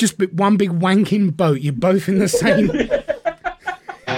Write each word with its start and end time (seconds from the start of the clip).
just 0.00 0.16
b- 0.16 0.26
one 0.32 0.56
big 0.56 0.70
wanking 0.70 1.36
boat. 1.36 1.60
You're 1.60 1.74
both 1.74 2.08
in 2.08 2.18
the 2.18 2.28
same. 2.28 2.70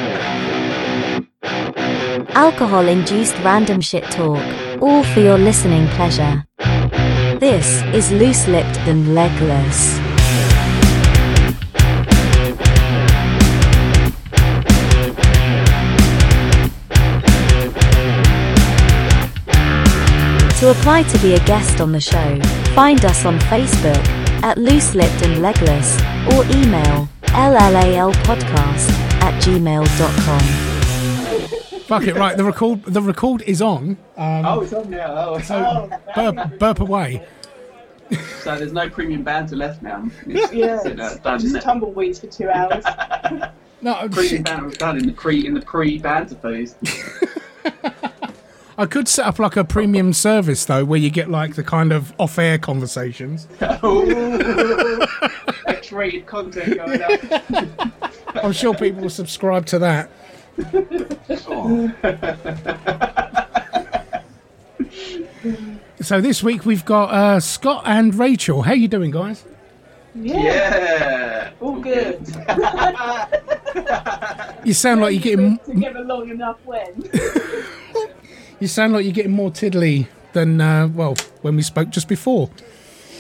Alcohol 2.35 2.89
induced 2.89 3.37
random 3.41 3.81
shit 3.81 4.05
talk, 4.05 4.43
all 4.81 5.03
for 5.03 5.21
your 5.21 5.37
listening 5.37 5.87
pleasure. 5.89 6.45
This 7.41 7.83
is 7.93 8.13
Loose 8.13 8.47
Lipped 8.47 8.79
and 8.87 9.15
Legless. 9.15 9.99
To 20.61 20.71
apply 20.71 21.03
to 21.03 21.19
be 21.19 21.35
a 21.35 21.45
guest 21.45 21.81
on 21.81 21.91
the 21.91 22.01
show, 22.01 22.41
find 22.73 23.05
us 23.05 23.25
on 23.25 23.41
Facebook 23.41 24.22
at 24.43 24.59
Loose 24.59 24.95
Lipped 24.95 25.23
and 25.23 25.41
Legless 25.43 25.97
or 26.35 26.45
email 26.57 27.09
llalpodcast 27.23 28.91
at 29.23 29.43
gmail.com. 29.43 30.41
Fuck 31.83 32.05
it, 32.07 32.17
right. 32.17 32.37
The 32.37 32.45
record, 32.45 32.85
the 32.85 33.03
record 33.03 33.43
is 33.43 33.61
on. 33.63 33.97
oh, 34.17 34.61
it's 34.63 34.73
on 34.73 34.91
now. 34.91 35.15
Oh, 35.17 35.39
So 35.41 35.91
burp, 36.15 36.59
burp 36.59 36.81
away. 36.81 37.27
so 38.41 38.57
there's 38.57 38.73
no 38.73 38.89
premium 38.89 39.23
banter 39.23 39.57
left 39.57 39.83
now. 39.83 40.09
It's, 40.27 40.53
Yeah, 40.53 40.77
it's, 40.85 40.87
uh, 41.01 41.17
done, 41.23 41.39
just 41.41 41.57
it? 41.57 41.63
tumbleweeds 41.63 42.21
for 42.21 42.27
two 42.29 42.49
hours. 42.51 42.85
No, 43.85 44.09
Premium 44.11 44.45
banter 44.45 44.67
was 44.67 44.77
done 44.79 44.97
in 44.97 45.07
the 45.07 45.13
pre 45.13 45.45
in 45.45 45.55
the 45.55 45.61
pre 45.61 45.99
banter 45.99 46.37
phase. 46.37 46.77
I 48.83 48.87
could 48.87 49.07
set 49.07 49.27
up 49.27 49.39
like 49.39 49.57
a 49.57 49.63
premium 49.63 50.13
service 50.13 50.65
though, 50.65 50.85
where 50.85 50.99
you 50.99 51.09
get 51.09 51.31
like 51.31 51.55
the 51.55 51.63
kind 51.63 51.93
of 51.93 52.13
off-air 52.19 52.59
conversations. 52.59 53.47
X-rated 55.69 56.27
content 56.27 56.79
going 56.79 57.01
up. 57.01 57.93
I'm 58.43 58.51
sure 58.51 58.75
people 58.75 59.03
will 59.03 59.11
subscribe 59.11 59.67
to 59.67 59.79
that. 59.79 60.11
So 66.01 66.21
this 66.21 66.43
week 66.43 66.67
we've 66.67 66.85
got 66.85 67.15
uh, 67.15 67.39
Scott 67.39 67.85
and 67.87 68.13
Rachel. 68.15 68.63
How 68.63 68.73
you 68.73 68.89
doing, 68.89 69.13
guys? 69.13 69.45
Yeah, 70.17 70.43
Yeah. 70.43 71.51
all 71.61 71.79
good. 71.81 72.19
You 74.65 74.75
sound 74.75 75.01
like 75.01 75.13
you're 75.15 75.23
getting 75.23 75.59
Together 75.59 76.01
long 76.01 76.29
enough 76.31 76.59
when. 76.65 77.09
You 78.63 78.69
sound 78.69 78.93
like 78.93 79.05
you're 79.05 79.13
getting 79.13 79.33
more 79.33 79.51
tiddly 79.51 80.07
than 80.33 80.61
uh, 80.61 80.87
well 80.89 81.17
when 81.43 81.57
we 81.57 81.63
spoke 81.63 81.91
just 81.91 82.09
before. 82.09 82.49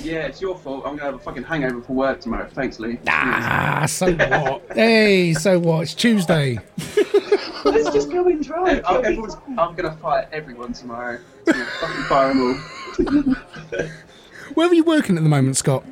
Yeah, 0.02 0.20
it's 0.26 0.40
your 0.40 0.56
fault. 0.56 0.84
I'm 0.86 0.92
gonna 0.96 1.10
have 1.12 1.14
a 1.14 1.18
fucking 1.18 1.42
hangover 1.44 1.80
for 1.82 1.92
work 1.92 2.20
tomorrow. 2.20 2.48
Thanks, 2.52 2.78
Lee. 2.80 2.98
Ah, 3.08 3.84
so 3.88 4.12
what? 4.14 4.62
hey, 4.74 5.34
so 5.34 5.58
what? 5.58 5.82
It's 5.82 5.94
Tuesday. 5.94 6.58
Let's 7.64 7.90
just 7.92 8.10
go 8.10 8.26
and 8.26 8.42
drive. 8.44 8.68
Ev- 8.68 8.78
it'll 8.78 9.00
be 9.02 9.06
everyone's- 9.08 9.34
fine. 9.34 9.58
I'm 9.58 9.74
gonna 9.74 9.96
fire 9.96 10.28
everyone 10.32 10.72
tomorrow. 10.72 11.18
I'm 11.46 11.52
gonna 11.52 11.64
fucking 11.64 12.02
fire 12.04 12.28
them 12.28 13.36
all. 13.70 13.84
Where 14.54 14.68
are 14.68 14.74
you 14.74 14.84
working 14.84 15.16
at 15.16 15.22
the 15.22 15.28
moment, 15.28 15.56
Scott? 15.56 15.84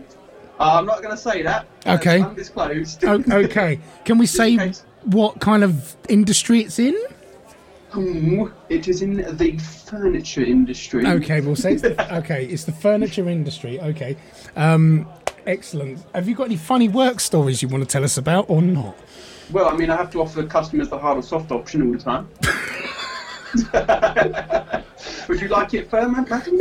Uh, 0.59 0.79
I'm 0.79 0.87
not 0.87 1.03
gonna 1.03 1.17
say 1.17 1.43
that. 1.43 1.67
That's 1.83 2.01
Okay. 2.07 2.21
Undisclosed. 2.23 3.05
O- 3.05 3.25
okay, 3.45 3.79
can 4.05 4.19
we 4.19 4.27
say 4.27 4.73
what 5.05 5.41
kind 5.41 5.63
of 5.65 5.97
industry 6.09 6.61
it's 6.61 6.79
in? 6.79 6.97
It 7.93 8.89
is 8.89 9.03
in 9.03 9.17
the 9.37 9.59
furniture 9.59 10.43
industry. 10.43 11.07
Okay, 11.07 11.41
we'll 11.41 11.57
say 11.57 11.73
it's 11.73 11.83
the, 11.83 12.15
okay. 12.19 12.45
It's 12.47 12.65
the 12.65 12.73
furniture 12.73 13.29
industry. 13.29 13.81
Okay, 13.81 14.17
um, 14.57 15.09
excellent. 15.47 16.05
Have 16.15 16.29
you 16.29 16.35
got 16.35 16.45
any 16.45 16.57
funny 16.57 16.89
work 16.89 17.21
stories 17.21 17.63
you 17.63 17.69
want 17.69 17.83
to 17.83 17.89
tell 17.89 18.05
us 18.05 18.17
about, 18.17 18.49
or 18.49 18.63
not? 18.63 18.97
Well, 19.51 19.69
I 19.69 19.77
mean, 19.77 19.91
I 19.91 19.97
have 19.97 20.11
to 20.13 20.21
offer 20.23 20.43
the 20.43 20.49
customers 20.49 20.89
the 20.89 20.99
hard 20.99 21.19
or 21.19 21.23
soft 21.23 21.51
option 21.51 21.83
all 21.83 21.93
the 21.93 21.99
time. 21.99 22.29
Would 25.29 25.41
you 25.41 25.49
like 25.49 25.75
it 25.75 25.91
firm, 25.91 26.13
madam? 26.13 26.61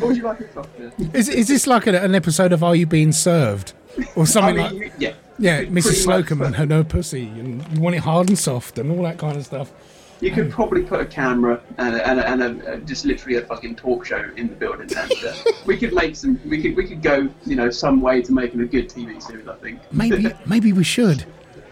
or 0.00 0.08
would 0.08 0.16
you 0.16 0.22
like 0.22 0.40
it 0.40 0.54
softer? 0.54 0.92
Is 1.12 1.28
is 1.28 1.48
this 1.48 1.66
like 1.66 1.86
an 1.86 2.14
episode 2.14 2.52
of 2.52 2.62
Are 2.62 2.74
You 2.74 2.86
Being 2.86 3.12
Served, 3.12 3.72
or 4.16 4.22
I 4.22 4.26
something 4.26 4.56
mean, 4.56 4.80
like? 4.80 4.92
yeah. 4.98 5.12
Yeah, 5.38 5.62
Mrs. 5.64 6.04
Slocombe 6.04 6.44
and 6.44 6.56
her 6.56 6.66
no 6.66 6.82
pussy, 6.82 7.28
and 7.28 7.64
you 7.72 7.80
want 7.80 7.94
it 7.94 8.00
hard 8.00 8.28
and 8.28 8.38
soft, 8.38 8.78
and 8.78 8.90
all 8.90 9.02
that 9.04 9.18
kind 9.18 9.36
of 9.36 9.44
stuff. 9.44 9.72
You 10.20 10.32
could 10.32 10.50
probably 10.50 10.82
put 10.82 11.00
a 11.00 11.06
camera 11.06 11.60
and, 11.78 11.94
a, 11.94 12.08
and, 12.08 12.18
a, 12.18 12.28
and 12.28 12.42
a, 12.42 12.72
uh, 12.72 12.76
just 12.78 13.04
literally 13.04 13.38
a 13.38 13.42
fucking 13.42 13.76
talk 13.76 14.04
show 14.04 14.28
in 14.36 14.48
the 14.48 14.56
building, 14.56 14.90
and 14.96 15.12
uh, 15.26 15.34
we 15.64 15.76
could 15.76 15.94
make 15.94 16.16
some. 16.16 16.40
We 16.44 16.60
could 16.60 16.74
we 16.76 16.88
could 16.88 17.02
go, 17.02 17.28
you 17.46 17.54
know, 17.54 17.70
some 17.70 18.00
way 18.00 18.20
to 18.22 18.32
making 18.32 18.60
a 18.60 18.66
good 18.66 18.88
TV 18.88 19.22
series. 19.22 19.46
I 19.46 19.54
think. 19.56 19.80
Maybe 19.92 20.32
maybe 20.46 20.72
we 20.72 20.82
should. 20.82 21.24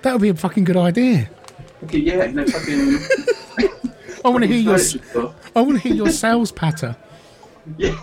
That 0.02 0.12
would 0.12 0.22
be 0.22 0.28
a 0.28 0.34
fucking 0.34 0.62
good 0.64 0.76
idea. 0.76 1.28
Okay, 1.84 1.98
yeah, 1.98 2.26
no 2.26 2.46
fucking. 2.46 2.98
I 4.24 4.28
want 4.28 4.42
to 4.42 4.48
hear 4.48 4.58
your 4.58 4.78
stuff. 4.78 5.34
I 5.56 5.60
want 5.60 5.82
to 5.82 5.88
hear 5.88 5.94
your 5.94 6.10
sales 6.10 6.52
patter. 6.52 6.96
Yeah. 7.76 7.96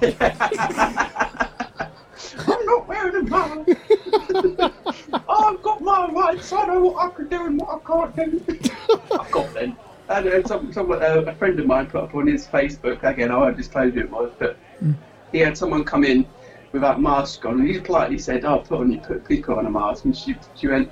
I'm 2.47 2.65
not 2.65 2.87
wearing 2.87 3.15
a 3.15 3.23
mask. 3.23 3.69
I've 5.29 5.61
got 5.61 5.81
my 5.81 6.09
rights. 6.11 6.51
I 6.53 6.65
know 6.67 6.81
what 6.81 7.05
I 7.05 7.09
can 7.15 7.27
do 7.29 7.45
and 7.45 7.59
what 7.59 7.69
I 7.69 7.79
can't 7.87 8.15
do. 8.15 8.41
I've 9.19 9.31
got 9.31 9.53
them. 9.53 9.77
And 10.09 10.27
uh, 10.27 10.47
some, 10.47 10.73
some, 10.73 10.91
uh, 10.91 10.95
a 10.95 11.33
friend 11.35 11.59
of 11.59 11.65
mine 11.65 11.87
put 11.87 12.03
up 12.03 12.13
on 12.15 12.27
his 12.27 12.45
Facebook, 12.45 13.03
again, 13.03 13.31
I 13.31 13.37
won't 13.37 13.57
disclose 13.57 13.93
who 13.93 14.01
it 14.01 14.11
was, 14.11 14.31
but 14.37 14.57
he 15.31 15.39
had 15.39 15.57
someone 15.57 15.83
come 15.83 16.03
in 16.03 16.25
without 16.73 16.97
a 16.97 16.99
mask 16.99 17.45
on, 17.45 17.61
and 17.61 17.69
he 17.69 17.79
politely 17.79 18.19
said, 18.19 18.45
oh, 18.45 18.59
put 18.59 18.81
on 18.81 18.91
your, 18.91 19.01
put, 19.01 19.25
please 19.25 19.43
put 19.43 19.57
on 19.57 19.65
a 19.65 19.71
mask. 19.71 20.05
And 20.05 20.15
she, 20.15 20.35
she 20.55 20.67
went, 20.67 20.91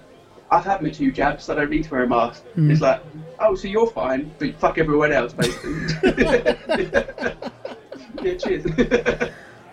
I've 0.50 0.66
had 0.66 0.82
my 0.82 0.90
two 0.90 1.12
jabs, 1.12 1.46
so 1.46 1.54
I 1.54 1.58
don't 1.58 1.70
need 1.70 1.84
to 1.86 1.92
wear 1.92 2.04
a 2.04 2.10
mask. 2.10 2.44
It's 2.72 2.82
like, 2.82 3.02
oh, 3.40 3.56
so 3.56 3.68
you're 3.68 3.90
fine, 3.92 4.34
but 4.40 4.56
fuck 4.60 4.78
everyone 4.78 5.12
else, 5.12 5.34
basically. 5.34 5.74
yeah, 8.22 8.36
cheers. 8.38 8.66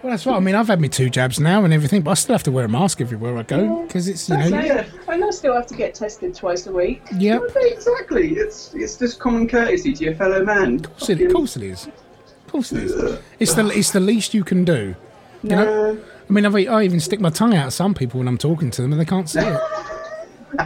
Well, 0.02 0.12
that's 0.12 0.26
right. 0.26 0.36
I 0.36 0.40
mean, 0.40 0.54
I've 0.54 0.68
had 0.68 0.80
my 0.80 0.86
two 0.86 1.10
jabs 1.10 1.40
now 1.40 1.64
and 1.64 1.74
everything, 1.74 2.02
but 2.02 2.12
I 2.12 2.14
still 2.14 2.34
have 2.34 2.44
to 2.44 2.52
wear 2.52 2.64
a 2.64 2.68
mask 2.68 3.00
everywhere 3.00 3.36
I 3.36 3.42
go 3.42 3.82
because 3.82 4.06
it's 4.06 4.28
you 4.28 4.36
know. 4.36 4.84
And 5.08 5.24
I 5.24 5.30
still 5.30 5.54
have 5.54 5.66
to 5.66 5.74
get 5.74 5.94
tested 5.94 6.34
twice 6.34 6.66
a 6.68 6.72
week. 6.72 7.02
Yeah, 7.16 7.40
Exactly. 7.56 8.34
It's 8.34 8.74
it's 8.74 8.96
just 8.96 9.18
common 9.18 9.48
courtesy 9.48 9.92
to 9.92 10.04
your 10.04 10.14
fellow 10.14 10.44
man. 10.44 10.76
of 10.76 10.96
course 10.96 11.10
it, 11.10 11.20
of 11.22 11.32
course 11.32 11.56
it 11.56 11.62
is. 11.64 11.86
Of 11.86 12.52
course 12.52 12.72
it 12.72 12.84
is. 12.84 13.18
It's 13.40 13.54
the 13.54 13.66
it's 13.68 13.90
the 13.90 14.00
least 14.00 14.34
you 14.34 14.44
can 14.44 14.64
do. 14.64 14.94
You 15.42 15.50
know. 15.50 16.00
I 16.28 16.32
mean, 16.32 16.44
I've, 16.44 16.54
I 16.54 16.82
even 16.82 17.00
stick 17.00 17.20
my 17.20 17.30
tongue 17.30 17.54
out 17.54 17.66
at 17.66 17.72
some 17.72 17.94
people 17.94 18.18
when 18.18 18.28
I'm 18.28 18.36
talking 18.38 18.70
to 18.72 18.82
them 18.82 18.92
and 18.92 19.00
they 19.00 19.06
can't 19.06 19.28
see 19.28 19.40
it. 19.40 19.60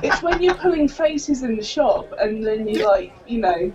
It's 0.02 0.22
when 0.22 0.42
you're 0.42 0.54
pulling 0.54 0.86
faces 0.88 1.42
in 1.42 1.56
the 1.56 1.62
shop 1.62 2.12
and 2.20 2.44
then 2.44 2.68
you 2.68 2.86
like, 2.86 3.12
you 3.26 3.38
know, 3.40 3.72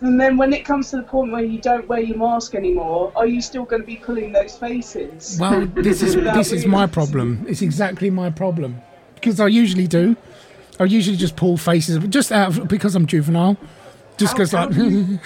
and 0.00 0.20
then 0.20 0.36
when 0.36 0.52
it 0.52 0.64
comes 0.64 0.90
to 0.90 0.96
the 0.98 1.02
point 1.02 1.32
where 1.32 1.44
you 1.44 1.60
don't 1.60 1.86
wear 1.88 2.00
your 2.00 2.16
mask 2.16 2.54
anymore, 2.54 3.12
are 3.16 3.26
you 3.26 3.42
still 3.42 3.64
going 3.64 3.82
to 3.82 3.86
be 3.86 3.96
pulling 3.96 4.32
those 4.32 4.56
faces? 4.56 5.36
Well, 5.40 5.66
this 5.66 6.02
is 6.02 6.14
this 6.14 6.52
is 6.52 6.64
my 6.66 6.86
problem. 6.86 7.44
It's 7.48 7.62
exactly 7.62 8.10
my 8.10 8.30
problem 8.30 8.80
because 9.16 9.40
I 9.40 9.48
usually 9.48 9.86
do. 9.86 10.16
I 10.78 10.84
usually 10.84 11.16
just 11.16 11.36
pull 11.36 11.56
faces 11.58 11.98
just 12.08 12.32
out 12.32 12.56
of, 12.56 12.68
because 12.68 12.94
I'm 12.94 13.06
juvenile. 13.06 13.56
Just 14.16 14.34
because 14.34 14.52
like 14.52 14.68
how 14.72 14.74
do 14.74 14.88
you- 14.88 15.18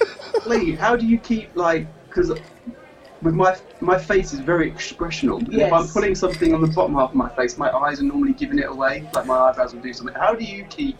Lee, 0.46 0.72
how 0.72 0.96
do 0.96 1.06
you 1.06 1.18
keep 1.18 1.54
like 1.56 1.86
because 2.08 2.30
with 3.22 3.34
my 3.34 3.56
my 3.80 3.98
face 3.98 4.32
is 4.32 4.40
very 4.40 4.70
expressional. 4.70 5.42
If 5.52 5.72
I'm 5.72 5.86
putting 5.88 6.14
something 6.14 6.54
on 6.54 6.60
the 6.60 6.68
bottom 6.68 6.94
half 6.94 7.10
of 7.10 7.16
my 7.16 7.28
face, 7.30 7.58
my 7.58 7.70
eyes 7.70 8.00
are 8.00 8.04
normally 8.04 8.32
giving 8.32 8.58
it 8.58 8.68
away. 8.68 9.08
Like 9.14 9.26
my 9.26 9.36
eyebrows 9.36 9.74
will 9.74 9.82
do 9.82 9.92
something. 9.92 10.14
How 10.14 10.34
do 10.34 10.44
you 10.44 10.64
keep 10.64 10.98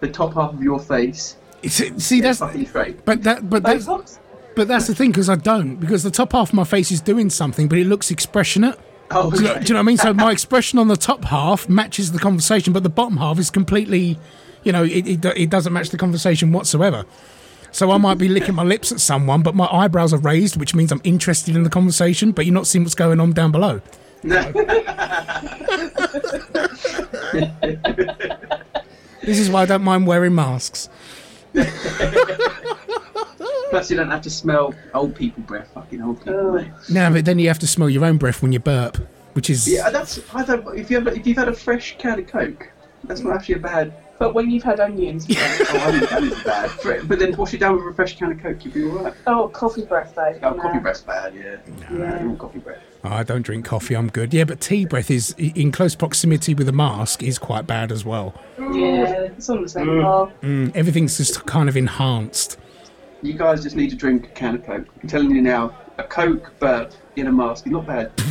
the 0.00 0.08
top 0.08 0.34
half 0.34 0.52
of 0.52 0.62
your 0.62 0.78
face 0.78 1.36
it's- 1.62 2.04
see 2.04 2.20
that's 2.20 2.38
fucking 2.38 2.66
straight? 2.66 3.04
but 3.04 3.22
that 3.22 3.48
but 3.48 3.62
that's 3.62 3.88
but 4.54 4.68
that's 4.68 4.86
the 4.86 4.94
thing 4.94 5.10
because 5.10 5.28
I 5.28 5.36
don't 5.36 5.76
because 5.76 6.02
the 6.02 6.10
top 6.10 6.32
half 6.32 6.50
of 6.50 6.54
my 6.54 6.64
face 6.64 6.90
is 6.90 7.00
doing 7.00 7.30
something 7.30 7.68
but 7.68 7.78
it 7.78 7.86
looks 7.86 8.10
expressionate. 8.10 8.78
Oh, 9.10 9.30
Do 9.30 9.36
you, 9.36 9.44
know, 9.44 9.54
do 9.54 9.60
you 9.60 9.74
know 9.74 9.74
what 9.74 9.80
I 9.80 9.82
mean? 9.82 9.96
So 9.98 10.12
my 10.12 10.32
expression 10.38 10.78
on 10.80 10.88
the 10.88 10.96
top 10.96 11.24
half 11.26 11.68
matches 11.68 12.10
the 12.10 12.18
conversation, 12.18 12.72
but 12.72 12.82
the 12.82 12.88
bottom 12.88 13.18
half 13.18 13.38
is 13.38 13.50
completely, 13.50 14.18
you 14.64 14.72
know, 14.72 14.82
it, 14.82 15.06
it, 15.06 15.24
it 15.24 15.48
doesn't 15.48 15.72
match 15.72 15.90
the 15.90 15.96
conversation 15.96 16.50
whatsoever. 16.50 17.04
So 17.76 17.90
I 17.90 17.98
might 17.98 18.16
be 18.16 18.30
licking 18.30 18.54
my 18.54 18.62
lips 18.62 18.90
at 18.90 19.00
someone, 19.00 19.42
but 19.42 19.54
my 19.54 19.66
eyebrows 19.70 20.14
are 20.14 20.18
raised, 20.18 20.56
which 20.56 20.74
means 20.74 20.90
I'm 20.90 21.02
interested 21.04 21.54
in 21.54 21.62
the 21.62 21.68
conversation, 21.68 22.32
but 22.32 22.46
you're 22.46 22.54
not 22.54 22.66
seeing 22.66 22.84
what's 22.84 22.94
going 22.94 23.20
on 23.20 23.32
down 23.32 23.52
below. 23.52 23.82
This 29.22 29.38
is 29.40 29.50
why 29.50 29.62
I 29.62 29.66
don't 29.66 29.82
mind 29.82 30.06
wearing 30.06 30.34
masks. 30.34 30.88
Plus, 33.70 33.90
you 33.90 33.96
don't 33.96 34.10
have 34.10 34.22
to 34.22 34.30
smell 34.30 34.72
old 34.94 35.14
people 35.14 35.42
breath. 35.42 35.68
Fucking 35.74 36.00
old 36.00 36.18
people. 36.20 36.34
Oh. 36.34 36.64
No, 36.88 37.10
but 37.12 37.26
then 37.26 37.38
you 37.38 37.48
have 37.48 37.58
to 37.58 37.66
smell 37.66 37.90
your 37.90 38.06
own 38.06 38.16
breath 38.16 38.40
when 38.40 38.52
you 38.52 38.60
burp, 38.60 38.96
which 39.34 39.50
is 39.50 39.68
Yeah, 39.68 39.90
that's. 39.90 40.20
I 40.32 40.44
don't. 40.44 40.78
If 40.78 40.90
you 40.90 41.00
have, 41.00 41.08
if 41.08 41.26
you've 41.26 41.36
had 41.36 41.48
a 41.48 41.52
fresh 41.52 41.96
can 41.98 42.20
of 42.20 42.28
Coke, 42.28 42.70
that's 43.04 43.20
not 43.20 43.34
actually 43.34 43.56
a 43.56 43.58
bad 43.58 43.92
But 44.18 44.34
when 44.34 44.50
you've 44.50 44.62
had 44.62 44.80
onions. 44.80 45.26
Oh, 45.28 45.34
I 45.34 45.92
think 45.92 46.10
that 46.10 46.22
is 46.22 46.42
bad. 46.44 46.70
But 46.82 47.08
but 47.08 47.18
then 47.18 47.36
wash 47.36 47.52
it 47.54 47.60
down 47.60 47.76
with 47.76 47.86
a 47.86 47.94
fresh 47.94 48.16
can 48.16 48.32
of 48.32 48.40
Coke, 48.40 48.64
you'll 48.64 48.74
be 48.74 48.84
alright. 48.84 49.14
oh, 49.26 49.48
coffee 49.48 49.84
breath 49.84 50.14
though. 50.14 50.38
Oh, 50.42 50.50
no. 50.54 50.62
coffee 50.62 50.78
breath's 50.78 51.02
bad, 51.02 51.34
yeah. 51.34 51.56
Yeah. 51.90 52.14
I 52.14 52.18
don't 52.18 52.38
coffee 52.38 52.60
breath. 52.60 52.82
Oh, 53.04 53.10
I 53.10 53.22
don't 53.22 53.42
drink 53.42 53.64
coffee. 53.64 53.94
I'm 53.94 54.08
good. 54.08 54.32
Yeah, 54.32 54.44
but 54.44 54.60
tea 54.60 54.84
breath 54.86 55.10
is 55.10 55.34
in 55.38 55.70
close 55.70 55.94
proximity 55.94 56.54
with 56.54 56.68
a 56.68 56.72
mask 56.72 57.22
is 57.22 57.38
quite 57.38 57.66
bad 57.66 57.92
as 57.92 58.04
well. 58.04 58.34
Yeah, 58.58 59.22
it's 59.22 59.48
on 59.50 59.62
the 59.62 59.68
same 59.68 59.86
par. 60.02 60.32
Mm, 60.42 60.74
everything's 60.74 61.16
just 61.16 61.44
kind 61.46 61.68
of 61.68 61.76
enhanced. 61.76 62.58
You 63.22 63.34
guys 63.34 63.62
just 63.62 63.76
need 63.76 63.90
to 63.90 63.96
drink 63.96 64.26
a 64.26 64.30
can 64.30 64.56
of 64.56 64.64
Coke. 64.64 64.86
I'm 65.02 65.08
telling 65.08 65.30
you 65.30 65.42
now, 65.42 65.76
a 65.98 66.04
Coke 66.04 66.52
but 66.58 66.96
in 67.16 67.26
a 67.26 67.32
mask 67.32 67.66
is 67.66 67.72
not 67.72 67.86
bad. 67.86 68.12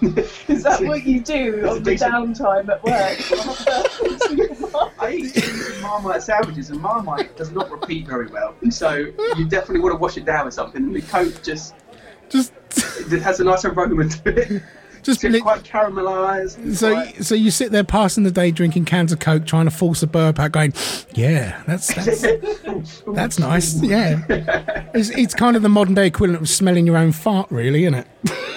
Is 0.48 0.62
that 0.62 0.82
what 0.82 1.04
you 1.04 1.20
do 1.20 1.66
on 1.68 1.82
the 1.82 1.92
decent. 1.92 2.12
downtime 2.12 2.68
at 2.68 2.82
work? 2.82 3.18
I 5.00 5.12
eat 5.12 5.34
these 5.34 5.82
Marmite 5.82 6.22
sandwiches, 6.22 6.70
and 6.70 6.80
Marmite 6.80 7.36
does 7.36 7.50
not 7.50 7.70
repeat 7.70 8.06
very 8.06 8.28
well. 8.28 8.54
So 8.70 8.94
you 9.36 9.48
definitely 9.48 9.80
want 9.80 9.94
to 9.94 9.98
wash 9.98 10.16
it 10.16 10.24
down 10.24 10.44
with 10.44 10.54
something. 10.54 10.82
And 10.84 10.94
the 10.94 11.02
Coke 11.02 11.42
just 11.42 11.74
Just, 12.28 12.52
it 13.12 13.22
has 13.22 13.40
a 13.40 13.44
nice 13.44 13.64
aroma 13.64 14.08
to 14.08 14.54
it. 14.56 14.62
Just 15.02 15.24
It's 15.24 15.32
li- 15.34 15.40
quite 15.40 15.62
caramelised. 15.62 16.76
so, 16.76 16.92
quite- 16.94 17.24
so 17.24 17.34
you 17.34 17.50
sit 17.50 17.72
there 17.72 17.84
passing 17.84 18.24
the 18.24 18.30
day 18.30 18.50
drinking 18.50 18.84
cans 18.84 19.12
of 19.12 19.18
Coke, 19.20 19.46
trying 19.46 19.64
to 19.66 19.70
force 19.70 20.02
a 20.02 20.06
burp 20.06 20.38
out, 20.38 20.52
going, 20.52 20.72
"Yeah, 21.14 21.62
that's 21.66 21.92
that's 21.94 23.02
that's 23.14 23.38
nice. 23.38 23.80
Yeah, 23.82 24.24
it's, 24.94 25.10
it's 25.10 25.34
kind 25.34 25.56
of 25.56 25.62
the 25.62 25.68
modern 25.68 25.94
day 25.94 26.06
equivalent 26.06 26.42
of 26.42 26.48
smelling 26.48 26.86
your 26.86 26.96
own 26.96 27.12
fart, 27.12 27.50
really, 27.50 27.84
isn't 27.84 27.94
it? 27.94 28.06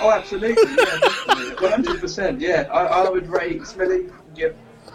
Oh, 0.01 0.11
absolutely. 0.11 0.63
Yeah, 0.63 0.85
100%. 1.61 2.39
Yeah, 2.41 2.67
I, 2.71 3.05
I 3.05 3.09
would 3.09 3.27
rate 3.29 3.65
smelling 3.67 4.11
your 4.35 4.53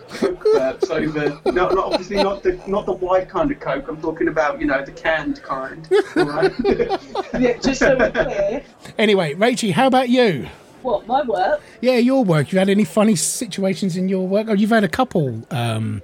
Coke 0.08 0.44
burps 0.44 0.90
over. 0.90 1.40
No, 1.50 1.68
not 1.68 1.78
obviously 1.78 2.16
not 2.22 2.42
the 2.42 2.60
not 2.68 2.86
the 2.86 2.92
white 2.92 3.28
kind 3.28 3.50
of 3.50 3.58
Coke. 3.60 3.88
I'm 3.88 4.00
talking 4.00 4.28
about 4.28 4.60
you 4.60 4.66
know 4.66 4.84
the 4.84 4.92
canned 4.92 5.42
kind. 5.42 5.88
All 6.16 6.24
right. 6.24 6.52
yeah, 7.40 7.58
just 7.58 7.80
so 7.80 7.96
we're 7.96 8.10
clear. 8.12 8.62
Anyway, 8.98 9.34
Rachie, 9.34 9.72
how 9.72 9.86
about 9.88 10.08
you? 10.08 10.48
What, 10.82 11.06
my 11.06 11.22
work? 11.22 11.60
Yeah, 11.80 11.96
your 11.96 12.24
work. 12.24 12.52
You 12.52 12.58
had 12.58 12.68
any 12.68 12.84
funny 12.84 13.16
situations 13.16 13.96
in 13.96 14.08
your 14.08 14.26
work? 14.26 14.46
Oh, 14.48 14.52
you've 14.54 14.70
had 14.70 14.84
a 14.84 14.88
couple. 14.88 15.42
Um, 15.50 16.02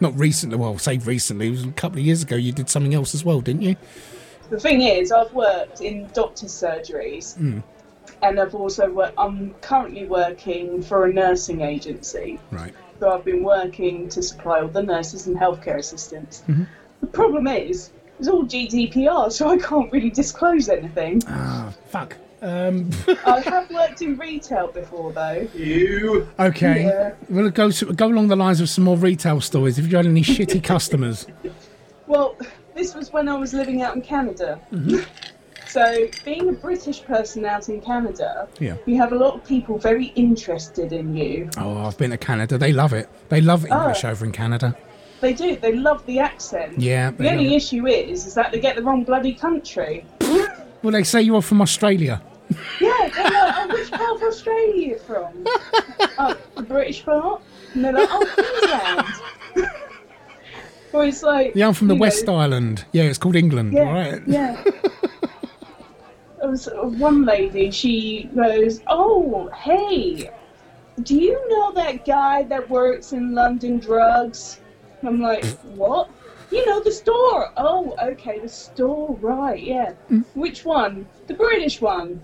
not 0.00 0.16
recently. 0.18 0.56
Well, 0.56 0.78
say 0.78 0.98
recently. 0.98 1.48
It 1.48 1.52
was 1.52 1.64
a 1.64 1.70
couple 1.72 1.98
of 1.98 2.04
years 2.04 2.22
ago. 2.22 2.36
You 2.36 2.52
did 2.52 2.68
something 2.68 2.94
else 2.94 3.14
as 3.14 3.24
well, 3.24 3.40
didn't 3.40 3.62
you? 3.62 3.76
The 4.50 4.58
thing 4.60 4.82
is, 4.82 5.12
I've 5.12 5.32
worked 5.32 5.80
in 5.80 6.08
doctor's 6.14 6.50
surgeries, 6.52 7.36
and 8.22 8.40
I've 8.40 8.54
also 8.54 8.90
worked. 8.90 9.14
I'm 9.18 9.54
currently 9.60 10.06
working 10.06 10.82
for 10.82 11.04
a 11.06 11.12
nursing 11.12 11.60
agency, 11.60 12.38
Right. 12.50 12.74
so 12.98 13.10
I've 13.10 13.24
been 13.24 13.42
working 13.44 14.08
to 14.08 14.22
supply 14.22 14.60
all 14.60 14.68
the 14.68 14.82
nurses 14.82 15.26
and 15.26 15.36
healthcare 15.36 15.76
assistants. 15.76 16.42
The 17.00 17.06
problem 17.08 17.46
is, 17.46 17.90
it's 18.18 18.26
all 18.28 18.44
GDPR, 18.44 19.30
so 19.30 19.48
I 19.50 19.58
can't 19.58 19.92
really 19.92 20.10
disclose 20.10 20.68
anything. 20.68 21.22
Ah, 21.28 21.72
fuck. 21.86 22.16
Um, 22.40 22.90
I 23.26 23.40
have 23.40 23.70
worked 23.70 24.02
in 24.02 24.16
retail 24.16 24.68
before, 24.68 25.12
though. 25.12 25.48
you. 25.54 26.28
okay. 26.38 26.84
Yeah. 26.84 27.14
We'll 27.28 27.50
go 27.50 27.70
to, 27.70 27.92
go 27.92 28.06
along 28.06 28.28
the 28.28 28.36
lines 28.36 28.60
of 28.60 28.68
some 28.68 28.84
more 28.84 28.96
retail 28.96 29.40
stories. 29.40 29.76
Have 29.76 29.86
you 29.90 29.96
had 29.96 30.06
any 30.06 30.22
shitty 30.22 30.62
customers? 30.72 31.26
Well, 32.06 32.36
this 32.74 32.94
was 32.94 33.12
when 33.12 33.28
I 33.28 33.36
was 33.36 33.52
living 33.54 33.82
out 33.82 33.96
in 33.96 34.02
Canada. 34.02 34.60
So, 35.66 36.08
being 36.24 36.48
a 36.48 36.52
British 36.52 37.04
person 37.04 37.44
out 37.44 37.68
in 37.68 37.82
Canada, 37.82 38.48
Yeah. 38.58 38.76
you 38.86 38.96
have 38.96 39.12
a 39.12 39.16
lot 39.16 39.34
of 39.34 39.44
people 39.44 39.76
very 39.76 40.06
interested 40.16 40.94
in 40.94 41.14
you. 41.14 41.50
Oh, 41.58 41.76
I've 41.84 41.98
been 41.98 42.10
to 42.10 42.16
Canada. 42.16 42.56
They 42.56 42.72
love 42.72 42.94
it. 42.94 43.06
They 43.28 43.42
love 43.42 43.66
English 43.66 44.02
Oh. 44.02 44.08
over 44.08 44.24
in 44.24 44.32
Canada. 44.32 44.74
They 45.20 45.34
do. 45.34 45.56
They 45.56 45.74
love 45.76 46.06
the 46.06 46.20
accent. 46.20 46.78
Yeah. 46.80 47.10
The 47.10 47.30
only 47.30 47.52
it. 47.52 47.56
issue 47.58 47.86
is, 47.86 48.26
is 48.26 48.32
that 48.32 48.50
they 48.50 48.60
get 48.60 48.76
the 48.76 48.82
wrong 48.82 49.04
bloody 49.04 49.34
country. 49.34 50.06
Well, 50.82 50.92
they 50.92 51.02
say 51.04 51.22
you're 51.22 51.42
from 51.42 51.60
Australia. 51.60 52.22
Yeah, 52.80 53.10
they're 53.14 53.24
like, 53.24 53.54
oh, 53.56 53.68
which 53.72 53.90
part 53.90 54.16
of 54.16 54.22
Australia 54.22 54.72
are 54.72 54.76
you 54.76 54.98
from? 54.98 55.46
oh, 56.18 56.36
the 56.56 56.62
British 56.62 57.04
part? 57.04 57.42
And 57.74 57.84
they're 57.84 57.92
like, 57.92 58.08
oh, 58.10 59.04
Queensland. 59.54 59.72
or 60.92 61.04
it's 61.04 61.22
like, 61.22 61.52
Yeah, 61.54 61.68
I'm 61.68 61.74
from 61.74 61.88
the 61.88 61.94
know, 61.94 62.00
West 62.00 62.28
Island. 62.28 62.84
Yeah, 62.92 63.04
it's 63.04 63.18
called 63.18 63.36
England. 63.36 63.72
Yeah, 63.72 63.80
all 63.82 63.92
right. 63.94 64.22
yeah. 64.26 64.64
There 66.40 66.50
was 66.50 66.68
uh, 66.68 66.74
one 66.82 67.24
lady, 67.24 67.72
she 67.72 68.30
goes, 68.34 68.80
Oh, 68.86 69.50
hey, 69.56 70.30
do 71.02 71.16
you 71.16 71.48
know 71.48 71.72
that 71.72 72.04
guy 72.06 72.44
that 72.44 72.70
works 72.70 73.12
in 73.12 73.34
London 73.34 73.78
Drugs? 73.80 74.60
I'm 75.02 75.20
like, 75.20 75.44
What? 75.74 76.08
You 76.50 76.64
know, 76.66 76.80
the 76.80 76.92
store. 76.92 77.52
Oh, 77.56 77.94
okay, 78.02 78.38
the 78.38 78.48
store, 78.48 79.16
right, 79.20 79.62
yeah. 79.62 79.92
Which 80.34 80.64
one? 80.64 81.06
The 81.26 81.34
British 81.34 81.80
one. 81.80 82.20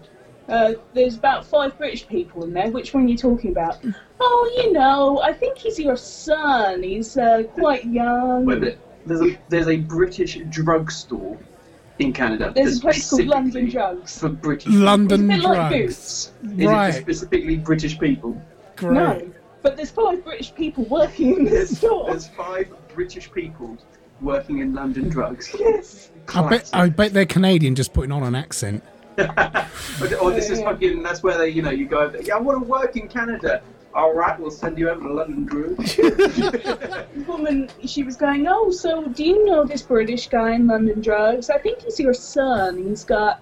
Uh, 0.49 0.75
there's 0.93 1.17
about 1.17 1.44
five 1.47 1.76
British 1.79 2.06
people 2.06 2.44
in 2.44 2.53
there. 2.53 2.71
Which 2.71 2.93
one 2.93 3.05
are 3.05 3.09
you 3.09 3.17
talking 3.17 3.50
about? 3.50 3.79
Oh, 4.21 4.53
you 4.62 4.73
know, 4.73 5.21
I 5.23 5.32
think 5.32 5.59
he's 5.59 5.79
your 5.79 5.97
son. 5.97 6.82
He's 6.82 7.17
uh, 7.17 7.44
quite 7.55 7.85
young. 7.87 8.44
Wait 8.44 8.59
a 8.59 8.61
minute. 8.61 8.79
There's 9.06 9.21
a 9.23 9.38
there's 9.49 9.69
a 9.69 9.76
British 9.76 10.38
drugstore 10.50 11.38
in 11.99 12.12
Canada. 12.12 12.53
There's 12.55 12.79
a 12.79 12.81
place 12.81 13.09
called 13.09 13.27
London 13.27 13.69
Drugs. 13.69 14.19
For 14.19 14.29
British. 14.29 14.73
London 14.73 15.31
It's 15.31 15.44
a 15.44 15.49
bit 15.49 15.49
like 15.49 15.70
drugs. 15.70 15.87
Boots. 15.87 16.32
Is 16.55 16.59
it 16.61 16.67
Right. 16.67 16.94
specifically 16.94 17.56
British 17.56 17.99
people? 17.99 18.41
Great. 18.77 18.93
No, 18.94 19.31
but 19.62 19.77
there's 19.77 19.91
five 19.91 20.25
British 20.25 20.55
people 20.55 20.85
working 20.85 21.37
in 21.38 21.44
this 21.44 21.79
store. 21.79 22.06
there's 22.11 22.29
five 22.29 22.73
British 22.94 23.31
people 23.32 23.77
working 24.21 24.59
in 24.59 24.75
London 24.75 25.09
drugs. 25.09 25.55
Yes. 25.65 26.11
I 26.35 26.49
bet, 26.49 26.71
I 26.73 26.89
bet 26.89 27.13
they're 27.13 27.27
Canadian 27.27 27.75
just 27.75 27.93
putting 27.93 28.11
on 28.11 28.23
an 28.23 28.35
accent. 28.35 28.83
Or 30.01 30.09
oh, 30.21 30.31
this 30.31 30.51
is 30.51 30.61
fucking. 30.61 31.03
That's 31.03 31.23
where 31.23 31.39
they, 31.39 31.51
you 31.51 31.63
know, 31.63 31.71
you 31.71 31.87
go. 31.87 32.03
over 32.05 32.21
Yeah, 32.23 32.37
I 32.37 32.41
want 32.41 32.61
to 32.61 32.69
work 32.69 32.97
in 32.97 33.07
Canada. 33.09 33.63
All 33.95 34.13
right, 34.13 34.39
we'll 34.41 34.51
send 34.51 34.77
you 34.77 34.89
over 34.89 35.07
to 35.07 35.13
London 35.13 35.45
drugs. 35.45 35.97
The 35.97 37.25
woman, 37.29 37.71
she 37.87 38.03
was 38.03 38.17
going, 38.17 38.49
oh, 38.49 38.71
so 38.73 39.05
do 39.07 39.25
you 39.25 39.45
know 39.45 39.65
this 39.65 39.83
British 39.83 40.29
guy 40.29 40.55
in 40.55 40.67
London 40.67 41.01
Drugs? 41.01 41.49
I 41.49 41.59
think 41.59 41.83
he's 41.83 42.01
your 42.01 42.15
son. 42.15 42.89
He's 42.89 43.05
got 43.05 43.41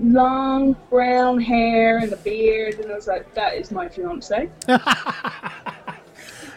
long 0.00 0.74
brown 0.90 1.40
hair 1.40 1.98
and 1.98 2.12
a 2.12 2.16
beard. 2.16 2.80
And 2.80 2.90
I 2.90 2.96
was 2.96 3.06
like, 3.06 3.32
that 3.34 3.54
is 3.54 3.70
my 3.70 3.88
fiance. 3.88 4.50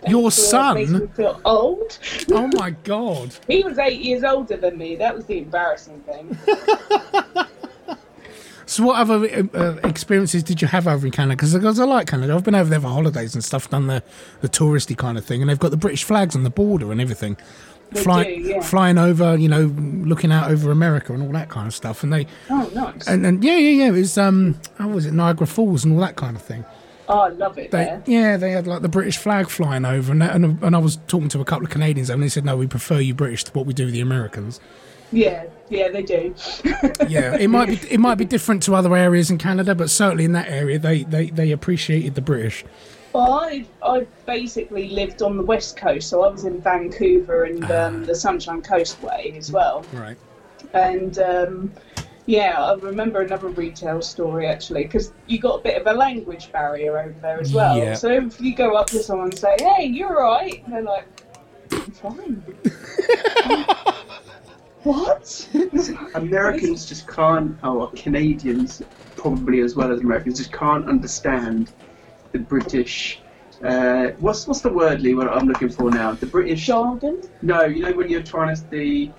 Your 0.08 0.32
So 0.32 0.72
it 0.72 0.74
makes 0.76 0.90
me 0.92 1.00
son? 1.00 1.08
feel 1.10 1.42
old. 1.46 1.98
Oh 2.32 2.48
my 2.54 2.72
god. 2.72 3.36
He 3.48 3.64
was 3.64 3.78
eight 3.80 4.02
years 4.02 4.24
older 4.24 4.58
than 4.58 4.78
me. 4.78 4.96
That 4.96 5.16
was 5.16 5.26
the 5.26 5.38
embarrassing 5.40 6.02
thing. 6.02 6.38
So, 8.68 8.84
what 8.84 8.96
other 9.00 9.14
uh, 9.54 9.58
uh, 9.58 9.76
experiences 9.84 10.42
did 10.42 10.60
you 10.60 10.68
have 10.68 10.88
over 10.88 11.06
in 11.06 11.12
Canada? 11.12 11.36
Because 11.36 11.80
I 11.80 11.86
like 11.86 12.08
Canada. 12.08 12.34
I've 12.34 12.44
been 12.44 12.56
over 12.56 12.68
there 12.68 12.82
for 12.82 12.88
holidays 12.88 13.36
and 13.36 13.44
stuff, 13.44 13.70
done 13.70 13.86
the, 13.86 14.02
the 14.42 14.50
touristy 14.50 14.98
kind 14.98 15.20
of 15.20 15.24
thing, 15.24 15.42
and 15.42 15.50
they've 15.52 15.60
got 15.60 15.70
the 15.70 15.78
British 15.78 16.04
flags 16.04 16.36
on 16.36 16.42
the 16.42 16.50
border 16.50 16.92
and 16.92 17.00
everything. 17.00 17.38
Fly, 17.94 18.24
do, 18.24 18.30
yeah. 18.32 18.62
Flying 18.62 18.98
over, 18.98 19.38
you 19.38 19.48
know, 19.48 19.66
looking 20.04 20.32
out 20.32 20.50
over 20.50 20.72
America 20.72 21.14
and 21.14 21.22
all 21.22 21.32
that 21.34 21.50
kind 21.50 21.68
of 21.68 21.76
stuff. 21.76 22.02
And 22.02 22.12
they, 22.12 22.26
Oh, 22.50 22.68
nice. 22.74 23.08
and, 23.08 23.24
and 23.24 23.44
yeah, 23.44 23.56
yeah, 23.56 23.84
yeah, 23.84 23.90
it 23.90 23.92
was, 23.92 24.18
um, 24.18 24.60
how 24.80 24.88
was 24.88 25.06
it, 25.06 25.14
Niagara 25.14 25.46
Falls 25.46 25.86
and 25.86 25.94
all 25.94 26.00
that 26.00 26.16
kind 26.16 26.36
of 26.36 26.42
thing. 26.42 26.66
Oh, 27.08 27.20
I 27.20 27.30
love 27.30 27.58
it 27.58 27.72
They, 27.72 28.00
yeah, 28.06 28.38
they 28.38 28.52
had 28.52 28.68
like 28.68 28.82
the 28.82 28.90
British 28.90 29.18
flag 29.18 29.50
flying 29.50 29.86
over, 29.86 30.12
and, 30.12 30.22
that, 30.22 30.36
and 30.36 30.62
and 30.62 30.76
I 30.76 30.80
was 30.80 30.98
talking 31.08 31.30
to 31.30 31.42
a 31.42 31.46
couple 31.46 31.66
of 31.66 31.72
Canadians, 31.72 32.10
and 32.10 32.22
they 32.22 32.30
said, 32.30 32.46
no, 32.46 32.58
we 32.58 32.68
prefer 32.68 33.00
you 33.00 33.14
British 33.14 33.44
to 33.46 33.52
what 33.52 33.66
we 33.66 33.74
do 33.74 33.86
with 33.86 33.94
the 33.94 34.02
Americans. 34.02 34.60
Yeah, 35.12 35.46
yeah, 35.70 35.90
they 35.90 36.04
do. 36.04 36.34
Yeah, 37.08 37.36
it 37.36 37.50
might 37.50 37.68
be 37.68 37.76
it 37.90 38.00
might 38.00 38.16
be 38.16 38.26
different 38.26 38.64
to 38.64 38.76
other 38.76 38.96
areas 38.96 39.30
in 39.30 39.38
Canada, 39.38 39.76
but 39.76 39.90
certainly 39.90 40.26
in 40.26 40.32
that 40.34 40.50
area, 40.50 40.80
they 40.80 41.04
they, 41.04 41.30
they 41.30 41.52
appreciated 41.52 42.16
the 42.16 42.22
British. 42.22 42.66
Well, 43.14 43.34
I, 43.34 43.66
I 43.82 44.06
basically 44.26 44.90
lived 44.90 45.22
on 45.22 45.38
the 45.38 45.44
west 45.44 45.78
coast, 45.78 46.10
so 46.10 46.24
I 46.24 46.28
was 46.30 46.44
in 46.44 46.60
Vancouver 46.60 47.46
and 47.46 47.64
um, 47.72 48.06
the 48.06 48.14
Sunshine 48.14 48.62
Coastway 48.62 49.38
as 49.38 49.54
well. 49.54 49.86
Right. 49.94 50.18
And 50.74 51.18
um, 51.20 51.72
yeah, 52.26 52.64
I 52.64 52.74
remember 52.76 53.22
another 53.22 53.50
retail 53.50 54.02
story 54.02 54.48
actually, 54.48 54.84
because 54.84 55.14
you 55.28 55.40
got 55.40 55.60
a 55.60 55.64
bit 55.64 55.80
of 55.80 55.86
a 55.88 55.94
language 55.94 56.52
barrier 56.52 56.98
over 56.98 57.16
there 57.22 57.40
as 57.40 57.54
well. 57.54 57.78
Yeah. 57.78 57.94
So 57.94 58.10
if 58.10 58.42
you 58.42 58.56
go 58.56 58.76
up 58.76 58.88
to 58.88 59.04
someone 59.04 59.30
and 59.30 59.38
say, 59.38 59.56
"Hey, 59.60 59.86
you're 59.86 60.16
right," 60.16 60.64
they're 60.68 60.82
like, 60.82 61.06
"I'm 61.72 61.92
fine." 61.92 62.44
what? 64.84 65.50
Americans 66.16 66.86
just 66.90 67.08
can't, 67.08 67.58
or 67.64 67.92
Canadians 67.92 68.82
probably 69.16 69.62
as 69.62 69.76
well 69.76 69.92
as 69.92 70.02
Americans, 70.02 70.38
just 70.38 70.52
can't 70.52 70.88
understand 70.88 71.74
the 72.32 72.40
British. 72.40 73.20
Uh, 73.64 74.10
what's 74.20 74.48
what's 74.48 74.62
the 74.62 74.72
word, 74.72 75.02
Lee? 75.02 75.14
What 75.14 75.28
I'm 75.28 75.48
looking 75.48 75.70
for 75.70 75.90
now? 75.92 76.14
The 76.14 76.26
British. 76.26 76.66
Jargon? 76.66 77.22
No, 77.42 77.64
you 77.66 77.84
know 77.84 77.94
when 77.94 78.10
you're 78.10 78.24
trying 78.24 78.56
to 78.56 78.70
the, 78.70 79.12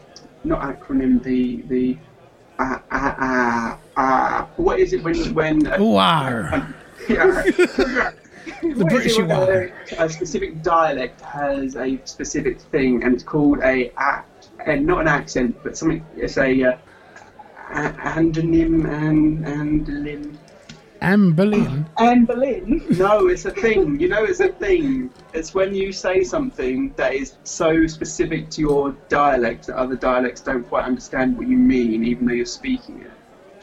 not 0.44 0.60
acronym, 0.62 1.22
the 1.22 1.62
the. 1.62 1.98
Ah 2.58 2.82
ah 2.90 3.16
ah 3.18 3.78
ah. 3.96 4.48
What 4.56 4.78
is 4.78 4.92
it 4.92 5.02
when 5.02 5.34
when? 5.34 5.66
Uh, 5.66 5.76
yeah. 7.08 7.42
The 8.62 8.84
what 8.84 8.92
is 8.92 8.98
British 8.98 9.12
it 9.12 9.18
you 9.18 9.26
where. 9.26 9.72
A 9.98 10.08
specific 10.08 10.62
dialect 10.62 11.20
has 11.20 11.76
a 11.76 12.00
specific 12.04 12.60
thing, 12.60 13.02
and 13.02 13.14
it's 13.14 13.22
called 13.24 13.60
a 13.62 13.92
act, 13.96 14.48
and 14.64 14.86
not 14.86 15.00
an 15.00 15.08
accent, 15.08 15.56
but 15.62 15.76
something. 15.76 16.04
It's 16.16 16.38
a 16.38 16.62
uh, 16.62 16.78
a- 17.72 17.92
antonym 18.16 18.86
and. 18.88 20.38
Anne 21.00 21.32
Boleyn. 21.32 21.86
Anne 21.98 22.24
Boleyn. 22.24 22.84
No, 22.90 23.28
it's 23.28 23.44
a 23.44 23.50
thing. 23.50 24.00
You 24.00 24.08
know, 24.08 24.24
it's 24.24 24.40
a 24.40 24.48
thing. 24.48 25.10
It's 25.34 25.54
when 25.54 25.74
you 25.74 25.92
say 25.92 26.24
something 26.24 26.92
that 26.96 27.14
is 27.14 27.34
so 27.44 27.86
specific 27.86 28.48
to 28.50 28.60
your 28.60 28.92
dialect 29.08 29.66
that 29.66 29.76
other 29.76 29.96
dialects 29.96 30.40
don't 30.40 30.64
quite 30.64 30.84
understand 30.84 31.36
what 31.36 31.48
you 31.48 31.56
mean, 31.56 32.04
even 32.04 32.26
though 32.26 32.32
you're 32.34 32.46
speaking 32.46 33.02
it. 33.02 33.10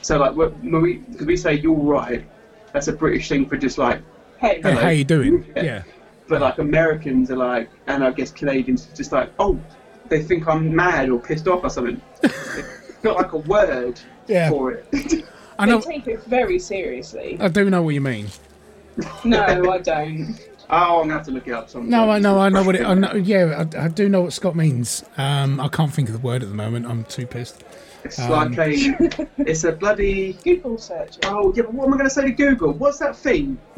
So, 0.02 0.18
like, 0.18 0.36
when 0.36 0.50
when 0.72 0.82
we, 0.82 0.94
because 0.98 1.25
we 1.28 1.38
say 1.38 1.54
"you're 1.56 1.74
right," 1.74 2.25
that's 2.74 2.88
a 2.88 2.94
British 2.94 3.30
thing 3.30 3.48
for 3.48 3.58
just 3.58 3.78
like 3.78 4.02
Hey, 4.38 4.60
Hey, 4.62 4.74
how 4.74 4.90
you 4.90 5.06
doing? 5.06 5.46
Yeah. 5.56 5.63
Yeah. 5.63 5.84
But 6.28 6.42
like 6.42 6.58
Americans 6.58 7.32
are 7.32 7.38
like, 7.38 7.70
and 7.88 8.04
I 8.04 8.12
guess 8.12 8.32
Canadians 8.32 8.90
are 8.92 8.96
just 8.96 9.12
like, 9.12 9.32
oh, 9.40 9.60
they 10.10 10.22
think 10.22 10.48
I'm 10.48 10.75
mad 10.75 11.10
or 11.10 11.20
pissed 11.20 11.48
off 11.48 11.63
or 11.63 11.70
something. 11.70 12.02
it's 12.22 13.04
not 13.04 13.16
like 13.16 13.32
a 13.34 13.38
word 13.38 14.00
Yeah. 14.28 14.50
for 14.50 14.72
it. 14.72 14.86
I 15.60 15.65
they 15.65 15.72
know. 15.72 15.81
take 15.81 16.07
it 16.07 16.24
very 16.25 16.60
seriously. 16.60 17.38
I 17.39 17.48
do 17.48 17.69
know 17.69 17.81
what 17.81 17.93
you 17.93 18.01
mean. 18.01 18.27
No, 19.24 19.41
I 19.72 19.77
don't. 19.79 20.39
oh, 20.69 21.00
I'm 21.01 21.07
gonna 21.07 21.13
have 21.13 21.25
to 21.25 21.31
look 21.31 21.48
it 21.48 21.51
up 21.53 21.69
sometime. 21.69 21.89
No, 21.89 22.10
I 22.12 22.19
know. 22.19 22.39
I 22.39 22.50
know 22.50 22.63
what 22.63 22.75
it. 22.75 22.86
I 22.86 22.93
know, 22.93 23.13
yeah, 23.13 23.65
I, 23.75 23.86
I 23.86 23.88
do 23.88 24.07
know 24.10 24.22
what 24.22 24.33
Scott 24.33 24.55
means. 24.55 25.03
Um, 25.17 25.60
I 25.60 25.67
can't 25.67 25.91
think 25.93 26.10
of 26.10 26.13
the 26.13 26.19
word 26.22 26.43
at 26.43 26.50
the 26.50 26.55
moment. 26.55 26.86
I'm 26.86 27.03
too 27.05 27.25
pissed. 27.25 27.63
It's 28.03 28.19
Um, 28.19 28.29
like 28.29 28.57
a, 28.57 29.27
it's 29.38 29.63
a 29.63 29.72
bloody. 29.72 30.33
Google 30.43 30.77
search. 30.77 31.17
Oh 31.24 31.53
yeah, 31.55 31.63
but 31.63 31.74
what 31.74 31.88
am 31.88 31.93
I 31.93 31.98
gonna 31.98 32.10
say 32.10 32.24
to 32.25 32.31
Google? 32.31 32.74
What's 32.74 33.00
that 33.00 33.15
thing? 33.15 33.57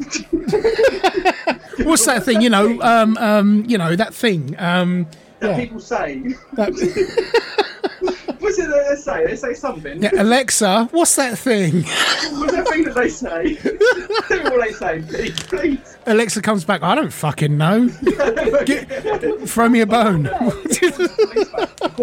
What's 1.84 2.04
that 2.06 2.22
thing? 2.24 2.40
You 2.40 2.50
know, 2.50 2.80
um, 2.82 3.16
um, 3.18 3.64
you 3.68 3.78
know 3.78 3.94
that 3.96 4.12
thing. 4.14 4.54
Um, 4.58 5.06
That 5.40 5.50
yeah, 5.50 5.56
people 5.64 5.80
say. 5.80 6.22
that, 6.54 6.72
What's 8.56 8.68
it 8.68 8.72
that 8.72 8.88
they 8.88 8.96
say? 8.96 9.26
They 9.26 9.36
say 9.36 9.52
something. 9.54 10.02
yeah. 10.02 10.10
Alexa, 10.16 10.88
what's 10.92 11.14
that 11.16 11.36
thing? 11.38 11.82
What's 11.82 12.52
that 12.52 12.66
thing 12.68 12.84
that 12.84 12.94
they 12.94 13.08
say? 13.10 13.58
What 14.56 14.64
they 14.64 14.72
say, 14.72 15.02
please. 15.02 15.38
please. 15.42 15.98
Alexa 16.06 16.40
comes 16.40 16.64
back. 16.64 16.82
I 16.82 16.94
don't 16.94 17.12
fucking 17.12 17.58
know. 17.58 17.88
Get, 18.64 18.88
throw 19.46 19.68
me 19.68 19.80
a 19.80 19.86
bone. 19.86 20.24
Call 20.24 20.50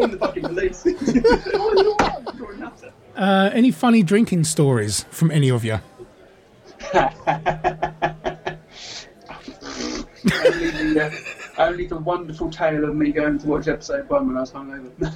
the 0.08 0.18
fucking 0.20 0.44
police. 0.44 0.86
You're 0.86 2.54
a 2.54 2.58
nutter. 2.58 2.94
uh, 3.16 3.50
any 3.54 3.72
funny 3.72 4.04
drinking 4.04 4.44
stories 4.44 5.06
from 5.10 5.32
any 5.32 5.50
of 5.50 5.66
you? 5.66 5.80
only, 6.94 7.04
the, 10.70 11.12
uh, 11.58 11.64
only 11.64 11.88
the 11.88 11.98
wonderful 11.98 12.52
tale 12.52 12.84
of 12.84 12.96
me 12.96 13.12
going 13.12 13.40
to 13.40 13.48
watch 13.48 13.68
episode 13.68 14.08
one 14.08 14.28
when 14.28 14.38
I 14.38 14.42
was 14.42 14.52
hungover. 14.52 15.14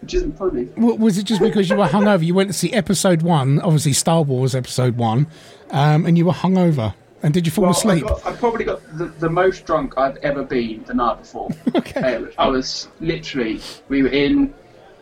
Which 0.00 0.14
isn't 0.14 0.38
funny. 0.38 0.66
W- 0.76 0.94
Was 0.96 1.18
it 1.18 1.24
just 1.24 1.40
because 1.40 1.68
you 1.68 1.76
were 1.76 1.86
hungover? 1.86 2.24
You 2.24 2.34
went 2.34 2.50
to 2.50 2.52
see 2.54 2.72
episode 2.72 3.22
one, 3.22 3.60
obviously 3.60 3.92
Star 3.92 4.22
Wars 4.22 4.54
episode 4.54 4.96
one, 4.96 5.26
um, 5.70 6.06
and 6.06 6.16
you 6.16 6.24
were 6.26 6.32
hungover. 6.32 6.94
And 7.22 7.32
did 7.34 7.46
you 7.46 7.50
fall 7.50 7.62
Well, 7.64 7.70
asleep? 7.72 8.04
I, 8.04 8.08
got, 8.08 8.26
I 8.26 8.32
probably 8.36 8.64
got 8.64 8.80
the, 8.98 9.06
the 9.06 9.28
most 9.30 9.66
drunk 9.66 9.94
I've 9.96 10.16
ever 10.18 10.44
been 10.44 10.84
the 10.84 10.94
night 10.94 11.18
before. 11.18 11.50
Okay. 11.74 12.16
Uh, 12.16 12.26
I 12.38 12.48
was 12.48 12.88
literally, 13.00 13.60
we 13.88 14.02
were 14.02 14.08
in. 14.10 14.54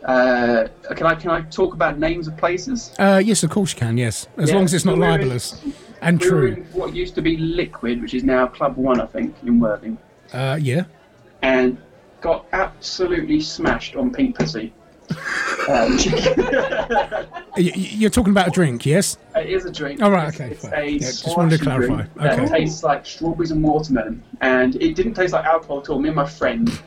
Uh, 0.03 0.67
can 0.95 1.07
I 1.07 1.15
can 1.15 1.31
I 1.31 1.41
talk 1.41 1.73
about 1.73 1.97
names 1.97 2.27
of 2.27 2.37
places? 2.37 2.93
Uh, 2.99 3.21
yes, 3.23 3.43
of 3.43 3.49
course 3.49 3.73
you 3.73 3.79
can. 3.79 3.97
Yes, 3.97 4.27
as 4.37 4.49
Yeah, 4.49 4.55
long 4.55 4.65
as 4.65 4.73
it's 4.73 4.85
not 4.85 4.97
were 4.97 5.05
in- 5.05 5.11
libelous 5.11 5.63
and 6.01 6.21
We 6.21 6.29
were 6.31 6.47
in 6.47 6.55
true. 6.55 6.65
what 6.73 6.93
used 6.95 7.15
to 7.15 7.21
be 7.23 7.37
Liquid, 7.37 8.01
which 8.01 8.13
is 8.13 8.23
now 8.23 8.45
Club 8.47 8.75
One, 8.77 9.01
I 9.01 9.07
think, 9.07 9.35
in 9.43 9.59
Worthing, 9.59 9.97
Uh, 10.31 10.59
yeah. 10.61 10.83
and 11.41 11.77
got 12.25 12.47
absolutely 12.53 13.39
smashed 13.39 13.95
on 13.95 14.11
pink 14.11 14.35
pussy. 14.35 14.73
Um, 15.69 15.95
You're 17.55 18.09
talking 18.09 18.31
about 18.31 18.47
a 18.47 18.51
drink, 18.51 18.83
yes? 18.83 19.15
It 19.35 19.47
is 19.51 19.65
a 19.65 19.71
drink. 19.71 19.99
Oh, 20.01 20.09
right, 20.09 20.33
okay, 20.33 20.49
It's 20.49 20.63
Yeah, 20.63 20.97
just 20.99 21.37
wanted 21.37 21.59
to 21.59 21.63
clarify. 21.63 21.97
drink 21.97 22.13
That 22.15 22.39
Okay. 22.39 22.47
tastes 22.47 22.81
like 22.81 23.05
strawberries 23.05 23.51
and 23.51 23.61
watermelon, 23.63 24.23
and 24.41 24.75
it 24.77 24.95
didn't 24.95 25.13
taste 25.13 25.33
like 25.33 25.45
alcohol 25.45 25.81
at 25.81 25.89
all. 25.89 25.99
Me 25.99 26.09
and 26.09 26.15
my 26.15 26.25
friend 26.25 26.81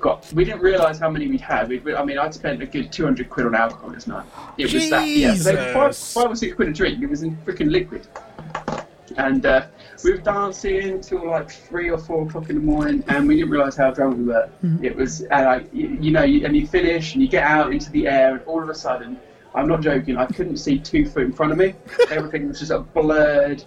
got. 0.00 0.32
We 0.32 0.46
didn't 0.46 0.62
realise 0.62 0.98
how 0.98 1.10
many 1.10 1.28
we'd 1.28 1.42
had. 1.42 1.68
We, 1.68 1.94
I 1.94 2.02
mean, 2.02 2.16
I'd 2.16 2.32
spent 2.32 2.62
a 2.62 2.66
good 2.66 2.90
two 2.90 3.04
hundred 3.04 3.28
quid 3.28 3.44
on 3.44 3.54
alcohol 3.54 3.90
this 3.90 4.06
night. 4.06 4.24
It 4.56 4.72
was 4.72 4.88
that. 4.88 5.06
Yeah, 5.06 5.34
so 5.34 5.54
five, 5.74 5.90
Jesus. 5.90 6.14
five 6.14 6.30
or 6.30 6.36
six 6.36 6.54
quid 6.56 6.68
a 6.68 6.72
drink. 6.72 7.02
It 7.02 7.10
was 7.10 7.22
in 7.22 7.36
freaking 7.44 7.70
liquid. 7.70 8.06
And 9.18 9.44
uh, 9.44 9.66
we 10.04 10.12
were 10.12 10.18
dancing 10.18 11.00
till 11.00 11.26
like 11.28 11.50
three 11.50 11.90
or 11.90 11.98
four 11.98 12.26
o'clock 12.26 12.50
in 12.50 12.56
the 12.56 12.62
morning, 12.62 13.04
and 13.08 13.28
we 13.28 13.36
didn't 13.36 13.50
realise 13.50 13.76
how 13.76 13.90
drunk 13.90 14.18
we 14.18 14.24
were. 14.24 14.50
Mm-hmm. 14.64 14.84
It 14.84 14.96
was, 14.96 15.22
and 15.22 15.44
like, 15.44 15.68
you, 15.72 15.88
you 16.00 16.10
know, 16.10 16.22
you, 16.22 16.44
and 16.44 16.56
you 16.56 16.66
finish 16.66 17.14
and 17.14 17.22
you 17.22 17.28
get 17.28 17.44
out 17.44 17.72
into 17.72 17.90
the 17.90 18.06
air, 18.08 18.34
and 18.36 18.42
all 18.44 18.62
of 18.62 18.68
a 18.68 18.74
sudden, 18.74 19.18
I'm 19.54 19.68
not 19.68 19.80
joking, 19.80 20.16
I 20.16 20.26
couldn't 20.26 20.56
see 20.56 20.78
two 20.78 21.06
foot 21.06 21.24
in 21.24 21.32
front 21.32 21.52
of 21.52 21.58
me. 21.58 21.74
Everything 22.10 22.48
was 22.48 22.58
just 22.58 22.70
a 22.70 22.80
blurred 22.80 23.64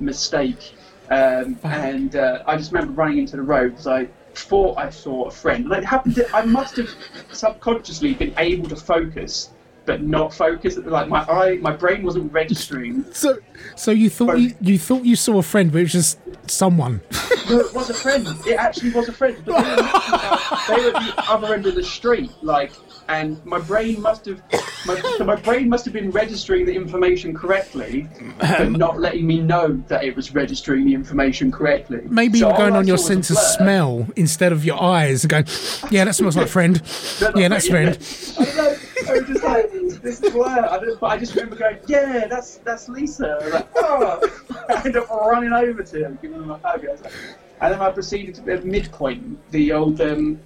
mistake. 0.00 0.74
Um, 1.10 1.58
and 1.62 2.16
uh, 2.16 2.42
I 2.46 2.56
just 2.56 2.72
remember 2.72 2.94
running 2.94 3.18
into 3.18 3.36
the 3.36 3.42
road 3.42 3.70
because 3.70 3.86
I 3.86 4.08
thought 4.34 4.78
I 4.78 4.90
saw 4.90 5.24
a 5.24 5.30
friend. 5.30 5.68
Like, 5.68 5.82
it 5.82 5.86
happened 5.86 6.16
to, 6.16 6.36
I 6.36 6.44
must 6.44 6.76
have 6.76 6.90
subconsciously 7.32 8.14
been 8.14 8.34
able 8.38 8.68
to 8.68 8.76
focus, 8.76 9.50
but 9.86 10.02
not 10.02 10.34
focus. 10.34 10.76
Like 10.76 11.08
my 11.08 11.20
eye, 11.22 11.56
my 11.62 11.74
brain 11.74 12.02
wasn't 12.02 12.32
registering. 12.32 13.04
So, 13.16 13.38
so 13.76 13.90
you 13.92 14.10
thought 14.10 14.38
you, 14.38 14.54
you 14.60 14.78
thought 14.78 15.04
you 15.04 15.16
saw 15.16 15.38
a 15.38 15.42
friend, 15.42 15.72
but 15.72 15.78
it 15.78 15.82
was 15.84 15.92
just 15.92 16.18
someone. 16.50 17.00
No, 17.48 17.60
it 17.60 17.72
was 17.72 17.88
a 17.88 17.94
friend. 17.94 18.26
It 18.46 18.56
actually 18.58 18.90
was 18.90 19.08
a 19.08 19.12
friend. 19.12 19.36
But 19.44 19.62
they 19.62 19.70
were, 19.70 20.82
they 20.82 20.90
were 20.90 20.96
at 20.96 21.16
the 21.16 21.30
other 21.30 21.54
end 21.54 21.66
of 21.66 21.74
the 21.74 21.82
street, 21.82 22.30
like, 22.42 22.72
and 23.08 23.42
my 23.46 23.58
brain 23.58 24.02
must 24.02 24.26
have, 24.26 24.42
my, 24.84 25.00
so 25.16 25.24
my 25.24 25.36
brain 25.36 25.68
must 25.68 25.84
have 25.84 25.94
been 25.94 26.10
registering 26.10 26.66
the 26.66 26.74
information 26.74 27.34
correctly, 27.34 28.08
but 28.38 28.60
um, 28.60 28.72
not 28.72 28.98
letting 29.00 29.26
me 29.26 29.40
know 29.40 29.82
that 29.88 30.04
it 30.04 30.16
was 30.16 30.34
registering 30.34 30.84
the 30.84 30.94
information 30.94 31.52
correctly. 31.52 32.00
Maybe 32.08 32.38
So 32.40 32.46
you 32.46 32.52
were 32.52 32.58
going 32.58 32.76
on 32.76 32.86
your 32.86 32.98
saw 32.98 33.04
was 33.04 33.10
a 33.10 33.14
sense 33.14 33.30
of 33.30 33.38
smell 33.38 34.06
instead 34.16 34.52
of 34.52 34.64
your 34.64 34.82
eyes, 34.82 35.24
and 35.24 35.30
going, 35.30 35.46
"Yeah, 35.90 36.04
that 36.04 36.14
smells 36.16 36.36
like 36.36 36.48
friend. 36.48 36.82
Yeah, 37.36 37.48
that's 37.48 37.68
friend." 37.68 37.96
I. 39.08 39.12
Was 39.12 39.26
just 39.26 39.44
like, 39.44 39.70
this 40.02 40.22
is 40.22 40.34
where. 40.34 40.70
I 40.70 40.78
but 41.00 41.06
I 41.06 41.16
just 41.18 41.34
remember 41.34 41.56
going, 41.56 41.78
yeah, 41.86 42.26
that's 42.26 42.58
that's 42.58 42.88
Lisa. 42.88 43.38
I 43.40 43.44
was 43.44 43.52
like, 43.54 43.68
oh. 43.76 44.20
I 44.68 44.74
ended 44.78 44.96
up 44.96 45.10
running 45.10 45.52
over 45.52 45.82
to 45.82 46.04
him, 46.04 46.18
giving 46.22 46.42
him 46.42 46.50
a 46.50 46.58
hug. 46.58 46.86
I 46.86 46.92
was 46.92 47.02
like- 47.02 47.12
and 47.60 47.72
then 47.72 47.80
I 47.80 47.90
proceeded 47.90 48.34
to 48.34 48.52
at 48.52 48.64
midpoint, 48.66 49.38
the 49.50 49.72
old 49.72 50.00
um, 50.00 50.38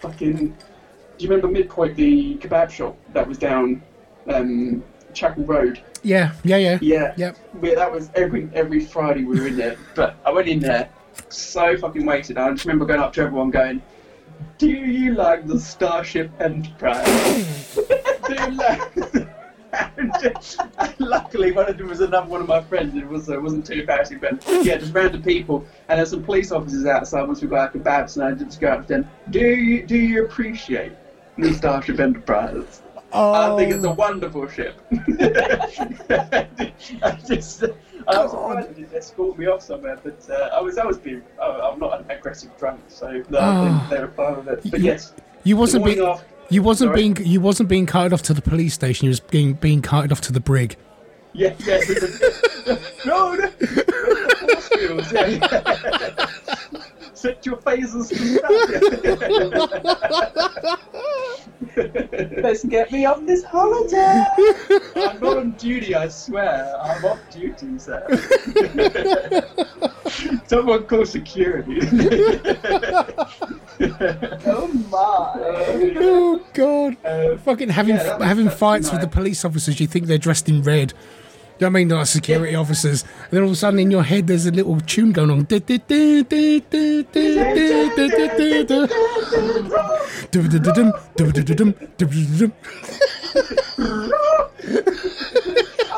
fucking. 0.00 0.48
Do 0.48 1.24
you 1.24 1.28
remember 1.30 1.48
midpoint, 1.48 1.96
the 1.96 2.36
kebab 2.36 2.70
shop 2.70 2.96
that 3.12 3.26
was 3.26 3.38
down 3.38 3.82
um, 4.28 4.84
Chapel 5.14 5.44
Road? 5.44 5.80
Yeah, 6.02 6.32
yeah, 6.44 6.56
yeah. 6.58 6.78
Yeah. 6.80 7.14
Yep. 7.16 7.36
We, 7.60 7.74
that 7.74 7.90
was 7.90 8.10
every 8.14 8.48
every 8.52 8.80
Friday 8.84 9.24
we 9.24 9.40
were 9.40 9.46
in 9.46 9.56
there. 9.56 9.76
But 9.94 10.16
I 10.26 10.30
went 10.30 10.46
in 10.48 10.60
there 10.60 10.90
so 11.30 11.76
fucking 11.76 12.04
wasted. 12.04 12.36
I 12.38 12.50
just 12.52 12.64
remember 12.66 12.84
going 12.84 13.00
up 13.00 13.12
to 13.14 13.22
everyone 13.22 13.50
going, 13.50 13.82
"Do 14.58 14.68
you 14.68 15.14
like 15.14 15.46
the 15.46 15.58
Starship 15.58 16.30
Enterprise? 16.40 17.74
Do 18.26 18.34
you 18.34 18.50
like?" 18.52 19.28
Luckily, 20.98 21.52
one 21.52 21.68
of 21.68 21.76
them 21.78 21.88
was 21.88 22.00
another 22.00 22.28
one 22.28 22.40
of 22.40 22.48
my 22.48 22.62
friends. 22.62 22.94
It 22.96 23.06
was 23.06 23.28
uh, 23.28 23.34
it 23.34 23.42
wasn't 23.42 23.66
too 23.66 23.80
embarrassing, 23.80 24.18
but 24.18 24.42
yeah, 24.64 24.76
just 24.76 24.94
random 24.94 25.22
people. 25.22 25.66
And 25.88 25.98
there's 25.98 26.10
some 26.10 26.24
police 26.24 26.52
officers 26.52 26.86
outside 26.86 27.26
once 27.26 27.42
we 27.42 27.48
got 27.48 27.74
out 27.74 28.08
of 28.08 28.16
and 28.16 28.24
I 28.24 28.32
just 28.32 28.60
go 28.60 28.68
up 28.68 28.82
to 28.82 28.88
them. 28.88 29.10
Do 29.30 29.40
you 29.40 29.86
do 29.86 29.96
you 29.96 30.24
appreciate 30.24 30.92
the 31.36 31.52
Starship 31.52 32.00
Enterprise? 32.00 32.82
I 33.12 33.56
think 33.56 33.72
it's 33.74 33.84
a 33.84 33.90
wonderful 33.90 34.46
ship. 34.48 34.78
I 36.10 36.46
just, 37.26 37.64
I 38.06 38.22
was 38.22 38.30
surprised 38.30 38.74
they 38.76 38.96
escort 38.96 39.38
me 39.38 39.46
off 39.46 39.62
somewhere, 39.62 39.98
but 40.02 40.18
uh, 40.30 40.50
I 40.54 40.60
was, 40.60 40.78
I 40.78 40.84
was 40.84 40.98
being, 40.98 41.22
uh, 41.40 41.70
I'm 41.72 41.78
not 41.78 42.00
an 42.00 42.10
aggressive 42.10 42.56
drunk, 42.58 42.80
so 42.88 43.10
no, 43.30 43.38
Ah. 43.40 43.86
they, 43.90 43.96
they 43.96 44.02
were 44.02 44.08
fine 44.10 44.36
with 44.44 44.48
it. 44.66 44.70
But 44.70 44.80
yes, 44.80 45.12
You 45.44 45.56
wasn't 45.56 45.84
being, 45.84 46.00
after- 46.00 46.24
you 46.50 46.62
wasn't 46.62 46.88
Sorry? 46.90 47.00
being, 47.12 47.16
you 47.26 47.40
wasn't 47.40 47.68
being 47.68 47.86
carted 47.86 48.12
off 48.12 48.22
to 48.22 48.34
the 48.34 48.42
police 48.42 48.74
station. 48.74 49.04
You 49.06 49.10
was 49.10 49.20
being 49.20 49.54
being 49.54 49.82
carted 49.82 50.12
off 50.12 50.20
to 50.22 50.32
the 50.32 50.40
brig. 50.40 50.76
yeah, 51.34 51.54
yeah, 51.66 51.78
it 51.80 52.02
was- 52.02 52.20
no, 53.06 53.34
no, 53.34 53.46
the 53.50 55.10
yeah, 55.12 55.26
yeah. 55.26 56.26
Set 57.18 57.44
your 57.44 57.56
phasers 57.56 58.10
to 58.10 58.16
Let's 62.40 62.64
get 62.64 62.92
me 62.92 63.06
on 63.06 63.26
this 63.26 63.42
holiday. 63.42 64.24
I'm 64.94 65.18
not 65.18 65.36
on 65.38 65.50
duty, 65.52 65.96
I 65.96 66.06
swear. 66.06 66.72
I'm 66.80 67.04
off 67.04 67.18
duty, 67.32 67.76
sir. 67.80 68.06
Someone 70.46 70.84
call 70.84 71.04
security. 71.04 71.80
Oh 74.46 74.68
my. 74.90 75.32
Oh 76.00 76.40
God! 76.54 76.96
Uh, 77.04 77.36
Fucking 77.38 77.70
having 77.70 77.96
Yeah, 77.96 78.22
having 78.24 78.44
that's 78.46 78.58
fights 78.58 78.92
with 78.92 79.00
the 79.00 79.08
police 79.08 79.44
officers. 79.44 79.80
You 79.80 79.88
think 79.88 80.06
they're 80.06 80.18
dressed 80.18 80.48
in 80.48 80.62
red? 80.62 80.94
Do 81.58 81.64
you 81.64 81.70
know 81.70 81.72
what 81.72 81.78
I 81.80 81.84
mean? 81.84 81.88
Like 81.88 82.06
security 82.06 82.54
officers. 82.54 83.02
And 83.02 83.30
then 83.32 83.42
all 83.42 83.48
of 83.48 83.54
a 83.54 83.56
sudden 83.56 83.80
in 83.80 83.90
your 83.90 84.04
head 84.04 84.28
there's 84.28 84.46
a 84.46 84.52
little 84.52 84.80
tune 84.82 85.10
going 85.10 85.30
on. 85.30 85.46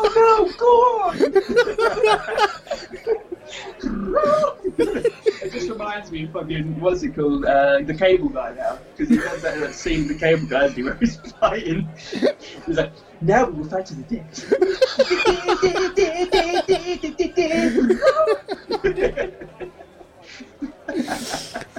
Oh 0.02 0.08
no, 0.16 0.48
go 0.56 0.66
on! 1.02 1.16
it 4.78 5.52
just 5.52 5.68
reminds 5.68 6.10
me 6.10 6.24
of 6.24 6.32
fucking, 6.32 6.80
what's 6.80 7.02
it 7.02 7.14
called? 7.14 7.44
Uh, 7.44 7.80
the 7.82 7.94
cable 7.94 8.28
guy 8.28 8.54
now. 8.54 8.78
Because 8.96 9.08
he 9.08 9.16
does 9.16 9.42
that, 9.42 9.60
that 9.60 9.74
scene 9.74 10.08
the 10.08 10.14
cable 10.14 10.46
guy 10.46 10.64
as 10.64 10.74
he 10.74 10.82
where 10.82 10.94
he's 10.94 11.16
fighting. 11.16 11.88
He's 12.66 12.76
like, 12.76 12.92
now 13.20 13.46
we 13.46 13.52
will 13.60 13.68
fight 13.68 13.86
to 13.86 13.94
the 13.94 14.02
death. 14.02 14.46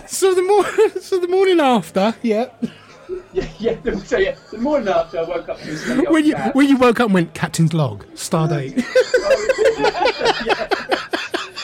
So 0.07 0.33
the 0.33 0.41
mor- 0.41 0.99
so 1.01 1.19
the 1.19 1.27
morning 1.27 1.59
after, 1.59 2.15
yeah. 2.21 2.49
yeah, 3.33 3.47
yeah. 3.59 3.95
So 3.99 4.17
yeah, 4.17 4.35
the 4.51 4.57
morning 4.57 4.87
after 4.89 5.19
I 5.19 5.23
woke 5.23 5.49
up 5.49 5.59
to 5.59 6.05
When 6.09 6.25
you 6.25 6.35
when 6.53 6.69
you 6.69 6.77
woke 6.77 6.99
up 6.99 7.05
and 7.05 7.13
went, 7.13 7.33
Captain's 7.33 7.73
log, 7.73 8.05
star 8.15 8.47
date. 8.47 8.75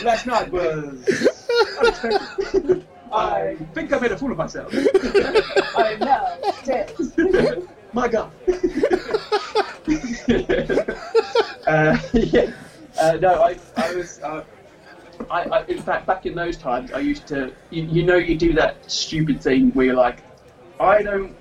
Last 0.03 0.27
night 0.27 0.51
was 0.51 1.29
unexpected. 1.79 2.85
I 3.11 3.55
think 3.73 3.93
I 3.93 3.99
made 3.99 4.11
a 4.11 4.17
fool 4.17 4.31
of 4.31 4.37
myself. 4.37 4.73
I'm 5.75 5.99
now 5.99 6.37
dead. 6.63 6.93
My 7.93 8.07
God. 8.07 8.31
uh, 11.67 11.97
yeah. 12.13 12.51
Uh, 12.99 13.17
no, 13.21 13.41
I, 13.43 13.57
I 13.77 13.95
was. 13.95 14.19
Uh, 14.21 14.43
I, 15.31 15.43
I, 15.43 15.65
in 15.65 15.81
fact, 15.81 16.05
back 16.05 16.25
in 16.25 16.35
those 16.35 16.57
times, 16.57 16.91
I 16.91 16.99
used 16.99 17.25
to. 17.27 17.53
You, 17.69 17.83
you 17.83 18.03
know, 18.03 18.17
you 18.17 18.37
do 18.37 18.53
that 18.53 18.91
stupid 18.91 19.41
thing 19.41 19.71
where 19.71 19.87
you're 19.87 19.95
like, 19.95 20.21
I 20.79 21.01
don't. 21.01 21.35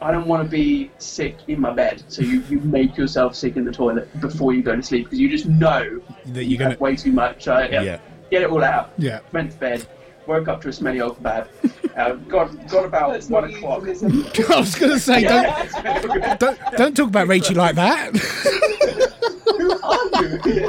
I 0.00 0.12
don't 0.12 0.26
want 0.26 0.44
to 0.44 0.48
be 0.48 0.90
sick 0.98 1.36
in 1.48 1.60
my 1.60 1.72
bed, 1.72 2.02
so 2.08 2.22
you, 2.22 2.40
you 2.48 2.60
make 2.60 2.96
yourself 2.96 3.34
sick 3.34 3.56
in 3.56 3.64
the 3.64 3.72
toilet 3.72 4.08
before 4.20 4.54
you 4.54 4.62
go 4.62 4.76
to 4.76 4.82
sleep 4.82 5.04
because 5.06 5.18
you 5.18 5.28
just 5.28 5.46
know 5.46 6.00
that 6.26 6.44
you 6.44 6.50
you're 6.50 6.58
gonna 6.58 6.70
have 6.70 6.80
way 6.80 6.94
too 6.94 7.12
much. 7.12 7.48
Uh, 7.48 7.68
yeah, 7.70 7.82
Yeah. 7.82 7.98
Get 8.30 8.42
it 8.42 8.50
all 8.50 8.62
out. 8.62 8.92
Yeah. 8.98 9.20
Went 9.32 9.52
to 9.52 9.58
bed. 9.58 9.86
Woke 10.26 10.48
up 10.48 10.60
to 10.60 10.68
a 10.68 10.72
smelly 10.72 11.00
old 11.00 11.20
kebab. 11.22 11.48
Uh, 11.96 12.12
got 12.28 12.68
got 12.68 12.84
about 12.84 13.12
That's 13.12 13.28
one 13.28 13.44
o'clock. 13.44 13.82
I 14.50 14.60
was 14.60 14.74
gonna 14.74 14.98
say 14.98 15.22
don't 15.22 16.38
don't, 16.38 16.58
don't 16.76 16.96
talk 16.96 17.08
about 17.08 17.28
Rachie 17.28 17.56
like 17.56 17.74
that. 17.76 18.14
Who 19.58 19.72
are 19.82 20.48
you? 20.48 20.68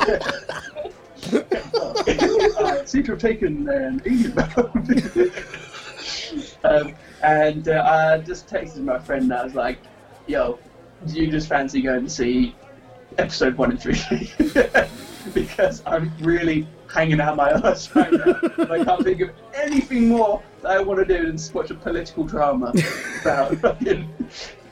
I 2.65 2.85
seem 2.85 3.03
to 3.03 3.11
have 3.11 3.19
taken 3.19 3.67
an 3.69 4.01
Indian 4.05 4.33
um, 6.63 6.95
and 7.23 7.67
uh, 7.67 7.83
I 7.83 8.19
just 8.19 8.47
texted 8.47 8.79
my 8.83 8.99
friend 8.99 9.23
and 9.23 9.33
I 9.33 9.43
was 9.43 9.55
like, 9.55 9.79
yo, 10.27 10.59
do 11.07 11.13
you 11.21 11.29
just 11.31 11.47
fancy 11.47 11.81
going 11.81 12.03
to 12.03 12.09
see 12.09 12.55
episode 13.17 13.57
one 13.57 13.71
and 13.71 13.81
three? 13.81 14.31
because 15.33 15.81
I'm 15.85 16.11
really 16.21 16.67
hanging 16.91 17.19
out 17.21 17.35
my 17.35 17.49
ass 17.63 17.93
right 17.95 18.11
now. 18.11 18.39
I 18.69 18.83
can't 18.83 19.03
think 19.03 19.21
of 19.21 19.29
anything 19.53 20.07
more 20.07 20.41
that 20.61 20.71
I 20.71 20.81
want 20.81 20.99
to 20.99 21.17
do 21.17 21.25
than 21.25 21.39
watch 21.53 21.71
a 21.71 21.75
political 21.75 22.23
drama 22.23 22.73
about 23.21 23.55
fucking, 23.57 24.13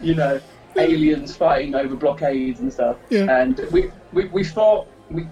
you 0.02 0.16
know, 0.16 0.40
aliens 0.78 1.36
fighting 1.36 1.76
over 1.76 1.96
blockades 1.96 2.60
and 2.60 2.72
stuff. 2.72 2.98
Yeah. 3.10 3.42
And 3.42 3.60
we, 3.72 3.92
we, 4.14 4.26
we 4.28 4.44
thought, 4.44 4.88
we, 5.10 5.28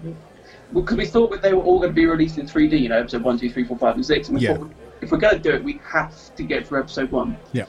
because 0.72 0.96
we 0.96 1.06
thought 1.06 1.30
that 1.30 1.42
they 1.42 1.52
were 1.52 1.62
all 1.62 1.78
going 1.78 1.90
to 1.90 1.94
be 1.94 2.06
released 2.06 2.38
in 2.38 2.46
3D, 2.46 2.80
you 2.80 2.88
know, 2.88 2.98
episode 2.98 3.22
1, 3.22 3.38
2, 3.38 3.50
3, 3.50 3.64
4, 3.64 3.78
5, 3.78 3.94
and 3.96 4.06
6. 4.06 4.28
And 4.28 4.38
we 4.38 4.44
Yeah. 4.44 4.56
thought, 4.56 4.70
if 5.00 5.10
we're 5.12 5.18
going 5.18 5.36
to 5.36 5.40
do 5.42 5.50
it, 5.50 5.62
we 5.62 5.80
have 5.84 6.34
to 6.36 6.42
get 6.42 6.66
through 6.66 6.80
episode 6.80 7.10
1. 7.10 7.36
Yeah. 7.52 7.64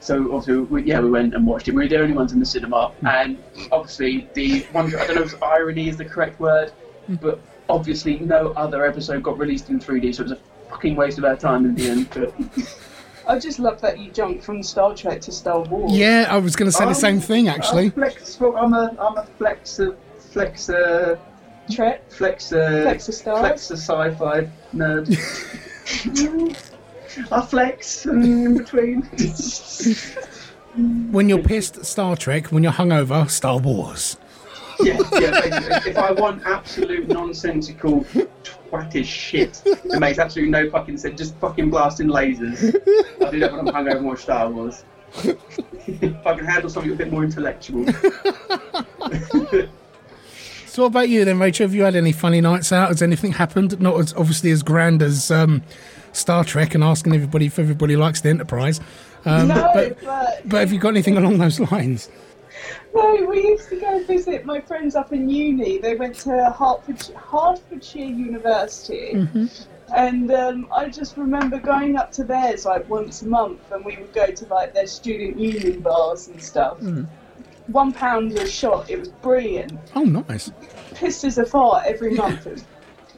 So 0.00 0.32
obviously, 0.34 0.58
we, 0.64 0.82
yeah, 0.84 1.00
we 1.00 1.10
went 1.10 1.34
and 1.34 1.46
watched 1.46 1.68
it. 1.68 1.74
We 1.74 1.82
were 1.84 1.88
the 1.88 2.00
only 2.00 2.14
ones 2.16 2.32
in 2.32 2.40
the 2.40 2.46
cinema, 2.46 2.88
Hmm. 3.00 3.06
and 3.06 3.38
obviously, 3.70 4.28
the 4.34 4.60
one 4.72 4.86
I 4.96 5.06
don't 5.06 5.14
know 5.16 5.22
if 5.22 5.40
irony 5.42 5.88
is 5.88 5.96
the 5.96 6.04
correct 6.04 6.40
word, 6.40 6.70
Hmm. 7.06 7.14
but 7.16 7.40
obviously, 7.68 8.18
no 8.18 8.48
other 8.56 8.84
episode 8.84 9.22
got 9.22 9.38
released 9.38 9.70
in 9.70 9.78
3D, 9.78 10.12
so 10.12 10.22
it 10.22 10.30
was 10.30 10.32
a 10.32 10.38
fucking 10.70 10.96
waste 10.96 11.18
of 11.18 11.24
our 11.24 11.36
time 11.36 11.64
in 11.64 11.74
the 11.76 11.88
end. 11.88 12.08
But 12.12 12.34
I 13.28 13.38
just 13.38 13.60
love 13.60 13.80
that 13.82 14.00
you 14.00 14.10
jumped 14.10 14.42
from 14.42 14.64
Star 14.64 14.92
Trek 14.92 15.20
to 15.22 15.30
Star 15.32 15.60
Wars. 15.60 15.92
Yeah, 15.92 16.26
I 16.28 16.38
was 16.38 16.56
gonna 16.56 16.72
say 16.72 16.82
the 16.84 16.88
Um, 16.88 16.94
same 16.94 17.20
thing 17.20 17.46
actually. 17.48 17.92
I'm 17.94 18.02
actually. 18.02 18.24
flex, 18.24 18.40
I'm 18.40 18.72
a 18.74 18.96
I'm 18.98 19.16
a 19.18 19.26
flexer 19.38 19.94
flexer 20.34 21.16
Trek, 21.70 22.10
flexer 22.10 22.84
Flexer 22.84 23.12
stars? 23.12 23.38
flexer 23.70 23.76
sci-fi 23.76 24.48
nerd. 24.74 25.06
I 27.30 27.40
flex 27.42 28.06
and 28.06 28.24
in 28.24 28.58
between. 28.58 29.08
When 31.10 31.28
you're 31.28 31.42
pissed 31.42 31.84
Star 31.84 32.16
Trek, 32.16 32.46
when 32.46 32.62
you're 32.62 32.72
hungover, 32.72 33.28
Star 33.28 33.58
Wars. 33.58 34.16
yeah, 34.80 34.98
yeah. 35.20 35.80
If 35.86 35.98
I 35.98 36.12
want 36.12 36.46
absolute 36.46 37.08
nonsensical 37.08 38.06
twattish 38.70 39.04
shit 39.04 39.62
that 39.84 40.00
makes 40.00 40.18
absolutely 40.18 40.50
no 40.50 40.70
fucking 40.70 40.96
sense, 40.96 41.18
just 41.18 41.36
fucking 41.36 41.68
blasting 41.68 42.08
lasers. 42.08 42.74
I 43.22 43.30
do 43.30 43.38
that 43.40 43.52
when 43.52 43.68
I'm 43.68 43.74
hungover 43.74 43.96
and 43.98 44.06
watch 44.06 44.20
Star 44.20 44.48
Wars. 44.48 44.84
if 45.24 46.26
I 46.26 46.34
can 46.36 46.46
handle 46.46 46.70
something 46.70 46.90
a 46.90 46.96
bit 46.96 47.12
more 47.12 47.22
intellectual. 47.22 47.84
So 50.72 50.84
what 50.84 50.88
about 50.88 51.10
you 51.10 51.26
then, 51.26 51.38
Rachel? 51.38 51.66
Have 51.66 51.74
you 51.74 51.82
had 51.82 51.94
any 51.94 52.12
funny 52.12 52.40
nights 52.40 52.72
out? 52.72 52.88
Has 52.88 53.02
anything 53.02 53.32
happened? 53.32 53.78
Not 53.78 54.00
as 54.00 54.14
obviously 54.14 54.50
as 54.52 54.62
grand 54.62 55.02
as 55.02 55.30
um, 55.30 55.62
Star 56.12 56.44
Trek 56.44 56.74
and 56.74 56.84
asking 56.84 57.14
everybody 57.14 57.46
if 57.46 57.58
everybody 57.58 57.96
likes 57.96 58.20
the 58.20 58.28
Enterprise. 58.28 58.80
Um, 59.24 59.48
no, 59.48 59.70
but, 59.74 60.00
but, 60.02 60.48
but 60.48 60.60
have 60.60 60.72
you 60.72 60.78
got 60.78 60.90
anything 60.90 61.16
along 61.16 61.38
those 61.38 61.58
lines? 61.72 62.08
no, 62.94 63.24
we 63.26 63.42
used 63.42 63.68
to 63.70 63.80
go 63.80 64.02
visit 64.04 64.44
my 64.44 64.60
friends 64.60 64.94
up 64.94 65.12
in 65.12 65.28
uni. 65.28 65.78
They 65.78 65.94
went 65.94 66.16
to 66.20 66.54
Hertfordshire, 66.56 67.16
Hertfordshire 67.16 68.04
University. 68.04 69.26
And 69.94 70.32
um, 70.32 70.68
I 70.74 70.88
just 70.88 71.16
remember 71.18 71.58
going 71.58 71.96
up 71.96 72.12
to 72.12 72.24
theirs 72.24 72.64
like 72.64 72.88
once 72.88 73.22
a 73.22 73.26
month, 73.26 73.60
and 73.72 73.84
we 73.84 73.96
would 73.96 74.12
go 74.12 74.26
to 74.26 74.46
like 74.46 74.72
their 74.72 74.86
student 74.86 75.38
union 75.38 75.80
bars 75.80 76.28
and 76.28 76.42
stuff. 76.42 76.78
One 77.66 77.92
pound 77.92 78.32
a 78.32 78.46
shot. 78.48 78.90
It 78.90 78.98
was 78.98 79.08
brilliant. 79.08 79.78
Oh, 79.94 80.04
nice. 80.04 80.50
pissed 80.94 81.24
as 81.24 81.38
a 81.38 81.44
fart 81.46 81.84
every 81.86 82.14
month. 82.14 82.46
It 82.46 82.52
was 82.54 82.64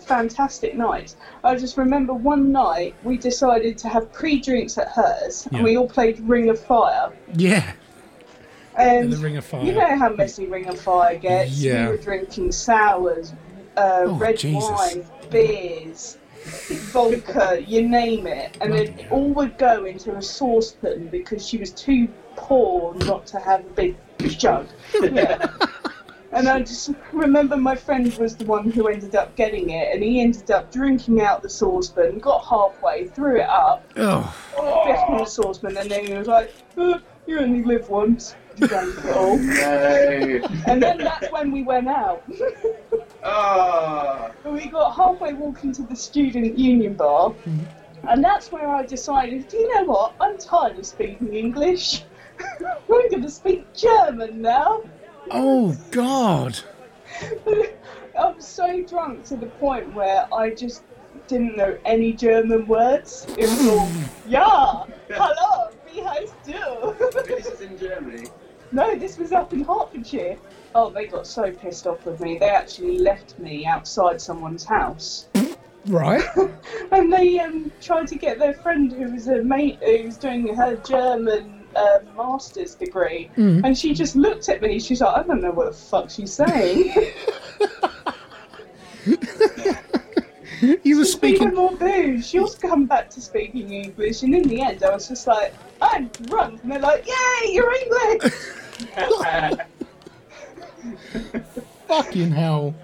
fantastic 0.06 0.74
nights. 0.76 1.16
I 1.42 1.56
just 1.56 1.76
remember 1.76 2.14
one 2.14 2.52
night 2.52 2.94
we 3.02 3.16
decided 3.16 3.78
to 3.78 3.88
have 3.88 4.12
pre-drinks 4.12 4.78
at 4.78 4.88
hers, 4.88 5.48
Yeah. 5.50 5.58
and 5.58 5.64
we 5.64 5.76
all 5.76 5.88
played 5.88 6.20
Ring 6.20 6.48
of 6.50 6.58
Fire. 6.60 7.12
Yeah. 7.34 7.72
And 8.76 9.12
The 9.12 9.16
Ring 9.18 9.36
of 9.36 9.44
Fire. 9.44 9.62
you 9.64 9.72
know 9.72 9.96
how 9.96 10.10
messy 10.10 10.46
Ring 10.46 10.66
of 10.68 10.80
Fire 10.80 11.16
gets. 11.16 11.52
Yeah. 11.52 11.84
We 11.86 11.90
were 11.92 12.02
drinking 12.02 12.52
sours, 12.52 13.32
uh, 13.76 14.02
Oh, 14.06 14.14
red 14.16 14.38
Jesus. 14.38 14.68
wine, 14.70 15.06
beers. 15.30 16.18
Vodka, 16.92 17.62
you 17.66 17.88
name 17.88 18.26
it, 18.26 18.56
and 18.60 18.70
Bloody 18.72 18.84
it 19.02 19.10
all 19.10 19.30
would 19.30 19.56
go 19.56 19.84
into 19.86 20.14
a 20.14 20.20
saucepan 20.20 21.08
because 21.08 21.46
she 21.46 21.56
was 21.56 21.70
too 21.70 22.06
poor 22.36 22.94
not 23.06 23.26
to 23.28 23.38
have 23.38 23.60
a 23.60 23.70
big 23.70 23.96
jug. 24.20 24.66
Yeah. 25.02 25.46
And 26.34 26.48
I 26.48 26.60
just 26.60 26.90
remember 27.12 27.56
my 27.56 27.76
friend 27.76 28.12
was 28.18 28.36
the 28.36 28.44
one 28.44 28.70
who 28.70 28.88
ended 28.88 29.14
up 29.14 29.36
getting 29.36 29.70
it, 29.70 29.94
and 29.94 30.02
he 30.02 30.20
ended 30.20 30.50
up 30.50 30.72
drinking 30.72 31.20
out 31.20 31.42
the 31.42 31.48
saucepan, 31.48 32.18
got 32.18 32.44
halfway, 32.44 33.06
threw 33.06 33.36
it 33.40 33.48
up, 33.48 33.84
Oh, 33.96 34.34
left 34.84 35.08
in 35.10 35.18
the 35.18 35.24
saucepan, 35.26 35.76
and 35.76 35.88
then 35.88 36.06
he 36.06 36.12
was 36.12 36.26
like, 36.26 36.52
"Uh, 36.76 36.98
"You 37.26 37.38
only 37.38 37.62
live 37.62 37.88
once." 37.88 38.34
He 38.56 38.66
drank 38.66 38.94
it 39.04 39.16
all. 39.16 39.36
No. 39.36 40.40
And 40.66 40.82
then 40.82 40.98
that's 40.98 41.30
when 41.32 41.50
we 41.52 41.62
went 41.62 41.88
out. 41.88 42.22
Ah. 43.22 44.30
we 44.44 44.66
got 44.66 44.94
halfway 44.94 45.32
walking 45.34 45.72
to 45.72 45.82
the 45.82 45.96
student 45.96 46.58
union 46.58 46.94
bar, 46.94 47.32
and 48.08 48.22
that's 48.24 48.50
where 48.50 48.68
I 48.68 48.84
decided, 48.84 49.48
do 49.48 49.56
you 49.56 49.74
know 49.74 49.84
what? 49.84 50.14
I'm 50.20 50.36
tired 50.38 50.78
of 50.78 50.86
speaking 50.86 51.32
English. 51.32 52.04
I'm 52.40 53.08
going 53.08 53.22
to 53.22 53.30
speak 53.30 53.72
German 53.72 54.42
now. 54.42 54.82
Oh 55.30 55.76
God. 55.90 56.58
I 57.46 58.30
was 58.30 58.46
so 58.46 58.82
drunk 58.82 59.24
to 59.26 59.36
the 59.36 59.46
point 59.46 59.92
where 59.94 60.32
I 60.32 60.50
just 60.50 60.82
didn't 61.26 61.56
know 61.56 61.76
any 61.84 62.12
German 62.12 62.66
words. 62.66 63.26
It 63.36 63.48
was 63.48 63.68
all, 63.68 63.88
yeah, 64.28 64.84
hello, 65.10 65.70
wie 65.86 66.02
heißt 66.02 66.34
du? 66.44 67.22
This 67.26 67.46
is 67.46 67.60
in 67.60 67.78
Germany. 67.78 68.28
no, 68.72 68.96
this 68.96 69.18
was 69.18 69.32
up 69.32 69.52
in 69.52 69.64
Hertfordshire. 69.64 70.36
Oh, 70.74 70.90
they 70.90 71.06
got 71.06 71.26
so 71.26 71.52
pissed 71.52 71.86
off 71.86 72.04
with 72.04 72.20
me. 72.20 72.38
They 72.38 72.50
actually 72.50 72.98
left 72.98 73.38
me 73.38 73.64
outside 73.64 74.20
someone's 74.20 74.64
house. 74.64 75.28
Right. 75.86 76.24
And 76.90 77.12
they 77.12 77.38
um, 77.38 77.70
tried 77.80 78.08
to 78.08 78.16
get 78.16 78.38
their 78.38 78.54
friend 78.54 78.90
who 78.90 79.12
was 79.12 79.28
a 79.28 79.42
mate 79.42 79.78
who 79.82 80.04
was 80.04 80.16
doing 80.16 80.54
her 80.54 80.76
German 80.76 81.53
uh, 81.76 81.98
master's 82.16 82.74
degree, 82.74 83.30
and 83.36 83.76
she 83.76 83.94
just 83.94 84.16
looked 84.16 84.48
at 84.48 84.60
me. 84.62 84.78
She's 84.80 85.00
like, 85.00 85.16
I 85.16 85.22
don't 85.22 85.40
know 85.40 85.50
what 85.52 85.66
the 85.70 85.76
fuck 85.76 86.10
she's 86.10 86.32
saying. 86.32 86.94
You 90.82 90.96
were 90.96 91.02
Just 91.02 91.12
speaking. 91.14 91.52
More 91.52 91.72
booze. 91.76 92.26
She'll 92.26 92.48
come 92.48 92.86
back 92.86 93.10
to 93.10 93.20
speaking 93.20 93.70
English, 93.70 94.22
and 94.22 94.34
in 94.34 94.44
the 94.48 94.62
end, 94.62 94.82
I 94.82 94.94
was 94.94 95.08
just 95.08 95.26
like, 95.26 95.52
I'm 95.82 96.08
drunk, 96.08 96.62
and 96.62 96.72
they're 96.72 96.78
like, 96.78 97.06
Yay, 97.06 97.52
you're 97.52 97.70
English! 97.74 98.32
Fucking 101.88 102.30
hell. 102.30 102.74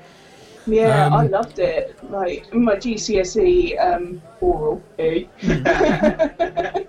Yeah, 0.66 1.06
Um, 1.06 1.12
I 1.14 1.26
loved 1.26 1.58
it. 1.58 1.96
Like 2.10 2.52
my 2.52 2.76
GCSE 2.76 3.80
um, 3.82 4.20
oral, 4.42 4.82
eh? 4.98 5.24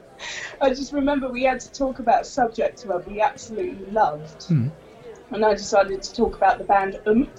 I 0.62 0.69
just 0.69 0.93
remember 0.93 1.28
we 1.30 1.43
had 1.43 1.60
to 1.62 1.71
talk 1.71 2.00
about 2.00 2.21
a 2.21 2.26
subject 2.26 2.84
that 2.88 3.08
we 3.08 3.19
absolutely 3.21 3.86
loved, 3.91 4.43
Hmm. 4.43 4.67
and 5.32 5.43
I 5.45 5.54
decided 5.54 6.02
to 6.04 6.13
talk 6.13 6.36
about 6.36 6.58
the 6.60 6.63
band 6.63 7.00
Oomph. 7.08 7.30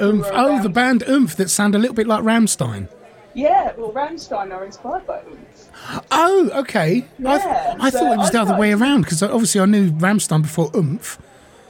Oomph. 0.00 0.26
Oh, 0.32 0.48
around. 0.48 0.62
the 0.62 0.68
band 0.68 1.04
Oomph 1.08 1.36
that 1.36 1.48
sound 1.50 1.74
a 1.74 1.78
little 1.78 1.94
bit 1.94 2.06
like 2.06 2.22
Rammstein. 2.22 2.88
Yeah, 3.32 3.72
well, 3.78 3.92
Rammstein 3.92 4.52
are 4.52 4.64
inspired 4.64 5.06
by 5.06 5.20
Oomph. 5.20 6.02
Oh, 6.10 6.50
okay. 6.54 6.82
I, 6.84 6.90
th- 6.90 7.06
Yeah, 7.44 7.76
I 7.80 7.90
so 7.90 7.98
thought 8.00 8.12
it 8.14 8.18
was 8.18 8.28
I 8.28 8.32
the 8.32 8.40
other 8.42 8.58
way 8.58 8.72
around 8.72 9.02
because 9.02 9.22
obviously 9.22 9.60
I 9.60 9.66
knew 9.66 9.90
Rammstein 9.92 10.42
before 10.42 10.70
Oomph, 10.76 11.18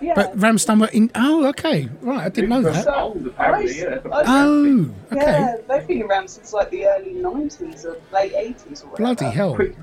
Yeah. 0.00 0.14
but 0.14 0.36
Rammstein 0.38 0.80
were 0.80 0.88
in. 0.88 1.10
Oh, 1.14 1.46
okay. 1.48 1.88
Right, 2.00 2.24
I 2.24 2.28
didn't 2.30 2.50
know 2.50 2.62
that. 2.62 2.84
So- 2.84 2.94
old, 2.94 3.26
apparently, 3.26 3.78
yeah. 3.78 3.98
I- 4.12 4.22
Oh, 4.26 4.90
okay. 5.12 5.20
Yeah, 5.20 5.56
they've 5.68 5.86
been 5.86 6.02
around 6.02 6.28
since 6.30 6.52
like 6.52 6.70
the 6.70 6.86
early 6.86 7.12
90s 7.14 7.84
or 7.84 7.96
late 8.12 8.32
80s 8.34 8.82
or 8.82 8.88
whatever. 8.88 9.14
Bloody 9.14 9.26
hell. 9.34 9.54
Quick, 9.54 9.76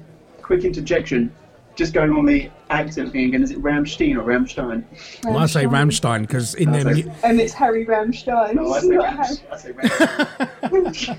quick 0.48 0.64
interjection. 0.64 1.32
Just 1.76 1.94
going 1.94 2.12
on 2.12 2.26
the 2.26 2.50
accent 2.72 3.12
thing 3.12 3.26
again. 3.26 3.44
Is 3.44 3.52
it 3.52 3.62
Ramstein 3.62 4.16
or 4.18 4.24
Ramstein? 4.24 4.84
Well, 5.26 5.38
I 5.38 5.46
say 5.46 5.66
Ramstein 5.66 6.22
because 6.22 6.56
in 6.56 6.70
I 6.70 6.82
their 6.84 6.96
say- 6.96 7.12
And 7.24 7.40
it's 7.40 7.54
Harry 7.54 7.86
Ramstein. 7.86 8.58
Oh, 8.58 8.64
no, 8.64 8.74
I 8.74 8.80
say 8.80 8.88
not 8.88 9.04
Rams. 9.04 9.40
Harry- 9.40 9.52
I 9.52 9.58
say 9.58 9.74
Ramstein. 9.74 11.18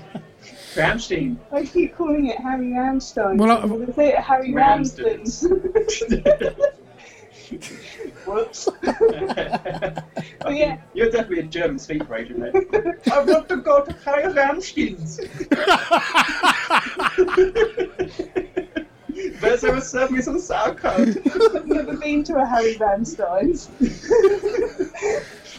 Ramstein. 0.75 1.37
I 1.53 1.63
keep 1.65 1.95
calling 1.95 2.25
it 2.27 2.37
Harry 2.39 2.71
Ramstein. 2.71 3.37
Well, 3.37 3.51
I- 3.51 3.63
What 3.65 3.87
is 3.87 3.97
it? 3.97 4.15
Harry 4.15 4.51
Ramstons. 4.51 5.43
Ramstons. 5.47 6.55
Whoops. 8.27 8.67
oh 10.45 10.49
yeah. 10.49 10.77
You're 10.93 11.09
definitely 11.09 11.39
a 11.39 11.43
German 11.43 11.79
speaker, 11.79 12.13
agent, 12.15 12.39
mate. 12.39 12.53
I 13.11 13.23
want 13.23 13.47
to 13.49 13.57
go 13.57 13.83
to 13.85 13.91
Harry 14.03 14.31
Ramstein's. 14.33 15.19
There's 19.39 19.63
a 19.63 19.81
serve 19.81 20.11
me 20.11 20.21
some 20.21 20.39
sauerkraut. 20.39 20.99
I've 20.99 21.67
never 21.67 21.97
been 21.97 22.23
to 22.25 22.37
a 22.37 22.45
Harry 22.45 22.77
Ramstein's. 22.77 23.69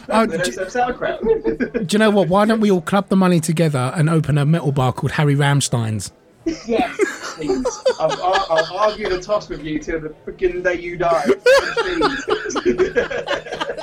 Oh, 0.09 0.25
don't 0.25 0.45
serve 0.45 0.71
sauerkraut. 0.71 1.21
do 1.21 1.85
you 1.89 1.99
know 1.99 2.09
what? 2.09 2.27
Why 2.27 2.45
don't 2.45 2.59
we 2.59 2.71
all 2.71 2.81
club 2.81 3.09
the 3.09 3.15
money 3.15 3.39
together 3.39 3.93
and 3.95 4.09
open 4.09 4.37
a 4.37 4.45
metal 4.45 4.71
bar 4.71 4.93
called 4.93 5.11
Harry 5.11 5.35
Ramstein's? 5.35 6.11
yes. 6.65 6.97
Please. 7.35 7.65
I'll, 7.99 8.11
I'll, 8.11 8.45
I'll 8.49 8.77
argue 8.77 9.09
the 9.09 9.21
toss 9.21 9.47
with 9.47 9.63
you 9.63 9.79
till 9.79 9.99
the 9.99 10.09
freaking 10.09 10.63
day 10.63 10.79
you 10.79 10.97
die. 10.97 11.25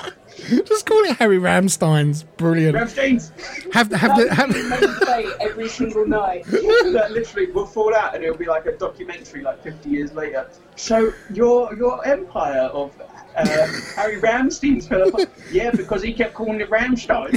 Just 0.67 0.87
call 0.87 0.99
it 1.05 1.17
Harry 1.17 1.39
Ramstein's. 1.39 2.23
Brilliant. 2.23 2.75
Ramstein's. 2.77 3.31
Have 3.73 3.91
have 3.93 4.17
the 4.17 4.25
That 4.27 4.49
would 4.49 5.25
be 5.25 5.31
have, 5.31 5.41
every 5.41 5.69
single 5.69 6.07
night. 6.07 6.45
that 6.47 7.09
literally 7.13 7.51
will 7.51 7.67
fall 7.67 7.95
out 7.95 8.15
and 8.15 8.25
it'll 8.25 8.37
be 8.37 8.47
like 8.47 8.67
a 8.67 8.73
documentary 8.77 9.43
like 9.43 9.63
50 9.63 9.89
years 9.91 10.13
later. 10.15 10.49
So 10.77 11.13
your 11.33 11.75
your 11.75 12.07
empire 12.07 12.71
of 12.73 12.93
uh, 13.37 13.47
Harry 13.97 14.21
Ramstein's 14.21 14.89
fell 14.89 15.09
apart. 15.09 15.29
Yeah, 15.53 15.71
because 15.71 16.03
he 16.03 16.13
kept 16.13 16.35
calling 16.35 16.61
it 16.61 16.71
Ramstein. 16.71 17.33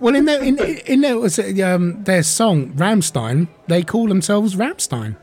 well 0.00 0.14
in 0.14 0.24
their 0.24 0.42
in 0.42 0.58
in 0.58 1.00
their, 1.00 1.18
was 1.18 1.38
it, 1.38 1.60
um, 1.60 2.02
their 2.04 2.22
song 2.22 2.72
Ramstein. 2.74 3.48
They 3.68 3.82
call 3.82 4.08
themselves 4.08 4.54
Ramstein. 4.56 5.16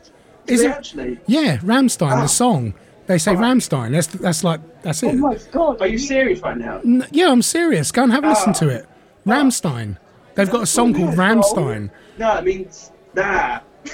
Is 0.46 0.60
Is 0.60 0.66
it? 0.66 0.70
actually? 0.70 1.18
Yeah, 1.26 1.58
Ramstein. 1.58 2.12
Ah. 2.12 2.22
The 2.22 2.28
song. 2.28 2.74
They 3.08 3.18
say 3.18 3.32
Oh. 3.32 3.36
Ramstein. 3.36 3.90
That's 3.92 4.06
that's 4.06 4.44
like 4.44 4.60
that's 4.82 5.02
it. 5.02 5.08
Oh 5.08 5.12
my 5.14 5.36
god. 5.50 5.80
Are 5.80 5.86
you 5.88 5.98
serious 5.98 6.40
right 6.40 6.56
now? 6.56 6.78
N- 6.84 7.06
Yeah, 7.10 7.30
I'm 7.32 7.42
serious. 7.42 7.90
Go 7.90 8.04
and 8.04 8.12
have 8.12 8.22
a 8.24 8.28
listen 8.28 8.50
Ah. 8.50 8.58
to 8.60 8.68
it. 8.68 8.86
Ramstein. 9.26 9.96
They've 10.36 10.48
got 10.50 10.62
a 10.62 10.66
song 10.66 10.94
called 10.94 11.10
yeah, 11.10 11.14
bro. 11.16 11.24
Ramstein. 11.42 11.90
No, 12.18 12.36
it 12.38 12.44
means 12.44 12.92
nah. 13.14 13.60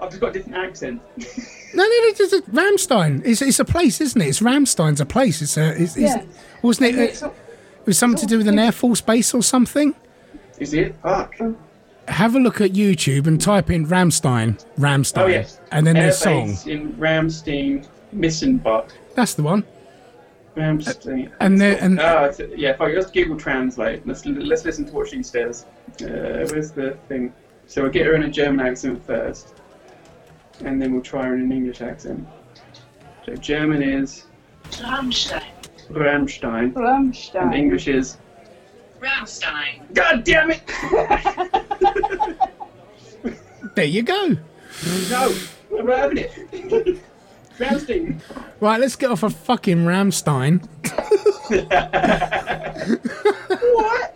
I've 0.00 0.10
just 0.10 0.20
got 0.20 0.30
a 0.30 0.32
different 0.32 0.56
accent. 0.58 1.00
No, 1.74 1.82
no, 1.84 1.88
no, 1.88 2.08
it's, 2.08 2.20
it's 2.20 2.46
Ramstein. 2.48 3.22
It's, 3.24 3.40
it's 3.40 3.58
a 3.58 3.64
place, 3.64 3.98
isn't 4.02 4.20
it? 4.20 4.26
It's 4.28 4.40
Ramstein's 4.40 5.00
a 5.00 5.06
place. 5.06 5.40
It's 5.40 5.56
a, 5.56 5.70
it's, 5.70 5.96
it's, 5.96 6.14
Yeah. 6.14 6.22
wasn't 6.60 6.88
it? 6.90 6.98
It's 6.98 7.22
It 7.22 7.32
was 7.86 7.96
something 7.96 8.20
to 8.20 8.26
do 8.26 8.36
with 8.36 8.46
an 8.46 8.58
air 8.58 8.72
force 8.72 9.00
base 9.00 9.32
or 9.32 9.42
something. 9.42 9.94
Is 10.58 10.74
it? 10.74 10.94
Fuck. 11.02 11.34
Have 12.08 12.34
a 12.34 12.38
look 12.40 12.60
at 12.60 12.72
YouTube 12.72 13.26
and 13.26 13.40
type 13.40 13.70
in 13.70 13.86
Ramstein, 13.86 14.62
Ramstein, 14.78 15.18
Oh 15.22 15.26
yes. 15.26 15.60
and 15.70 15.86
then 15.86 15.94
their 15.94 16.06
Air 16.06 16.12
song. 16.12 16.46
base 16.48 16.66
in 16.66 16.92
Ramstein, 16.94 17.86
Miesenbach. 18.14 18.90
That's 19.14 19.34
the 19.34 19.42
one. 19.44 19.64
Ramstein. 20.56 21.30
And 21.40 21.60
then, 21.60 21.78
and 21.78 22.00
Oh, 22.00 22.24
it's, 22.24 22.40
yeah. 22.56 22.76
Fuck. 22.76 22.90
Let's 22.94 23.10
Google 23.10 23.36
Translate. 23.36 24.06
Let's 24.06 24.26
let's 24.26 24.64
listen 24.64 24.84
to 24.86 24.92
what 24.92 25.08
she 25.08 25.22
says. 25.22 25.64
Uh, 26.02 26.44
where's 26.50 26.72
the 26.72 26.98
thing? 27.08 27.32
So 27.66 27.82
we'll 27.82 27.90
get 27.92 28.04
her 28.06 28.14
in 28.14 28.24
a 28.24 28.30
German 28.30 28.66
accent 28.66 29.02
first, 29.06 29.54
and 30.64 30.82
then 30.82 30.92
we'll 30.92 31.02
try 31.02 31.24
her 31.26 31.34
in 31.34 31.40
an 31.42 31.52
English 31.52 31.80
accent. 31.80 32.26
So 33.24 33.34
German 33.36 33.82
is 33.82 34.24
Rammstein. 34.72 35.42
Ramstein, 35.90 35.92
Ramstein. 35.92 36.64
and 36.64 36.74
Ramstein. 36.74 37.54
English 37.56 37.88
is 37.88 38.18
Rammstein. 39.02 39.92
God 39.94 40.22
damn 40.22 40.50
it! 40.52 40.62
there 43.74 43.84
you 43.84 44.02
go. 44.02 44.36
No, 45.10 45.34
I'm 45.76 45.88
having 45.88 46.18
it. 46.18 47.02
Ramstein. 47.58 48.20
Right, 48.60 48.80
let's 48.80 48.96
get 48.96 49.10
off 49.10 49.22
of 49.22 49.34
fucking 49.34 49.78
Ramstein. 49.78 50.66
What? 53.74 54.14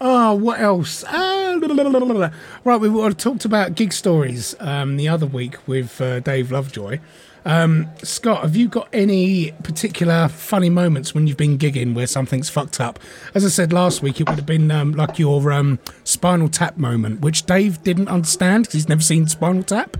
Oh, 0.00 0.34
what 0.34 0.60
else? 0.60 1.02
Uh, 1.04 2.30
right, 2.64 2.80
we 2.80 3.14
talked 3.14 3.44
about 3.44 3.74
gig 3.74 3.92
stories 3.92 4.54
um, 4.60 4.96
the 4.96 5.08
other 5.08 5.26
week 5.26 5.56
with 5.66 6.00
uh, 6.00 6.20
Dave 6.20 6.52
Lovejoy. 6.52 7.00
Um, 7.44 7.88
Scott, 8.02 8.42
have 8.42 8.56
you 8.56 8.68
got 8.68 8.88
any 8.92 9.52
particular 9.62 10.28
funny 10.28 10.70
moments 10.70 11.14
when 11.14 11.26
you've 11.26 11.36
been 11.36 11.58
gigging 11.58 11.94
where 11.94 12.06
something's 12.06 12.50
fucked 12.50 12.80
up? 12.80 12.98
As 13.34 13.44
I 13.44 13.48
said 13.48 13.72
last 13.72 14.02
week, 14.02 14.20
it 14.20 14.28
would 14.28 14.36
have 14.36 14.46
been 14.46 14.70
um, 14.70 14.92
like 14.92 15.18
your 15.18 15.52
um, 15.52 15.78
Spinal 16.04 16.48
Tap 16.48 16.76
moment, 16.76 17.20
which 17.20 17.46
Dave 17.46 17.82
didn't 17.82 18.08
understand 18.08 18.64
because 18.64 18.74
he's 18.74 18.88
never 18.88 19.02
seen 19.02 19.26
Spinal 19.26 19.62
Tap. 19.62 19.96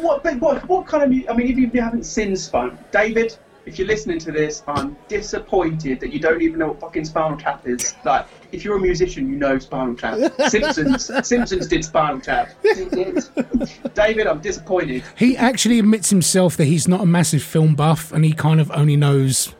What, 0.00 0.24
what, 0.40 0.68
what 0.68 0.86
kind 0.86 1.02
of? 1.02 1.30
I 1.30 1.36
mean, 1.36 1.58
if 1.58 1.74
you 1.74 1.80
haven't 1.80 2.04
seen 2.04 2.36
Spinal, 2.36 2.78
David, 2.92 3.36
if 3.66 3.78
you're 3.78 3.88
listening 3.88 4.20
to 4.20 4.32
this, 4.32 4.62
I'm 4.68 4.96
disappointed 5.08 5.98
that 6.00 6.12
you 6.12 6.20
don't 6.20 6.40
even 6.40 6.60
know 6.60 6.68
what 6.68 6.80
fucking 6.80 7.04
Spinal 7.04 7.36
Tap 7.36 7.66
is. 7.66 7.94
Like, 8.04 8.26
if 8.52 8.64
you're 8.64 8.76
a 8.76 8.80
musician, 8.80 9.28
you 9.28 9.36
know 9.36 9.58
Spinal 9.58 9.96
Tap. 9.96 10.32
Simpsons, 10.48 11.10
Simpsons 11.26 11.66
did 11.66 11.84
Spinal 11.84 12.20
Tap. 12.20 12.50
David, 12.62 14.28
I'm 14.28 14.40
disappointed. 14.40 15.02
He 15.16 15.36
actually 15.36 15.80
admits 15.80 16.10
himself 16.10 16.56
that 16.56 16.66
he's 16.66 16.86
not 16.86 17.00
a 17.00 17.06
massive 17.06 17.42
film 17.42 17.74
buff 17.74 18.12
and 18.12 18.24
he 18.24 18.32
kind 18.32 18.60
of 18.60 18.70
only 18.70 18.96
knows 18.96 19.52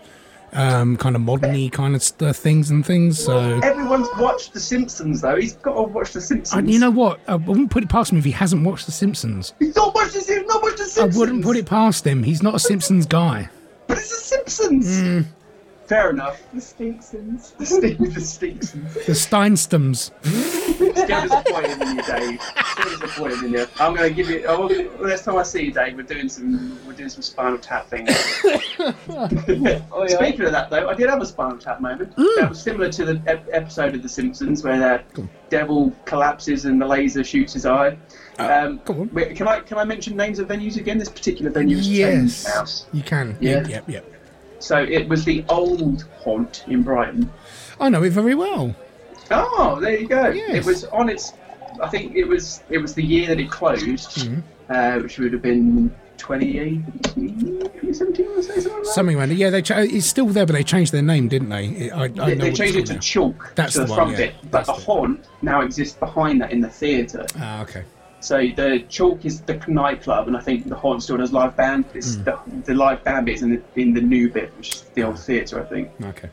um, 0.52 0.96
kind 0.96 1.16
of 1.16 1.22
modern 1.22 1.68
kind 1.70 1.96
of 1.96 2.02
st- 2.02 2.36
things 2.36 2.70
and 2.70 2.86
things. 2.86 3.18
So. 3.22 3.60
Everyone's 3.60 4.08
watched 4.18 4.52
The 4.52 4.60
Simpsons, 4.60 5.20
though. 5.20 5.36
He's 5.36 5.54
got 5.54 5.74
to 5.74 5.82
watch 5.82 6.12
The 6.12 6.20
Simpsons. 6.20 6.56
And 6.56 6.70
you 6.70 6.78
know 6.78 6.90
what? 6.90 7.18
I 7.26 7.34
wouldn't 7.34 7.72
put 7.72 7.82
it 7.82 7.88
past 7.88 8.12
him 8.12 8.18
if 8.18 8.24
he 8.24 8.30
hasn't 8.30 8.64
watched 8.64 8.86
The 8.86 8.92
Simpsons. 8.92 9.52
he's 9.58 9.74
not 9.74 9.94
watched 9.94 10.14
The 10.14 10.20
Simpsons. 10.20 10.48
Not 10.48 10.62
watched 10.62 10.78
The 10.78 11.02
I 11.02 11.06
wouldn't 11.06 11.42
put 11.42 11.56
it 11.56 11.66
past 11.66 12.06
him. 12.06 12.22
He's 12.22 12.42
not 12.42 12.54
a 12.54 12.58
Simpsons 12.60 13.04
guy. 13.04 13.50
But 13.87 13.99
it's 13.99 14.11
The 14.11 14.16
Simpsons. 14.16 15.01
Hmm. 15.01 15.20
Fair 15.87 16.11
enough. 16.11 16.42
The 16.53 16.61
Stinksons. 16.61 17.57
The 17.59 17.66
Stink, 17.66 17.99
the 17.99 18.20
Stinksons. 18.20 18.92
The 19.07 19.12
Steinstums. 19.12 20.11
Still 20.25 21.22
disappointed 21.22 21.81
in 21.81 21.96
you, 21.96 22.03
Dave. 22.03 22.42
Still 22.42 22.99
disappointed 22.99 23.42
in 23.44 23.53
you. 23.53 23.66
I'm 23.79 23.94
going 23.94 24.09
to 24.09 24.14
give 24.14 24.29
you. 24.29 24.44
Oh, 24.49 24.66
next 25.01 25.22
time 25.22 25.37
I 25.37 25.44
see 25.44 25.66
you, 25.66 25.72
Dave, 25.72 25.94
we're 25.96 26.03
doing 26.03 26.29
some. 26.29 26.77
We're 26.88 26.94
doing 26.94 27.09
some 27.09 27.22
Spinal 27.22 27.59
Tap 27.59 27.88
things. 27.88 28.12
Speaking 29.07 30.46
of 30.46 30.53
that, 30.53 30.66
though, 30.70 30.88
I 30.88 30.94
did 30.94 31.09
have 31.09 31.22
a 31.22 31.27
Spinal 31.27 31.59
Tap 31.59 31.81
moment. 31.81 32.16
That 32.16 32.46
was 32.49 32.61
similar 32.61 32.90
to 32.90 33.05
the 33.05 33.22
ep- 33.29 33.46
episode 33.53 33.94
of 33.94 34.03
The 34.03 34.09
Simpsons 34.09 34.64
where 34.64 35.05
the 35.14 35.29
devil 35.51 35.92
collapses 36.05 36.64
and 36.64 36.81
the 36.81 36.87
laser 36.87 37.22
shoots 37.22 37.53
his 37.53 37.64
eye. 37.64 37.96
Um, 38.38 38.81
go 38.85 38.94
on. 38.94 39.11
wait, 39.12 39.35
can 39.37 39.49
I 39.49 39.61
can 39.61 39.79
I 39.79 39.85
mention 39.85 40.16
names 40.16 40.38
of 40.38 40.49
venues 40.49 40.77
again? 40.77 40.99
This 40.99 41.09
particular 41.09 41.51
venue 41.51 41.77
was 41.77 41.88
Yes, 41.88 42.12
Chains 42.12 42.46
House. 42.46 42.87
you 42.92 43.03
can. 43.03 43.37
Yeah. 43.40 43.59
Yep, 43.61 43.68
yep, 43.68 43.88
yep. 43.88 44.12
So 44.59 44.79
it 44.79 45.09
was 45.09 45.25
the 45.25 45.44
old 45.49 46.05
haunt 46.18 46.64
in 46.66 46.83
Brighton. 46.83 47.31
I 47.81 47.88
know 47.88 48.03
it 48.03 48.11
very 48.12 48.35
well. 48.35 48.75
Oh, 49.31 49.79
there 49.81 49.99
you 49.99 50.09
go. 50.09 50.29
Yes. 50.31 50.55
It 50.57 50.64
was 50.64 50.85
on 50.87 51.09
its. 51.09 51.33
I 51.83 51.88
think 51.88 52.14
it 52.16 52.25
was 52.25 52.62
it 52.70 52.79
was 52.79 52.94
the 52.94 53.03
year 53.05 53.29
that 53.29 53.38
it 53.40 53.51
closed, 53.51 54.11
Mm-hmm. 54.27 54.40
uh, 54.72 55.03
which 55.03 55.18
would 55.18 55.33
have 55.35 55.42
been 55.42 55.94
2018, 56.16 56.83
2017, 57.14 58.27
I 58.38 58.40
say 58.40 58.55
something 58.61 58.72
like 58.72 58.83
that. 58.85 58.87
Something 58.87 59.16
around 59.18 59.33
it. 59.33 59.37
Yeah, 59.37 59.51
they 59.51 59.61
cha- 59.62 59.79
it's 59.81 60.07
still 60.07 60.27
there, 60.27 60.46
but 60.46 60.55
they 60.55 60.64
changed 60.64 60.92
their 60.92 61.03
name, 61.03 61.29
didn't 61.29 61.51
they? 61.51 61.66
It- 61.66 61.92
I, 61.92 62.05
I 62.05 62.09
know 62.09 62.25
They, 62.27 62.35
they 62.37 62.53
changed 62.53 62.77
it 62.77 62.87
to 62.87 62.92
called 62.94 63.03
Chalk 63.03 63.53
That's 63.55 63.75
to 63.75 63.81
the, 63.81 63.85
the 63.85 63.90
one, 63.90 63.96
front 63.99 64.11
yeah. 64.12 64.16
bit, 64.18 64.35
but 64.44 64.51
That's 64.53 64.66
the 64.68 64.75
the- 64.75 64.81
haunt 64.92 65.25
now 65.42 65.61
exists 65.61 65.96
behind 65.99 66.40
that 66.40 66.51
in 66.53 66.61
the 66.62 66.68
theatre. 66.70 67.27
Ah, 67.38 67.62
okay. 67.62 67.85
So 68.26 68.38
the 68.38 68.84
Chalk 68.88 69.24
is 69.24 69.40
the 69.42 69.54
nightclub, 69.68 70.26
and 70.26 70.36
I 70.36 70.40
think 70.40 70.68
the 70.68 70.74
haunt 70.74 71.04
still 71.04 71.16
does 71.16 71.32
live 71.32 71.56
band. 71.56 71.84
It's 71.94 72.16
Hmm. 72.16 72.24
the, 72.24 72.38
the 72.64 72.74
live 72.74 73.04
band 73.04 73.26
bit 73.26 73.36
is 73.36 73.42
in 73.42 73.50
the, 73.50 73.62
in 73.80 73.94
the 73.94 74.00
new 74.00 74.28
bit, 74.28 74.52
which 74.56 74.70
is 74.74 74.82
the 74.94 75.04
old 75.04 75.20
theatre, 75.20 75.60
I 75.60 75.64
think. 75.64 75.90
Okay. 76.02 76.28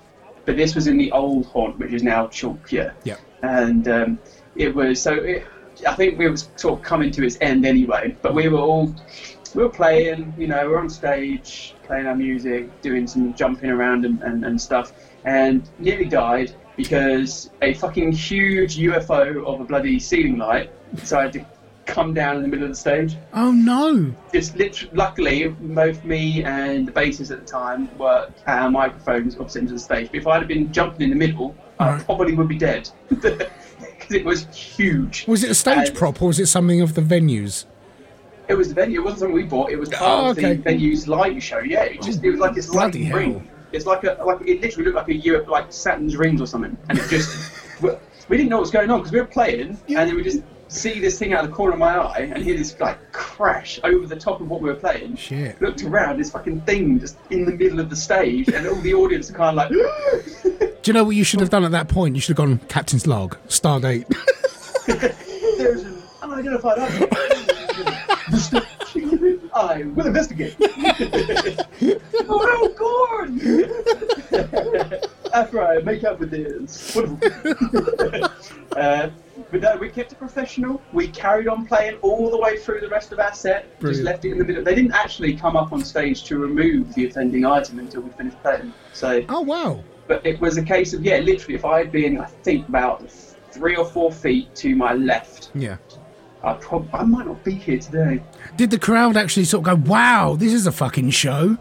But 0.45 0.57
this 0.57 0.73
was 0.73 0.87
in 0.87 0.97
the 0.97 1.11
old 1.11 1.45
haunt, 1.45 1.77
which 1.77 1.93
is 1.93 2.01
now 2.01 2.25
Chalk, 2.29 2.71
yeah. 2.71 2.93
Yeah. 3.03 3.17
And 3.43 3.87
um, 3.87 4.19
it 4.55 4.73
was 4.73 4.99
so. 4.99 5.13
It, 5.13 5.45
I 5.87 5.93
think 5.93 6.17
we 6.17 6.27
were 6.27 6.37
sort 6.37 6.79
of 6.79 6.81
coming 6.83 7.11
to 7.11 7.23
its 7.23 7.37
end 7.41 7.63
anyway. 7.63 8.17
But 8.23 8.33
we 8.33 8.47
were 8.47 8.57
all 8.57 8.91
we 9.53 9.61
were 9.61 9.69
playing, 9.69 10.33
you 10.35 10.47
know, 10.47 10.67
we're 10.67 10.79
on 10.79 10.89
stage 10.89 11.75
playing 11.83 12.07
our 12.07 12.15
music, 12.15 12.81
doing 12.81 13.05
some 13.05 13.35
jumping 13.35 13.69
around 13.69 14.03
and, 14.03 14.19
and, 14.23 14.43
and 14.43 14.59
stuff, 14.59 14.93
and 15.25 15.69
nearly 15.77 16.05
died 16.05 16.55
because 16.75 17.51
a 17.61 17.75
fucking 17.75 18.13
huge 18.13 18.77
UFO 18.77 19.45
of 19.45 19.61
a 19.61 19.63
bloody 19.63 19.99
ceiling 19.99 20.39
light 20.39 20.71
decided 20.95 21.33
to 21.33 21.52
come 21.85 22.13
down 22.13 22.37
in 22.37 22.41
the 22.41 22.47
middle 22.47 22.65
of 22.65 22.71
the 22.71 22.75
stage. 22.75 23.17
Oh 23.33 23.51
no! 23.51 24.13
Just 24.33 24.55
literally, 24.57 24.95
luckily, 24.95 25.47
both 25.47 26.03
me 26.03 26.43
and 26.43 26.87
the 26.87 26.91
bassist 26.91 27.31
at 27.31 27.39
the 27.39 27.45
time 27.45 27.89
were 27.97 28.29
our 28.47 28.69
microphones 28.69 29.37
opposite 29.37 29.63
of 29.63 29.69
the 29.69 29.79
stage. 29.79 30.07
But 30.11 30.17
if 30.17 30.27
I'd 30.27 30.39
have 30.39 30.47
been 30.47 30.71
jumping 30.71 31.01
in 31.01 31.09
the 31.09 31.15
middle, 31.15 31.55
I 31.79 31.99
probably 32.03 32.33
would 32.33 32.47
be 32.47 32.57
dead 32.57 32.89
because 33.09 33.41
it 34.11 34.25
was 34.25 34.45
huge. 34.55 35.25
Was 35.27 35.43
it 35.43 35.51
a 35.51 35.55
stage 35.55 35.89
And- 35.89 35.97
prop 35.97 36.21
or 36.21 36.27
was 36.27 36.39
it 36.39 36.47
something 36.47 36.81
of 36.81 36.93
the 36.95 37.01
venues? 37.01 37.65
It 38.49 38.55
was 38.55 38.67
the 38.67 38.73
venue. 38.75 38.99
It 38.99 39.03
wasn't 39.03 39.19
something 39.21 39.35
we 39.35 39.43
bought. 39.43 39.71
It 39.71 39.77
was 39.77 39.87
part 39.89 40.25
Oh, 40.25 40.29
of 40.31 40.35
the 40.35 40.55
venue's 40.55 41.07
light 41.07 41.41
show. 41.41 41.59
Yeah, 41.59 41.83
it 41.83 42.01
just 42.01 42.21
it 42.23 42.29
was 42.29 42.39
like 42.41 42.53
this 42.53 42.69
oh, 42.69 42.73
Bloody 42.73 43.05
light 43.05 43.13
ring. 43.13 43.49
It's 43.71 43.85
like 43.85 44.03
a 44.03 44.21
like 44.23 44.41
it 44.41 44.61
literally 44.61 44.85
looked 44.91 44.97
like 44.97 45.07
a 45.07 45.15
U 45.15 45.45
like 45.47 45.71
Saturn's 45.71 46.17
rings 46.17 46.41
or 46.41 46.45
something, 46.45 46.77
and 46.89 46.99
it 46.99 47.07
just 47.09 47.53
we, 47.81 47.91
we 48.27 48.37
didn't 48.37 48.49
know 48.49 48.57
what 48.57 48.61
was 48.63 48.71
going 48.71 48.89
on 48.91 48.99
because 48.99 49.13
we 49.13 49.19
were 49.19 49.25
playing, 49.25 49.77
and 49.87 49.95
then 50.09 50.15
we 50.15 50.23
just 50.23 50.43
see 50.67 50.99
this 50.99 51.19
thing 51.19 51.33
out 51.33 51.43
of 51.43 51.49
the 51.49 51.55
corner 51.55 51.73
of 51.73 51.79
my 51.79 51.95
eye 51.95 52.31
and 52.33 52.43
hear 52.43 52.57
this 52.57 52.79
like 52.79 53.11
crash 53.11 53.79
over 53.83 54.07
the 54.07 54.15
top 54.15 54.41
of 54.41 54.49
what 54.49 54.61
we 54.61 54.69
were 54.69 54.75
playing. 54.75 55.15
Shit. 55.15 55.61
Looked 55.61 55.83
around, 55.83 56.17
this 56.17 56.31
fucking 56.31 56.61
thing 56.61 56.99
just 56.99 57.17
in 57.29 57.45
the 57.45 57.51
middle 57.51 57.79
of 57.79 57.89
the 57.89 57.95
stage, 57.95 58.49
and 58.49 58.67
all 58.67 58.75
the 58.75 58.93
audience 58.93 59.29
are 59.29 59.33
kind 59.33 59.59
of 59.59 59.71
like. 59.71 60.73
Do 60.83 60.89
you 60.89 60.93
know 60.93 61.05
what 61.05 61.15
you 61.15 61.23
should 61.23 61.39
have 61.39 61.49
done 61.49 61.63
at 61.63 61.71
that 61.71 61.87
point? 61.87 62.15
You 62.15 62.21
should 62.21 62.37
have 62.37 62.45
gone 62.45 62.59
Captain's 62.67 63.07
log, 63.07 63.37
star 63.47 63.79
date. 63.79 64.05
There's 64.85 65.83
an 65.83 66.01
unidentified 66.21 66.79
object. 66.79 67.15
I 69.53 69.83
will 69.83 70.07
investigate. 70.07 70.55
oh, 72.29 72.73
Gordon! 72.77 73.71
After 75.33 75.63
I 75.63 75.79
make 75.79 76.03
up 76.03 76.19
with 76.19 76.31
this. 76.31 76.97
Uh, 78.73 79.07
but 79.51 79.61
no, 79.61 79.75
we 79.75 79.87
kept 79.87 80.11
it 80.11 80.17
professional. 80.17 80.81
We 80.93 81.07
carried 81.07 81.47
on 81.47 81.67
playing 81.67 81.97
all 82.01 82.31
the 82.31 82.37
way 82.39 82.57
through 82.57 82.79
the 82.79 82.89
rest 82.89 83.11
of 83.11 83.19
our 83.19 83.31
set. 83.31 83.79
Brilliant. 83.79 83.97
Just 83.97 84.03
left 84.03 84.25
it 84.25 84.31
in 84.31 84.39
the 84.39 84.45
middle. 84.45 84.63
They 84.63 84.73
didn't 84.73 84.93
actually 84.93 85.35
come 85.35 85.55
up 85.55 85.71
on 85.71 85.83
stage 85.85 86.23
to 86.23 86.39
remove 86.39 86.91
the 86.95 87.05
offending 87.05 87.45
item 87.45 87.77
until 87.77 88.01
we 88.01 88.09
finished 88.13 88.41
playing. 88.41 88.73
So 88.93 89.23
oh 89.29 89.41
wow! 89.41 89.83
but 90.07 90.25
it 90.25 90.39
was 90.39 90.57
a 90.57 90.63
case 90.63 90.93
of 90.93 91.03
yeah, 91.05 91.17
literally, 91.17 91.55
if 91.55 91.65
I 91.65 91.79
had 91.79 91.91
been, 91.91 92.19
I 92.19 92.25
think 92.25 92.67
about 92.67 93.09
three 93.51 93.75
or 93.75 93.85
four 93.85 94.11
feet 94.11 94.53
to 94.55 94.75
my 94.75 94.93
left, 94.93 95.51
Yeah. 95.53 95.77
I 96.43 96.53
prob- 96.53 96.89
I 96.93 97.03
might 97.03 97.25
not 97.25 97.43
be 97.43 97.53
here 97.53 97.79
today. 97.79 98.21
Did 98.57 98.69
the 98.69 98.79
crowd 98.79 99.15
actually 99.15 99.45
sort 99.45 99.65
of 99.67 99.83
go, 99.83 99.89
"Wow, 99.89 100.35
this 100.37 100.53
is 100.53 100.67
a 100.67 100.71
fucking 100.71 101.11
show"? 101.11 101.57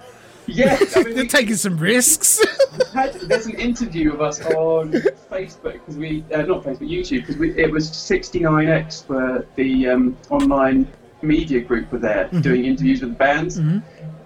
Yeah, 0.47 0.77
I 0.97 1.03
mean, 1.05 1.15
They're 1.15 1.23
we 1.25 1.29
taking 1.29 1.55
some 1.55 1.79
risks. 1.79 2.45
had, 2.93 3.15
there's 3.15 3.47
an 3.47 3.55
interview 3.55 4.13
of 4.13 4.21
us 4.21 4.41
on 4.41 4.93
Facebook 5.31 5.75
because 5.75 5.97
we 5.97 6.25
uh, 6.35 6.43
not 6.43 6.65
Facebook, 6.65 6.91
YouTube 6.91 7.27
because 7.27 7.41
it 7.41 7.71
was 7.71 7.91
69x 7.91 9.09
where 9.09 9.47
the 9.55 9.89
um, 9.89 10.17
online 10.31 10.89
media 11.23 11.61
group 11.61 11.93
were 11.93 11.99
there 12.01 12.29
doing 12.41 12.65
interviews 12.65 13.01
with 13.03 13.11
the 13.11 13.17
bands, 13.17 13.61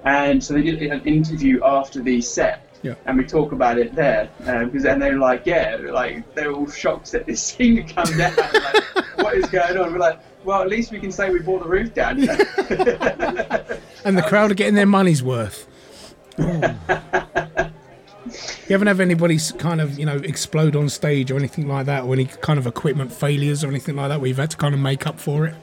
and 0.04 0.42
so 0.42 0.54
they 0.54 0.62
did 0.62 0.82
an 0.82 1.02
interview 1.04 1.62
after 1.64 2.00
the 2.00 2.20
set. 2.20 2.62
Yeah. 2.82 2.94
And 3.06 3.18
we 3.18 3.24
talk 3.24 3.52
about 3.52 3.78
it 3.78 3.94
there 3.94 4.30
because 4.38 4.84
then 4.84 5.00
they 5.00 5.10
were 5.10 5.18
like, 5.18 5.44
yeah, 5.44 5.76
like 5.90 6.34
they're 6.34 6.52
all 6.52 6.68
shocked 6.68 7.12
that 7.12 7.26
this 7.26 7.50
thing 7.56 7.78
had 7.78 7.94
come 7.94 8.16
down. 8.16 8.36
like, 8.36 9.18
what 9.18 9.34
is 9.34 9.46
going 9.46 9.76
on? 9.76 9.92
We're 9.92 9.98
like, 9.98 10.20
well, 10.46 10.62
at 10.62 10.68
least 10.68 10.92
we 10.92 11.00
can 11.00 11.10
say 11.10 11.28
we 11.30 11.40
brought 11.40 11.64
the 11.64 11.68
roof 11.68 11.92
down. 11.92 12.20
and 14.04 14.16
the 14.16 14.22
crowd 14.22 14.52
are 14.52 14.54
getting 14.54 14.76
their 14.76 14.86
money's 14.86 15.20
worth. 15.20 15.66
you 16.38 16.44
haven't 18.68 18.86
had 18.86 19.00
anybody 19.00 19.38
kind 19.58 19.80
of, 19.80 19.98
you 19.98 20.06
know, 20.06 20.18
explode 20.18 20.76
on 20.76 20.88
stage 20.88 21.32
or 21.32 21.36
anything 21.36 21.66
like 21.66 21.86
that, 21.86 22.04
or 22.04 22.12
any 22.12 22.26
kind 22.26 22.60
of 22.60 22.66
equipment 22.66 23.12
failures 23.12 23.64
or 23.64 23.68
anything 23.68 23.96
like 23.96 24.08
that 24.08 24.20
where 24.20 24.28
you've 24.28 24.36
had 24.36 24.50
to 24.50 24.56
kind 24.56 24.72
of 24.72 24.80
make 24.80 25.04
up 25.04 25.18
for 25.18 25.46
it? 25.46 25.54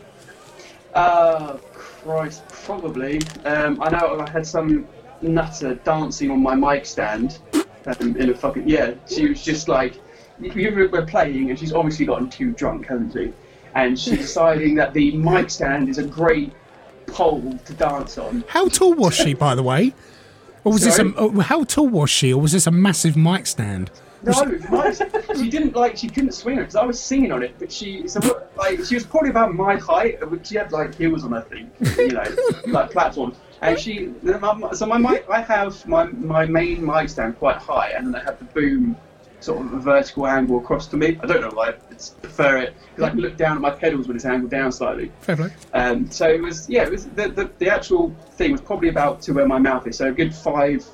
Uh, 0.94 1.54
Christ, 1.74 2.44
probably. 2.50 3.22
Um, 3.46 3.82
I 3.82 3.90
know 3.90 4.20
I 4.20 4.30
had 4.30 4.46
some 4.46 4.86
nutter 5.22 5.76
dancing 5.76 6.30
on 6.30 6.44
my 6.44 6.56
mic 6.56 6.86
stand 6.86 7.40
um, 7.86 8.18
in 8.18 8.30
a 8.32 8.36
fucking 8.36 8.68
yeah. 8.68 8.96
She 9.08 9.30
was 9.30 9.42
just 9.42 9.70
like, 9.70 9.96
were 10.40 10.90
we're 10.90 11.06
playing, 11.06 11.52
and 11.52 11.58
she's 11.58 11.72
obviously 11.72 12.06
gotten 12.06 12.30
too 12.30 12.52
drunk, 12.52 12.88
hasn't 12.88 13.14
she? 13.14 13.32
And 13.76 14.00
she's 14.00 14.20
deciding 14.20 14.76
that 14.76 14.94
the 14.94 15.16
mic 15.18 15.50
stand 15.50 15.90
is 15.90 15.98
a 15.98 16.06
great 16.06 16.54
pole 17.08 17.60
to 17.66 17.74
dance 17.74 18.18
on. 18.18 18.44
How 18.48 18.68
tall 18.68 18.94
was 18.94 19.16
she, 19.16 19.34
by 19.34 19.56
the 19.56 19.64
way? 19.64 19.94
Or 20.64 20.74
was 20.74 20.84
Sorry? 20.84 21.10
this 21.10 21.16
a, 21.16 21.20
oh, 21.20 21.40
how 21.42 21.64
tall 21.64 21.90
was 21.90 22.10
she, 22.10 22.34
or 22.34 22.42
was 22.42 22.52
this 22.52 22.68
a 22.68 22.72
massive 22.72 23.18
mic 23.18 23.48
stand? 23.48 23.92
No, 24.24 24.60
my, 24.70 24.92
she 25.36 25.50
didn't 25.50 25.76
like. 25.76 25.98
She 25.98 26.08
couldn't 26.08 26.32
swing 26.32 26.58
it 26.58 26.62
because 26.62 26.76
I 26.76 26.86
was 26.86 27.00
singing 27.00 27.32
on 27.32 27.44
it. 27.44 27.56
But 27.60 27.72
she, 27.72 28.08
so 28.08 28.22
what, 28.22 28.52
like, 28.56 28.84
she 28.86 28.96
was 28.96 29.06
probably 29.06 29.32
about 29.32 29.54
my 29.54 29.76
height. 29.76 30.20
But 30.22 30.48
she 30.48 30.56
had 30.56 30.72
like 30.72 30.96
heels 30.96 31.26
on, 31.26 31.34
I 31.34 31.42
think, 31.42 31.70
you 31.98 32.14
know, 32.14 32.24
like 32.68 32.92
platforms. 32.92 33.38
And 33.62 33.80
she, 33.80 34.14
so 34.74 34.86
my 34.86 34.98
mic, 34.98 35.30
I 35.30 35.42
have 35.42 35.86
my 35.88 36.06
my 36.06 36.46
main 36.46 36.86
mic 36.86 37.10
stand 37.10 37.38
quite 37.38 37.58
high, 37.58 37.90
and 37.90 38.08
then 38.08 38.16
I 38.16 38.24
have 38.24 38.40
the 38.40 38.46
boom 38.46 38.98
sort 39.44 39.66
of 39.66 39.74
a 39.74 39.80
vertical 39.80 40.26
angle 40.28 40.58
across 40.60 40.88
to 40.88 40.98
me. 40.98 41.20
I 41.22 41.26
don't 41.28 41.42
know 41.42 41.50
why. 41.54 41.70
I 41.70 41.94
just 41.94 42.22
prefer 42.22 42.58
it 42.58 42.74
because 42.90 43.04
I 43.04 43.10
can 43.10 43.20
look 43.20 43.38
down 43.38 43.58
at 43.58 43.62
my 43.62 43.70
pedals 43.72 44.08
when 44.08 44.16
it's 44.16 44.26
angled 44.26 44.52
down 44.52 44.72
slightly. 44.72 45.12
Fair 45.22 45.36
play. 45.36 45.50
Um, 45.74 46.10
so 46.10 46.28
it 46.28 46.42
was, 46.42 46.70
yeah, 46.70 46.84
it 46.84 46.92
was 46.92 47.06
the, 47.08 47.28
the, 47.30 47.52
the 47.60 47.70
actual 47.70 48.16
thing 48.32 48.52
was 48.54 48.62
probably 48.62 48.90
about 48.90 49.22
to 49.24 49.34
where 49.34 49.48
my 49.48 49.60
mouth 49.60 49.86
is, 49.88 49.98
so 49.98 50.08
a 50.08 50.12
good 50.12 50.34
five, 50.34 50.86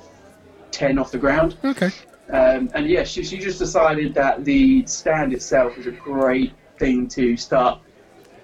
ten 0.70 0.98
off 0.98 1.12
the 1.12 1.18
ground. 1.18 1.56
Okay. 1.64 1.90
Um, 2.30 2.70
and 2.74 2.86
yeah, 2.88 3.04
she, 3.04 3.24
she 3.24 3.38
just 3.38 3.58
decided 3.58 4.14
that 4.14 4.44
the 4.44 4.84
stand 4.86 5.32
itself 5.32 5.76
was 5.76 5.86
a 5.86 5.92
great 5.92 6.52
thing 6.78 7.08
to 7.08 7.36
start 7.36 7.80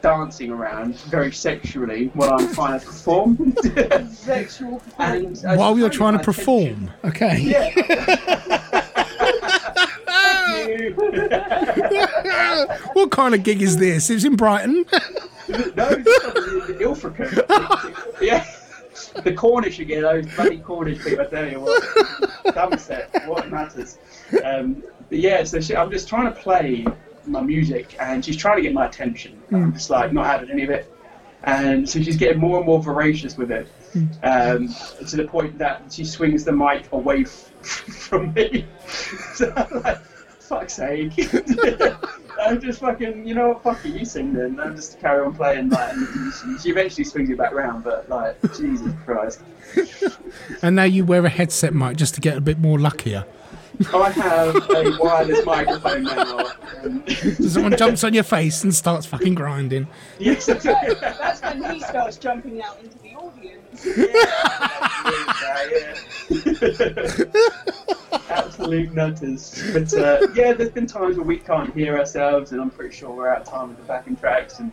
dancing 0.03 0.51
around 0.51 0.97
very 1.03 1.33
sexually 1.33 2.09
while 2.15 2.33
I'm 2.39 2.53
trying 2.55 2.79
to 2.81 2.87
perform. 2.87 3.55
Sexual 4.13 4.83
and 4.99 5.45
I 5.47 5.57
While 5.57 5.71
just 5.73 5.81
you're 5.81 5.91
trying 5.91 6.13
to 6.13 6.19
my 6.19 6.23
perform. 6.25 6.91
Okay. 7.05 7.55
attention- 7.55 8.53
what 12.93 13.11
kind 13.11 13.35
of 13.35 13.43
gig 13.43 13.63
is 13.63 13.77
this? 13.77 14.11
It's 14.11 14.25
in 14.25 14.37
Brighton. 14.37 14.85
no, 14.91 14.97
it's 15.49 16.67
the 16.67 16.77
Ilfracombe. 16.81 18.21
yeah. 18.21 18.47
The 19.25 19.33
Cornish 19.33 19.79
again, 19.79 20.03
those 20.03 20.27
bloody 20.35 20.59
Cornish 20.59 21.03
people, 21.05 21.21
I 21.27 21.29
tell 21.29 21.49
you 21.51 21.61
what. 21.61 22.55
What 23.27 23.51
matters. 23.51 23.99
Um, 24.45 24.83
but 25.09 25.19
yeah, 25.19 25.45
so 25.45 25.61
she, 25.61 25.77
I'm 25.77 25.91
just 25.91 26.09
trying 26.09 26.33
to 26.33 26.39
play 26.41 26.87
my 27.27 27.41
music 27.43 27.97
and 28.01 28.25
she's 28.25 28.37
trying 28.37 28.57
to 28.57 28.63
get 28.63 28.73
my 28.73 28.87
attention. 28.87 29.41
I'm 29.53 29.73
just 29.75 29.91
like 29.91 30.13
not 30.13 30.27
having 30.27 30.51
any 30.51 30.65
of 30.65 30.71
it. 30.71 30.93
And 31.45 31.89
so 31.89 32.01
she's 32.03 32.17
getting 32.17 32.39
more 32.41 32.57
and 32.57 32.67
more 32.67 32.83
voracious 32.83 33.37
with 33.37 33.51
it 33.53 33.69
um, 34.23 34.69
to 35.07 35.17
the 35.17 35.25
point 35.25 35.59
that 35.59 35.83
she 35.93 36.05
swings 36.05 36.45
the 36.45 36.53
mic 36.53 36.91
away 36.93 37.23
f- 37.23 37.51
from 37.63 38.33
me. 38.33 38.67
so 39.35 39.53
like, 39.85 39.99
fuck's 40.47 40.75
sake. 40.75 41.13
I'm 42.41 42.61
just 42.61 42.81
fucking, 42.81 43.27
you 43.27 43.35
know 43.35 43.49
what, 43.49 43.63
fuck 43.63 43.85
it, 43.85 43.99
you 43.99 44.05
sing 44.05 44.33
then. 44.33 44.61
I'm 44.61 44.77
just 44.77 45.01
carry 45.01 45.25
on 45.25 45.35
playing. 45.35 45.71
Like, 45.71 45.95
she, 46.63 46.71
eventually 46.71 47.05
swings 47.05 47.31
it 47.31 47.39
back 47.39 47.53
round, 47.53 47.85
but 47.85 48.09
like, 48.09 48.41
Jesus 48.57 48.93
Christ. 49.05 49.41
and 50.63 50.77
now 50.77 50.85
you 50.85 51.05
wear 51.05 51.25
a 51.25 51.31
headset 51.31 51.75
mic 51.75 51.97
just 51.97 52.15
to 52.15 52.21
get 52.21 52.37
a 52.37 52.41
bit 52.41 52.59
more 52.59 52.79
luckier. 52.79 53.25
I 53.95 54.11
have 54.11 54.57
a 54.71 54.97
wireless 54.99 55.45
microphone 55.45 56.05
now. 56.05 56.51
And 56.83 57.09
Someone 57.45 57.77
jumps 57.77 58.05
on 58.05 58.15
your 58.15 58.23
face 58.25 58.63
and 58.65 58.75
starts 58.75 59.07
fucking 59.07 59.35
grinding. 59.35 59.87
yes, 60.19 60.47
that's 60.47 60.65
That's 60.65 61.43
when 61.43 61.75
he 61.75 61.81
starts 61.81 62.17
jumping 62.17 62.63
out 62.63 62.79
into 62.83 62.99
the 62.99 63.15
audience. 63.15 63.87
Absolute 68.31 68.93
nutters. 68.95 69.63
But 69.73 69.93
uh, 69.95 70.27
yeah, 70.35 70.53
there's 70.53 70.71
been 70.71 70.87
times 70.87 71.17
where 71.17 71.27
we 71.27 71.39
can't 71.39 71.73
hear 71.75 71.99
ourselves, 71.99 72.53
and 72.53 72.61
I'm 72.61 72.71
pretty 72.71 72.95
sure 72.95 73.11
we're 73.11 73.29
out 73.29 73.43
of 73.43 73.49
time 73.49 73.69
with 73.69 73.79
the 73.79 73.85
backing 73.85 74.17
tracks, 74.17 74.59
and 74.59 74.73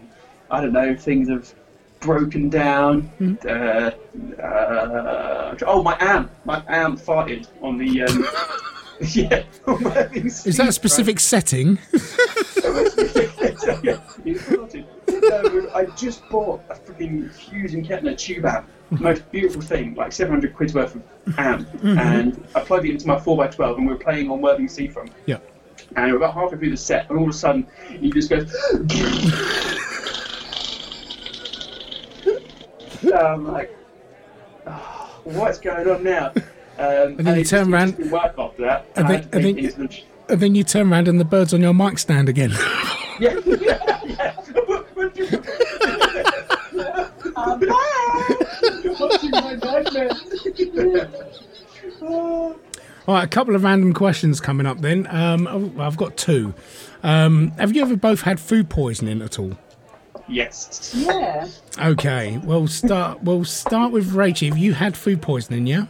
I 0.51 0.61
don't 0.61 0.73
know, 0.73 0.95
things 0.95 1.29
have 1.29 1.53
broken 1.99 2.49
down. 2.49 3.09
Uh, 3.45 3.91
uh, 4.41 5.55
oh, 5.65 5.81
my 5.83 5.97
amp, 5.99 6.31
my 6.45 6.63
amp 6.67 6.99
farted 6.99 7.47
on 7.61 7.77
the. 7.77 8.03
Um, 8.03 8.25
yeah, 9.13 9.43
Is 10.13 10.57
that 10.57 10.67
a 10.67 10.71
specific 10.71 11.19
setting? 11.19 11.79
yeah, 13.83 13.99
he 14.23 14.35
farted. 14.35 14.85
So 15.07 15.71
I 15.73 15.85
just 15.95 16.27
bought 16.29 16.61
a 16.69 16.75
freaking 16.75 17.35
Hughes 17.35 17.73
and 17.73 17.85
Kettner 17.85 18.17
tube 18.17 18.45
amp, 18.45 18.67
most 18.91 19.29
beautiful 19.31 19.61
thing, 19.61 19.95
like 19.95 20.11
700 20.11 20.55
quid's 20.55 20.73
worth 20.73 20.95
of 20.95 21.03
amp, 21.37 21.67
mm-hmm. 21.69 21.97
and 21.97 22.47
I 22.55 22.61
plugged 22.61 22.85
it 22.85 22.91
into 22.91 23.07
my 23.07 23.15
4x12, 23.15 23.77
and 23.77 23.87
we 23.87 23.93
were 23.93 23.99
playing 23.99 24.29
on 24.29 24.41
Worthing 24.41 24.67
Seafront. 24.67 25.11
yeah. 25.25 25.37
And 25.95 26.11
we're 26.11 26.17
about 26.17 26.33
halfway 26.33 26.57
through 26.57 26.71
the 26.71 26.77
set, 26.77 27.09
and 27.09 27.17
all 27.17 27.25
of 27.25 27.31
a 27.31 27.33
sudden, 27.33 27.67
he 27.87 28.11
just 28.11 28.29
goes. 28.29 28.51
so 33.01 33.15
I'm 33.15 33.51
like, 33.51 33.75
"Oh, 34.65 35.19
what's 35.23 35.59
going 35.59 35.87
on 35.87 36.03
now? 36.03 36.31
Um, 36.77 36.85
and 36.87 37.19
then 37.19 37.37
you 37.37 37.43
turn 37.45 37.69
just- 37.71 37.99
it 37.99 38.01
round- 38.01 38.11
work 38.11 38.33
after 38.37 38.61
that. 38.63 38.85
And 38.95 39.07
I 39.07 39.11
then- 39.11 39.29
and 39.31 39.43
then- 39.45 39.57
it 39.59 40.03
And 40.29 40.39
then 40.39 40.55
you 40.55 40.63
turn 40.63 40.91
around 40.91 41.07
and 41.07 41.19
the 41.19 41.25
bird's 41.25 41.53
on 41.53 41.61
your 41.61 41.73
mic 41.73 41.99
stand 41.99 42.29
again. 42.29 42.51
Yeah, 43.19 43.39
yeah, 43.45 43.99
yeah. 44.05 44.33
I'm 47.35 47.59
back. 47.59 48.99
Watching 48.99 49.31
my 49.31 49.53
nightmare. 49.55 50.09
All 52.01 52.55
right, 53.07 53.23
a 53.23 53.27
couple 53.27 53.55
of 53.55 53.63
random 53.63 53.93
questions 53.93 54.39
coming 54.39 54.65
up 54.65 54.79
then. 54.81 55.07
Um, 55.09 55.47
oh, 55.47 55.71
I've 55.81 55.97
got 55.97 56.17
two. 56.17 56.53
Um, 57.03 57.51
have 57.59 57.75
you 57.75 57.81
ever 57.81 57.95
both 57.95 58.21
had 58.21 58.39
food 58.39 58.69
poisoning 58.69 59.21
at 59.21 59.37
all? 59.39 59.57
yes. 60.27 60.93
Yeah. 60.95 61.47
Okay, 61.79 62.39
we'll 62.43 62.67
start. 62.67 63.21
We'll 63.23 63.45
start 63.45 63.91
with 63.91 64.13
Rachel. 64.13 64.49
Have 64.49 64.57
you 64.57 64.73
had 64.73 64.95
food 64.97 65.21
poisoning? 65.21 65.67
Yeah. 65.67 65.85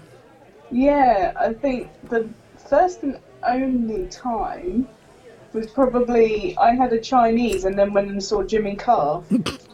Yeah, 0.73 1.33
I 1.39 1.53
think 1.53 1.89
the 2.09 2.27
first 2.67 3.03
and 3.03 3.19
only 3.47 4.07
time 4.07 4.87
was 5.53 5.67
probably 5.67 6.57
I 6.57 6.73
had 6.73 6.91
a 6.93 6.99
Chinese 6.99 7.65
and 7.65 7.77
then 7.77 7.93
went 7.93 8.09
and 8.09 8.21
saw 8.21 8.43
Jimmy 8.43 8.75
Carr. 8.75 9.23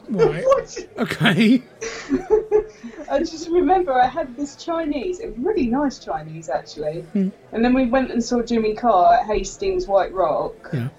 Right. 0.10 0.90
Okay. 0.98 1.62
I 3.12 3.20
just 3.20 3.48
remember 3.48 3.94
I 3.94 4.08
had 4.08 4.36
this 4.36 4.56
Chinese, 4.56 5.20
it 5.20 5.30
was 5.30 5.38
really 5.38 5.68
nice 5.68 6.00
Chinese 6.00 6.50
actually. 6.50 7.02
Hmm. 7.02 7.30
And 7.52 7.64
then 7.64 7.76
we 7.76 7.86
went 7.86 8.10
and 8.10 8.24
saw 8.24 8.42
Jimmy 8.42 8.74
Carr 8.74 9.20
at 9.20 9.28
Hastings 9.28 9.88
White 9.88 10.12
Rock. 10.12 10.70
Yeah. 10.74 10.90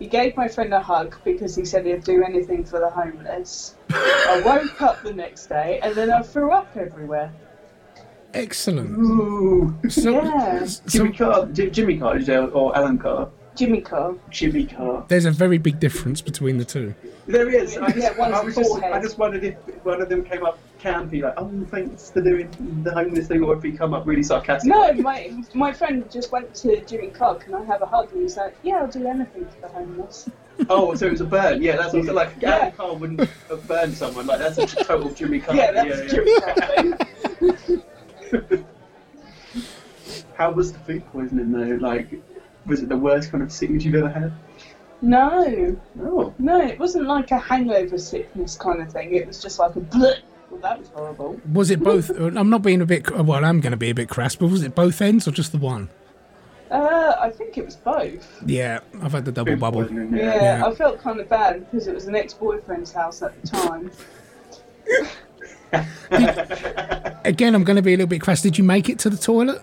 He 0.00 0.06
gave 0.06 0.36
my 0.36 0.48
friend 0.48 0.74
a 0.74 0.80
hug 0.80 1.16
because 1.24 1.54
he 1.54 1.64
said 1.64 1.86
he'd 1.86 2.04
do 2.04 2.24
anything 2.24 2.64
for 2.64 2.80
the 2.80 2.90
homeless. 2.90 3.76
I 3.90 4.42
woke 4.44 4.82
up 4.82 5.02
the 5.02 5.12
next 5.12 5.46
day 5.46 5.78
and 5.82 5.94
then 5.94 6.10
I 6.10 6.22
threw 6.22 6.52
up 6.52 6.76
everywhere. 6.76 7.32
Excellent. 8.34 8.90
Ooh. 8.98 9.74
So, 9.88 10.10
Yeah. 10.22 10.64
so 10.66 10.82
Jimmy 10.88 11.12
Carr, 11.12 11.46
Jimmy 11.46 11.98
Carr, 11.98 12.16
is 12.18 12.26
there, 12.26 12.44
or 12.48 12.76
Alan 12.76 12.98
Carr? 12.98 13.28
Jimmy 13.56 13.80
Carr. 13.80 14.14
Jimmy 14.30 14.66
Carr. 14.66 15.04
there's 15.08 15.24
a 15.24 15.32
very 15.32 15.58
big 15.58 15.80
difference 15.80 16.20
between 16.20 16.58
the 16.58 16.64
two. 16.64 16.94
There 17.26 17.48
is. 17.50 17.76
I 17.76 17.86
just, 17.90 17.96
Yeah, 17.98 18.16
one's 18.16 18.34
I 18.56 18.62
just. 18.62 18.82
I 18.84 19.00
just 19.02 19.18
wondered 19.18 19.42
if 19.42 19.56
one 19.84 20.00
of 20.00 20.08
them 20.08 20.24
came 20.24 20.44
up 20.44 20.58
campy, 20.80 21.22
like, 21.22 21.34
oh, 21.36 21.50
thanks 21.70 22.10
for 22.12 22.20
doing 22.20 22.48
the 22.84 22.92
homeless 22.94 23.26
thing, 23.26 23.42
or 23.42 23.56
if 23.56 23.62
he 23.64 23.72
come 23.72 23.92
up 23.94 24.06
really 24.06 24.22
sarcastic. 24.22 24.70
No, 24.70 24.92
my 24.94 25.32
my 25.54 25.72
friend 25.72 26.08
just 26.10 26.30
went 26.30 26.54
to 26.56 26.80
Jimmy 26.84 27.08
Carr. 27.08 27.34
Can 27.34 27.54
I 27.54 27.64
have 27.64 27.82
a 27.82 27.86
hug? 27.86 28.12
And 28.12 28.22
he's 28.22 28.36
like, 28.36 28.54
Yeah, 28.62 28.76
I'll 28.76 28.86
do 28.86 29.04
anything 29.06 29.46
for 29.46 29.60
the 29.62 29.68
homeless. 29.68 30.30
Oh, 30.68 30.94
so 30.94 31.06
it 31.06 31.12
was 31.12 31.20
a 31.20 31.24
burn. 31.24 31.60
Yeah, 31.60 31.76
that's 31.76 31.94
also 31.94 32.12
like 32.12 32.30
Yeah. 32.40 32.54
Alan 32.58 32.72
Carr 32.72 32.94
wouldn't 32.94 33.20
have 33.48 33.66
burned 33.66 33.94
someone. 33.94 34.26
Like 34.28 34.38
that's 34.38 34.58
a 34.58 34.66
total 34.84 35.10
Jimmy 35.10 35.40
Carr. 35.40 35.56
Yeah, 35.56 35.72
that's 35.72 36.12
Jimmy 36.12 36.40
Carr 36.40 36.54
thing. 36.54 37.82
How 40.34 40.50
was 40.52 40.72
the 40.72 40.78
food 40.80 41.04
poisoning 41.12 41.50
though? 41.52 41.76
Like, 41.86 42.08
was 42.66 42.82
it 42.82 42.88
the 42.88 42.96
worst 42.96 43.30
kind 43.30 43.42
of 43.42 43.50
sickness 43.52 43.84
you've 43.84 43.94
ever 43.96 44.08
had? 44.08 44.32
No, 45.00 45.76
No. 45.94 46.34
no, 46.38 46.60
it 46.60 46.78
wasn't 46.78 47.06
like 47.06 47.30
a 47.30 47.38
hangover 47.38 47.98
sickness 47.98 48.56
kind 48.56 48.80
of 48.82 48.90
thing. 48.92 49.14
It 49.14 49.26
was 49.26 49.40
just 49.40 49.58
like 49.58 49.76
a 49.76 49.80
bleh. 49.80 50.18
Well, 50.50 50.60
that 50.62 50.78
was 50.80 50.88
horrible. 50.88 51.40
Was 51.52 51.70
it 51.70 51.80
both? 51.80 52.10
I'm 52.10 52.48
not 52.50 52.62
being 52.62 52.80
a 52.80 52.86
bit. 52.86 53.08
Well, 53.10 53.44
I'm 53.44 53.60
going 53.60 53.70
to 53.72 53.76
be 53.76 53.90
a 53.90 53.94
bit 53.94 54.08
crass, 54.08 54.34
but 54.34 54.48
was 54.48 54.62
it 54.62 54.74
both 54.74 55.00
ends 55.02 55.28
or 55.28 55.30
just 55.30 55.52
the 55.52 55.58
one? 55.58 55.88
Uh, 56.70 57.14
I 57.20 57.30
think 57.30 57.56
it 57.58 57.64
was 57.64 57.76
both. 57.76 58.42
Yeah, 58.46 58.80
I've 59.02 59.12
had 59.12 59.24
the 59.24 59.32
double 59.32 59.52
Food 59.52 59.60
bubble. 59.60 59.82
poisoning, 59.82 60.16
Yeah, 60.16 60.58
Yeah. 60.58 60.66
I 60.66 60.74
felt 60.74 61.00
kind 61.00 61.20
of 61.20 61.28
bad 61.28 61.70
because 61.70 61.86
it 61.86 61.94
was 61.94 62.06
an 62.06 62.16
ex-boyfriend's 62.16 62.92
house 62.92 63.22
at 63.22 63.40
the 63.42 63.48
time. 63.48 63.90
Again, 67.24 67.54
I'm 67.54 67.64
going 67.64 67.76
to 67.76 67.82
be 67.82 67.94
a 67.94 67.96
little 67.96 68.08
bit 68.08 68.20
crass. 68.20 68.42
Did 68.42 68.56
you 68.58 68.64
make 68.64 68.88
it 68.88 68.98
to 69.00 69.10
the 69.10 69.16
toilet? 69.16 69.62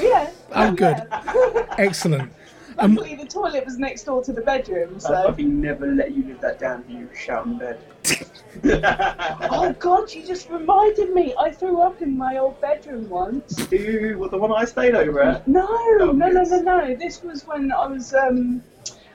Yeah. 0.00 0.30
Oh, 0.56 0.70
good. 0.70 0.96
Yeah. 1.10 1.74
Excellent. 1.78 2.30
Um, 2.78 2.94
the 2.94 3.26
toilet 3.28 3.64
was 3.64 3.76
next 3.76 4.04
door 4.04 4.22
to 4.22 4.32
the 4.32 4.40
bedroom, 4.40 5.00
so. 5.00 5.12
I 5.12 5.22
so. 5.22 5.28
fucking 5.30 5.60
never 5.60 5.86
let 5.88 6.12
you 6.12 6.24
live 6.24 6.40
that 6.42 6.60
down. 6.60 6.84
You 6.88 7.08
shout 7.12 7.46
in 7.46 7.58
bed. 7.58 7.80
Oh 8.62 9.74
God! 9.78 10.12
You 10.12 10.24
just 10.24 10.48
reminded 10.48 11.12
me. 11.12 11.34
I 11.38 11.50
threw 11.50 11.80
up 11.80 12.00
in 12.00 12.16
my 12.16 12.38
old 12.38 12.60
bedroom 12.60 13.08
once. 13.08 13.70
Ew, 13.70 14.16
what 14.18 14.30
the 14.30 14.38
one 14.38 14.52
I 14.52 14.64
stayed 14.64 14.94
over 14.94 15.20
at? 15.22 15.46
No, 15.48 15.66
no, 15.98 16.12
no, 16.12 16.28
yes. 16.28 16.50
no, 16.50 16.60
no. 16.60 16.94
This 16.94 17.22
was 17.22 17.46
when 17.46 17.72
I 17.72 17.86
was 17.86 18.14
um, 18.14 18.62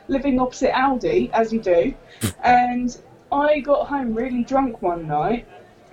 living 0.10 0.40
opposite 0.40 0.72
Aldi, 0.72 1.32
as 1.32 1.54
you 1.54 1.62
do, 1.62 1.94
and 2.44 2.98
I 3.32 3.60
got 3.60 3.88
home 3.88 4.14
really 4.14 4.44
drunk 4.44 4.82
one 4.82 5.08
night, 5.08 5.48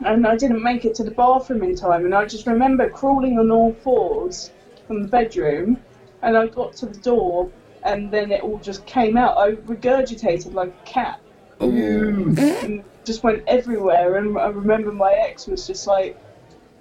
and 0.04 0.26
I 0.26 0.37
didn't 0.37 0.62
make 0.62 0.85
it 0.85 0.94
to 0.96 1.04
the 1.04 1.11
bathroom 1.11 1.62
in 1.62 1.74
time, 1.74 2.04
and 2.04 2.14
I 2.14 2.24
just 2.26 2.46
remember 2.46 2.88
crawling 2.90 3.38
on 3.38 3.50
all 3.50 3.72
fours 3.72 4.50
from 4.87 5.02
the 5.02 5.09
bedroom, 5.09 5.78
and 6.22 6.37
I 6.37 6.46
got 6.46 6.74
to 6.76 6.87
the 6.87 6.98
door, 6.98 7.50
and 7.82 8.11
then 8.11 8.32
it 8.32 8.42
all 8.42 8.59
just 8.59 8.85
came 8.87 9.16
out. 9.16 9.37
I 9.38 9.52
regurgitated 9.52 10.52
like 10.54 10.68
a 10.68 10.87
cat. 10.87 11.20
and 11.61 12.85
just 13.06 13.22
went 13.22 13.42
everywhere. 13.46 14.16
And 14.16 14.37
I 14.37 14.48
remember 14.48 14.92
my 14.92 15.12
ex 15.12 15.46
was 15.46 15.66
just 15.66 15.87
like, 15.87 16.18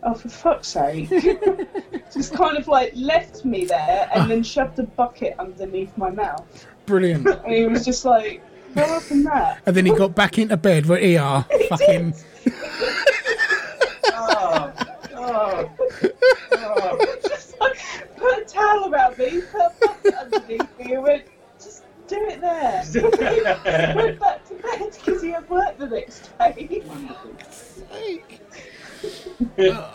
"Oh, 0.04 0.14
for 0.14 0.28
fuck's 0.28 0.68
sake!" 0.68 1.10
just 2.14 2.34
kind 2.34 2.58
of 2.58 2.68
like 2.68 2.92
left 2.96 3.46
me 3.46 3.66
there 3.66 4.10
and 4.14 4.30
then 4.30 4.44
shoved 4.44 4.80
a 4.80 4.84
bucket 4.84 5.36
underneath 5.40 5.96
my 5.98 6.10
mouth. 6.10 6.68
brilliant. 6.86 7.28
And 7.28 7.54
he 7.54 7.66
was 7.66 7.86
just 7.86 8.04
like, 8.04 8.44
"What 8.74 8.88
happened 8.88 9.26
that?" 9.28 9.62
And 9.66 9.76
then 9.76 9.86
he 9.86 9.94
got 9.94 10.16
back 10.16 10.38
into 10.38 10.58
bed 10.58 10.88
where 10.88 11.00
he 11.00 11.16
are. 11.16 11.46
Fucking. 11.70 12.14
Oh, 14.18 14.74
oh, 15.14 15.72
oh. 16.54 17.16
just 17.28 17.60
like 17.60 17.78
put 18.18 18.40
a 18.40 18.46
towel 18.46 18.94
around 18.94 19.18
me, 19.18 19.42
put 19.42 20.06
a 20.06 20.20
underneath 20.20 20.80
me, 20.80 20.94
and 20.94 21.04
went, 21.04 21.26
"Just 21.60 21.84
do 22.08 22.18
it 22.18 22.42
there." 22.42 22.84
went 23.96 24.20
back 24.20 24.48
to 24.48 24.56
bed 24.56 24.98
because 25.06 25.22
he 25.22 25.32
had 25.32 25.50
work 25.50 25.78
the 25.78 25.88
next 25.88 26.38
day. 26.38 26.84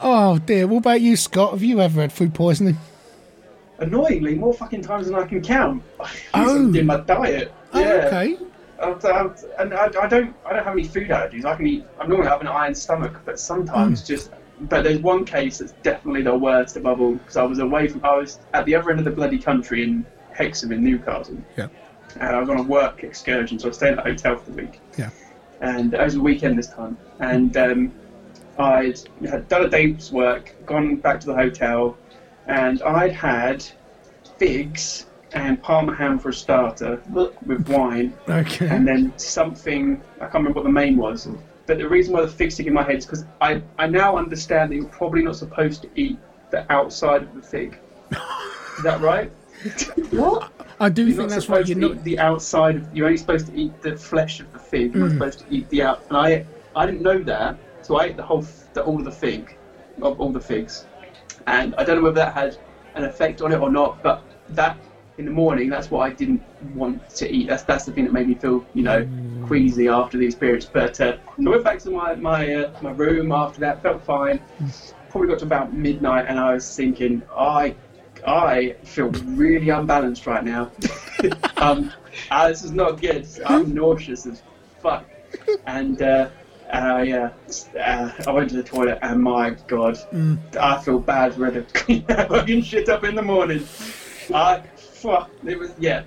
Oh 0.02 0.38
dear. 0.44 0.66
What 0.66 0.78
about 0.78 1.00
you, 1.00 1.16
Scott? 1.16 1.52
Have 1.52 1.62
you 1.62 1.80
ever 1.80 2.00
had 2.00 2.12
food 2.12 2.34
poisoning? 2.34 2.76
Annoyingly, 3.78 4.34
more 4.34 4.52
fucking 4.52 4.82
times 4.82 5.06
than 5.06 5.14
I 5.14 5.24
can 5.24 5.42
count. 5.42 5.82
Oh. 6.34 6.72
in 6.72 6.86
my 6.86 6.98
diet. 6.98 7.52
Oh, 7.72 7.80
yeah. 7.80 8.06
okay. 8.06 8.38
I've, 8.80 9.44
and 9.58 9.74
I, 9.74 9.86
I 9.86 10.06
don't 10.08 10.34
I 10.46 10.52
don't 10.52 10.64
have 10.64 10.72
any 10.74 10.84
food 10.84 11.08
allergies. 11.08 11.44
I 11.44 11.54
can 11.56 11.66
eat. 11.66 11.84
I 12.00 12.06
normally 12.06 12.28
have 12.28 12.40
an 12.40 12.46
iron 12.46 12.74
stomach, 12.74 13.20
but 13.24 13.38
sometimes 13.38 14.02
just. 14.06 14.30
But 14.62 14.84
there's 14.84 14.98
one 15.00 15.24
case 15.24 15.58
that's 15.58 15.72
definitely 15.82 16.20
the 16.22 16.36
worst 16.36 16.76
above 16.76 17.00
all 17.00 17.14
because 17.14 17.38
I 17.38 17.42
was 17.44 17.60
away 17.60 17.88
from. 17.88 18.04
I 18.04 18.16
was 18.16 18.40
at 18.52 18.66
the 18.66 18.74
other 18.74 18.90
end 18.90 18.98
of 18.98 19.06
the 19.06 19.10
bloody 19.10 19.38
country 19.38 19.82
in 19.84 20.04
Hexham 20.32 20.70
in 20.72 20.84
Newcastle, 20.84 21.38
Yeah. 21.56 21.68
and 22.16 22.36
I 22.36 22.38
was 22.40 22.50
on 22.50 22.58
a 22.58 22.62
work 22.62 23.02
excursion, 23.02 23.58
so 23.58 23.68
I 23.68 23.72
stayed 23.72 23.92
at 23.94 23.98
a 24.00 24.02
hotel 24.02 24.36
for 24.36 24.50
the 24.50 24.62
week. 24.62 24.80
Yeah. 24.98 25.08
And 25.62 25.94
it 25.94 26.00
was 26.00 26.14
a 26.16 26.20
weekend 26.20 26.58
this 26.58 26.68
time, 26.68 26.98
and 27.20 27.56
um, 27.56 27.92
I'd 28.58 29.00
had 29.26 29.48
done 29.48 29.64
a 29.64 29.68
day's 29.68 30.12
work, 30.12 30.54
gone 30.66 30.96
back 30.96 31.20
to 31.20 31.26
the 31.26 31.34
hotel, 31.34 31.96
and 32.46 32.82
I'd 32.82 33.12
had 33.12 33.64
figs 34.36 35.06
and 35.32 35.62
parma 35.62 35.94
ham 35.94 36.18
for 36.18 36.30
a 36.30 36.34
starter 36.34 37.00
with 37.10 37.68
wine, 37.68 38.12
Okay. 38.28 38.68
and 38.68 38.86
then 38.86 39.12
something 39.16 40.00
I 40.16 40.24
can't 40.24 40.34
remember 40.34 40.60
what 40.60 40.64
the 40.64 40.72
main 40.72 40.96
was. 40.96 41.28
But 41.66 41.78
the 41.78 41.88
reason 41.88 42.14
why 42.14 42.22
the 42.22 42.28
fig 42.28 42.50
stick 42.50 42.66
in 42.66 42.72
my 42.72 42.82
head 42.82 42.96
is 42.96 43.06
because 43.06 43.24
I, 43.40 43.62
I 43.78 43.86
now 43.86 44.16
understand 44.16 44.70
that 44.72 44.76
you're 44.76 44.84
probably 44.86 45.22
not 45.22 45.36
supposed 45.36 45.82
to 45.82 45.88
eat 45.94 46.18
the 46.50 46.70
outside 46.72 47.22
of 47.22 47.34
the 47.34 47.42
fig. 47.42 47.78
is 48.10 48.83
that 48.83 49.00
right? 49.00 49.31
What? 50.10 50.50
I 50.81 50.88
do 50.88 51.02
You're 51.02 51.08
think 51.16 51.28
not 51.28 51.35
that's 51.35 51.48
why 51.48 51.58
you're 51.60 51.76
not. 51.76 52.02
the 52.02 52.18
outside. 52.18 52.76
Of, 52.76 52.96
you're 52.96 53.06
only 53.06 53.18
supposed 53.18 53.46
to 53.48 53.54
eat 53.54 53.81
the 53.83 53.94
flesh 53.96 54.40
of 54.40 54.50
the 54.54 54.58
fig. 54.58 54.92
Mm. 54.92 54.94
You're 54.94 55.02
not 55.08 55.12
supposed 55.12 55.38
to 55.40 55.44
eat 55.50 55.68
the 55.68 55.83
out. 55.83 56.02
And 56.08 56.16
I 56.16 56.46
I 56.74 56.87
didn't 56.87 57.02
know 57.02 57.18
that, 57.24 57.56
so 57.83 57.96
I 58.00 58.06
ate 58.06 58.16
the 58.16 58.22
whole 58.22 58.42
f- 58.42 58.72
the, 58.72 58.83
all 58.83 58.98
of 58.98 59.04
the 59.04 59.10
fig, 59.12 59.56
of 60.00 60.18
all 60.20 60.33
the 60.33 60.40
figs, 60.40 60.87
and 61.46 61.74
I 61.76 61.85
don't 61.85 61.96
know 61.98 62.02
whether 62.04 62.14
that 62.16 62.33
had 62.33 62.56
an 62.94 63.04
effect 63.04 63.42
on 63.42 63.52
it 63.52 63.60
or 63.60 63.70
not. 63.70 64.02
But 64.02 64.22
that 64.50 64.78
in 65.21 65.27
the 65.27 65.31
morning, 65.31 65.68
that's 65.68 65.90
what 65.90 66.00
I 66.00 66.10
didn't 66.12 66.42
want 66.75 67.08
to 67.16 67.31
eat. 67.31 67.48
That's 67.48 67.62
that's 67.62 67.85
the 67.85 67.92
thing 67.92 68.04
that 68.04 68.12
made 68.12 68.27
me 68.27 68.35
feel 68.35 68.64
you 68.75 68.83
know 68.83 69.06
queasy 69.46 69.87
after 69.88 70.18
the 70.18 70.27
experience. 70.27 70.64
But 70.64 71.00
uh, 71.00 71.16
I 71.38 71.48
went 71.48 71.62
back 71.62 71.79
to 71.81 71.90
my 71.90 72.14
my 72.16 72.54
uh, 72.54 72.73
my 72.81 72.90
room 72.90 73.31
after 73.31 73.60
that, 73.60 73.83
felt 73.83 74.02
fine. 74.02 74.40
Probably 75.10 75.29
got 75.29 75.38
to 75.40 75.44
about 75.44 75.73
midnight, 75.73 76.27
and 76.29 76.38
I 76.38 76.54
was 76.54 76.75
thinking, 76.75 77.23
I 77.37 77.77
I 78.27 78.77
feel 78.83 79.08
really 79.08 79.68
unbalanced 79.68 80.27
right 80.27 80.44
now. 80.44 80.73
um, 81.58 81.92
uh, 82.31 82.48
this 82.48 82.64
is 82.64 82.73
not 82.73 83.00
good. 83.00 83.29
I'm 83.46 83.75
nauseous 83.75 84.27
as 84.27 84.42
fuck. 84.81 85.04
And 85.66 86.00
uh, 86.02 86.31
I, 86.73 87.12
uh, 87.12 87.31
uh, 87.79 88.12
I 88.27 88.31
went 88.33 88.50
to 88.50 88.56
the 88.56 88.62
toilet, 88.62 88.98
and 89.02 89.23
my 89.23 89.50
god, 89.66 89.98
I 90.58 90.81
feel 90.83 90.98
bad 90.98 91.38
ready 91.38 91.62
to 91.62 91.73
clean 91.75 92.04
that 92.06 92.29
fucking 92.29 92.62
shit 92.62 92.88
up 92.88 93.04
in 93.04 93.14
the 93.14 93.23
morning. 93.23 93.66
I, 94.33 94.62
it 95.44 95.59
was 95.59 95.73
yeah, 95.79 96.03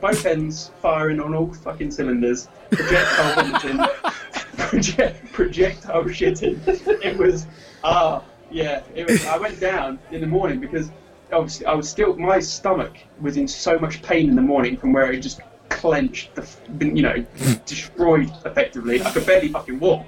both 0.00 0.26
ends 0.26 0.70
firing 0.80 1.20
on 1.20 1.34
all 1.34 1.52
fucking 1.52 1.90
cylinders. 1.90 2.48
Projectile 2.70 3.34
vomiting, 3.34 3.78
project, 4.58 5.32
projectile 5.32 6.04
shitting. 6.04 6.60
It 7.04 7.16
was 7.16 7.46
ah 7.84 8.22
yeah. 8.50 8.82
It 8.94 9.08
was. 9.08 9.24
I 9.26 9.38
went 9.38 9.60
down 9.60 9.98
in 10.10 10.20
the 10.20 10.26
morning 10.26 10.60
because 10.60 10.90
obviously 11.32 11.66
I 11.66 11.74
was 11.74 11.88
still 11.88 12.16
my 12.16 12.38
stomach 12.40 12.96
was 13.20 13.36
in 13.36 13.48
so 13.48 13.78
much 13.78 14.02
pain 14.02 14.28
in 14.28 14.36
the 14.36 14.42
morning 14.42 14.76
from 14.76 14.92
where 14.92 15.12
it 15.12 15.20
just 15.20 15.40
clenched, 15.68 16.34
the, 16.34 16.46
been, 16.78 16.96
you 16.96 17.02
know, 17.02 17.24
destroyed 17.66 18.30
effectively. 18.44 19.02
I 19.02 19.10
could 19.10 19.26
barely 19.26 19.48
fucking 19.48 19.78
walk. 19.78 20.06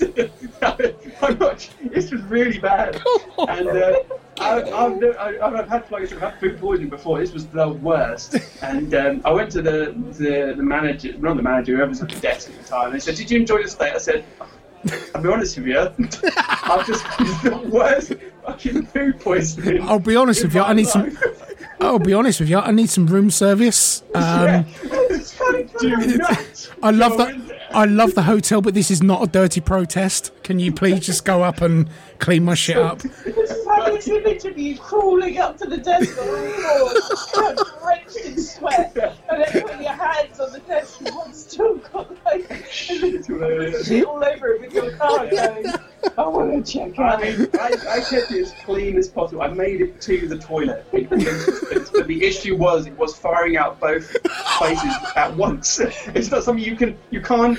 I'm 0.62 1.38
not, 1.38 1.68
this 1.84 2.10
was 2.10 2.22
really 2.22 2.58
bad. 2.58 3.00
And 3.38 3.68
uh, 3.68 4.00
I, 4.38 4.62
I've, 4.62 4.96
never- 4.96 5.18
I, 5.18 5.38
I've 5.40 5.68
had 5.68 5.90
like 5.90 6.12
I've 6.12 6.20
had 6.20 6.40
food 6.40 6.58
poisoning 6.60 6.90
before. 6.90 7.18
This 7.18 7.32
was 7.32 7.46
the 7.46 7.68
worst. 7.68 8.36
And 8.62 8.94
um, 8.94 9.22
I 9.24 9.32
went 9.32 9.50
to 9.52 9.62
the, 9.62 9.94
the 10.18 10.54
the 10.56 10.62
manager, 10.62 11.12
not 11.18 11.36
the 11.36 11.42
manager, 11.42 11.76
whoever's 11.76 12.02
at 12.02 12.08
the 12.10 12.20
desk 12.20 12.50
at 12.50 12.58
the 12.62 12.64
time. 12.68 12.92
They 12.92 13.00
said, 13.00 13.16
"Did 13.16 13.30
you 13.30 13.40
enjoy 13.40 13.58
your 13.58 13.68
stay?" 13.68 13.90
I 13.92 13.98
said. 13.98 14.24
I'll 15.14 15.20
be 15.22 15.28
honest 15.28 15.58
with 15.58 15.66
you, 15.66 15.78
I've 15.78 16.86
just 16.86 17.04
it's 17.18 17.42
the 17.42 17.68
worst 17.70 18.14
fucking 18.46 18.86
food 18.86 19.20
poisoning. 19.20 19.82
I'll 19.82 19.98
be 19.98 20.16
honest 20.16 20.42
with 20.42 20.54
you, 20.54 20.62
I 20.62 20.72
need 20.72 20.86
some. 20.88 21.18
Life. 21.80 21.90
I'll 21.90 21.98
be 21.98 22.12
honest 22.12 22.40
with 22.40 22.48
you, 22.48 22.58
I 22.58 22.70
need 22.70 22.90
some 22.90 23.06
room 23.06 23.30
service. 23.30 24.02
Um, 24.14 24.66
Do 25.80 25.96
not 26.18 26.70
I 26.82 26.90
love 26.90 27.16
that. 27.18 27.60
I 27.72 27.84
love 27.84 28.14
the 28.14 28.22
hotel, 28.22 28.60
but 28.60 28.74
this 28.74 28.90
is 28.90 29.00
not 29.00 29.22
a 29.22 29.26
dirty 29.28 29.60
protest. 29.60 30.32
Can 30.42 30.58
you 30.58 30.72
please 30.72 31.06
just 31.06 31.24
go 31.24 31.44
up 31.44 31.60
and 31.60 31.88
clean 32.18 32.44
my 32.44 32.54
shit 32.54 32.76
up? 32.76 32.98
Just 33.00 33.68
have 33.68 33.86
this 33.86 34.08
image 34.08 34.44
of 34.44 34.58
you 34.58 34.76
crawling 34.76 35.38
up 35.38 35.56
to 35.58 35.66
the 35.68 35.76
desk 35.76 36.18
on 36.18 36.26
the 36.26 37.16
floor, 37.32 37.54
drenched 37.80 38.16
in 38.26 38.42
sweat, 38.42 38.96
and 39.30 39.44
then 39.44 39.62
putting 39.62 39.82
your 39.82 39.92
hands 39.92 40.40
on 40.40 40.52
the 40.52 40.58
desk 40.60 41.00
and 41.00 41.14
one's 41.14 41.44
still 41.44 41.76
got 41.76 42.10
like 42.24 42.66
shit 42.70 44.04
all 44.04 44.24
over 44.24 44.48
it 44.54 44.60
with 44.62 44.72
your 44.74 44.90
card 44.96 45.30
going, 45.30 45.66
I 46.16 46.26
want 46.28 46.66
to 46.66 46.72
check 46.72 46.98
out. 46.98 47.18
I 47.18 47.22
mean, 47.22 47.48
I, 47.54 47.76
I 47.88 48.00
kept 48.00 48.30
it 48.32 48.42
as 48.42 48.52
clean 48.64 48.96
as 48.96 49.08
possible. 49.08 49.42
I 49.42 49.48
made 49.48 49.80
it 49.80 50.00
to 50.02 50.28
the 50.28 50.38
toilet. 50.38 50.86
but 50.90 52.06
the 52.06 52.24
issue 52.24 52.56
was 52.56 52.86
it 52.86 52.96
was 52.96 53.16
firing 53.16 53.56
out 53.56 53.80
both 53.80 54.14
places 54.24 54.94
at 55.16 55.34
once. 55.36 55.80
It's 56.14 56.30
not 56.30 56.44
something 56.44 56.64
you 56.64 56.76
can, 56.76 56.96
you 57.10 57.20
can't, 57.20 57.58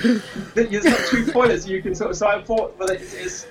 there's 0.54 0.84
not 0.84 0.98
two 1.08 1.26
toilets 1.26 1.66
you 1.66 1.82
can 1.82 1.94
sort 1.94 2.10
of, 2.10 2.16
so 2.16 2.26
I 2.26 2.42
thought, 2.42 2.76
well, 2.78 2.90
it's, 2.90 3.14
it's, 3.14 3.46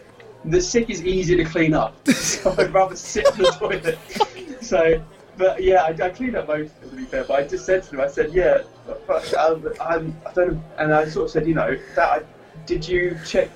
the 0.45 0.61
sick 0.61 0.89
is 0.89 1.03
easy 1.03 1.35
to 1.37 1.45
clean 1.45 1.73
up. 1.73 1.95
So 2.11 2.53
I'd 2.57 2.73
rather 2.73 2.95
sit 2.95 3.27
in 3.31 3.37
the 3.37 3.51
toilet. 3.51 3.97
So, 4.61 5.03
but 5.37 5.61
yeah, 5.63 5.83
I, 5.83 5.89
I 5.89 6.09
cleaned 6.09 6.35
up 6.35 6.47
both, 6.47 6.79
to 6.81 6.95
be 6.95 7.05
fair, 7.05 7.23
but 7.23 7.39
I 7.39 7.47
just 7.47 7.65
said 7.65 7.83
to 7.83 7.91
them, 7.91 8.01
I 8.01 8.07
said, 8.07 8.33
yeah, 8.33 8.63
but, 8.85 9.05
but 9.07 9.33
um, 9.35 9.67
I'm, 9.79 10.15
I 10.25 10.33
don't 10.33 10.53
know, 10.53 10.63
and 10.77 10.93
I 10.93 11.07
sort 11.07 11.25
of 11.25 11.31
said, 11.31 11.47
you 11.47 11.53
know, 11.53 11.77
that 11.95 12.09
I, 12.09 12.21
did 12.65 12.87
you 12.87 13.17
check 13.25 13.49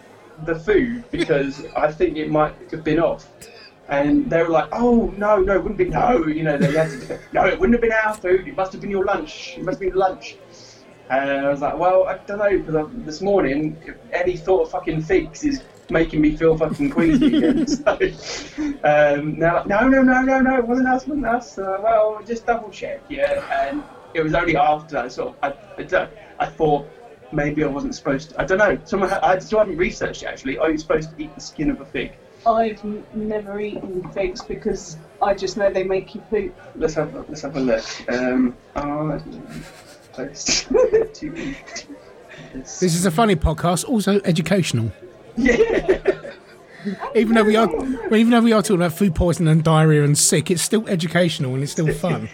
the 0.44 0.56
food 0.56 1.04
because 1.12 1.66
I 1.78 1.92
think 1.92 2.18
it 2.18 2.30
might 2.30 2.56
have 2.72 2.84
been 2.84 3.00
off. 3.00 3.28
And 3.88 4.28
they 4.32 4.42
were 4.42 4.50
like, 4.50 4.70
"Oh 4.72 5.14
no, 5.16 5.38
no, 5.38 5.54
it 5.54 5.62
wouldn't 5.62 5.78
be 5.78 5.86
no." 5.86 6.26
You 6.26 6.42
know, 6.44 6.58
they 6.58 6.72
had 6.72 6.90
to. 7.02 7.20
No, 7.34 7.46
it 7.46 7.60
wouldn't 7.60 7.76
have 7.76 7.82
been 7.82 7.92
our 7.92 8.16
food. 8.16 8.48
It 8.48 8.56
must 8.56 8.72
have 8.72 8.82
been 8.82 8.90
your 8.90 9.06
lunch. 9.06 9.56
It 9.58 9.64
must 9.64 9.80
have 9.80 9.92
been 9.92 10.00
lunch. 10.00 10.38
And 11.12 11.30
I 11.30 11.50
was 11.50 11.62
like, 11.62 11.78
"Well, 11.78 12.06
I 12.06 12.18
don't 12.18 12.40
know 12.40 12.58
because 12.58 13.06
this 13.06 13.22
morning, 13.22 13.78
any 14.12 14.38
thought 14.38 14.64
of 14.64 14.72
fucking 14.72 15.04
figs 15.04 15.44
is 15.44 15.62
making 15.92 16.20
me 16.20 16.36
feel 16.36 16.58
fucking 16.58 16.90
queasy 16.90 17.38
again." 17.38 17.68
so, 17.68 17.92
um, 18.84 19.38
now, 19.38 19.62
no, 19.68 19.88
no, 19.88 20.02
no, 20.02 20.22
no, 20.22 20.40
no, 20.40 20.58
it 20.58 20.68
wasn't 20.68 20.88
us, 20.88 21.04
it 21.04 21.10
wasn't 21.10 21.28
us. 21.28 21.58
Uh, 21.60 21.78
well, 21.84 22.20
just 22.26 22.48
double 22.48 22.72
check, 22.72 23.02
yeah. 23.08 23.68
And 23.68 23.84
it 24.16 24.24
was 24.24 24.34
only 24.34 24.58
after 24.58 24.98
I 24.98 25.10
sort 25.10 25.36
of, 25.44 25.56
I, 25.78 25.84
I, 25.84 26.08
I 26.40 26.46
thought 26.48 26.88
maybe 27.36 27.64
I 27.64 27.68
wasn't 27.68 27.96
supposed 27.96 28.32
to. 28.32 28.42
I 28.42 28.46
don't 28.46 28.58
know. 28.58 28.78
Someone, 28.86 29.12
I 29.12 29.38
still 29.40 29.60
haven't 29.60 29.78
researched 29.78 30.24
it, 30.24 30.28
actually. 30.28 30.58
Are 30.58 30.72
you 30.72 30.78
supposed 30.78 31.16
to 31.16 31.24
eat 31.24 31.34
the 31.36 31.42
skin 31.42 31.70
of 31.70 31.82
a 31.82 31.86
fig? 31.86 32.14
I've 32.48 32.84
n- 32.86 33.04
never 33.14 33.60
eaten 33.60 34.08
figs 34.12 34.42
because 34.44 34.98
I 35.22 35.34
just 35.34 35.58
know 35.58 35.72
they 35.72 35.84
make 35.84 36.14
you 36.16 36.22
poop. 36.30 36.56
Let's 36.76 36.94
have 36.94 37.16
a, 37.16 37.26
let's 37.28 37.42
have 37.42 37.56
a 37.56 37.60
look. 37.60 37.84
Um, 38.10 38.56
are 38.76 39.20
supposed 40.34 40.70
to 41.16 41.36
eat 41.38 41.88
This 42.54 42.82
is 42.82 43.06
a 43.06 43.12
funny 43.12 43.36
podcast, 43.36 43.88
also 43.90 44.22
educational. 44.22 44.92
Yeah. 45.36 46.22
Even 47.16 47.34
though 47.34 47.44
we 47.44 47.56
are, 47.56 47.68
well, 47.68 48.16
even 48.16 48.30
though 48.30 48.42
we 48.42 48.54
are 48.54 48.62
talking 48.62 48.76
about 48.76 48.94
food 48.94 49.16
poisoning 49.16 49.52
and 49.52 49.64
diarrhea 49.64 50.04
and 50.04 50.16
sick, 50.16 50.52
it's 50.52 50.62
still 50.62 50.88
educational 50.88 51.56
and 51.56 51.64
it's 51.64 51.72
still 51.72 51.92
fun. 51.94 52.30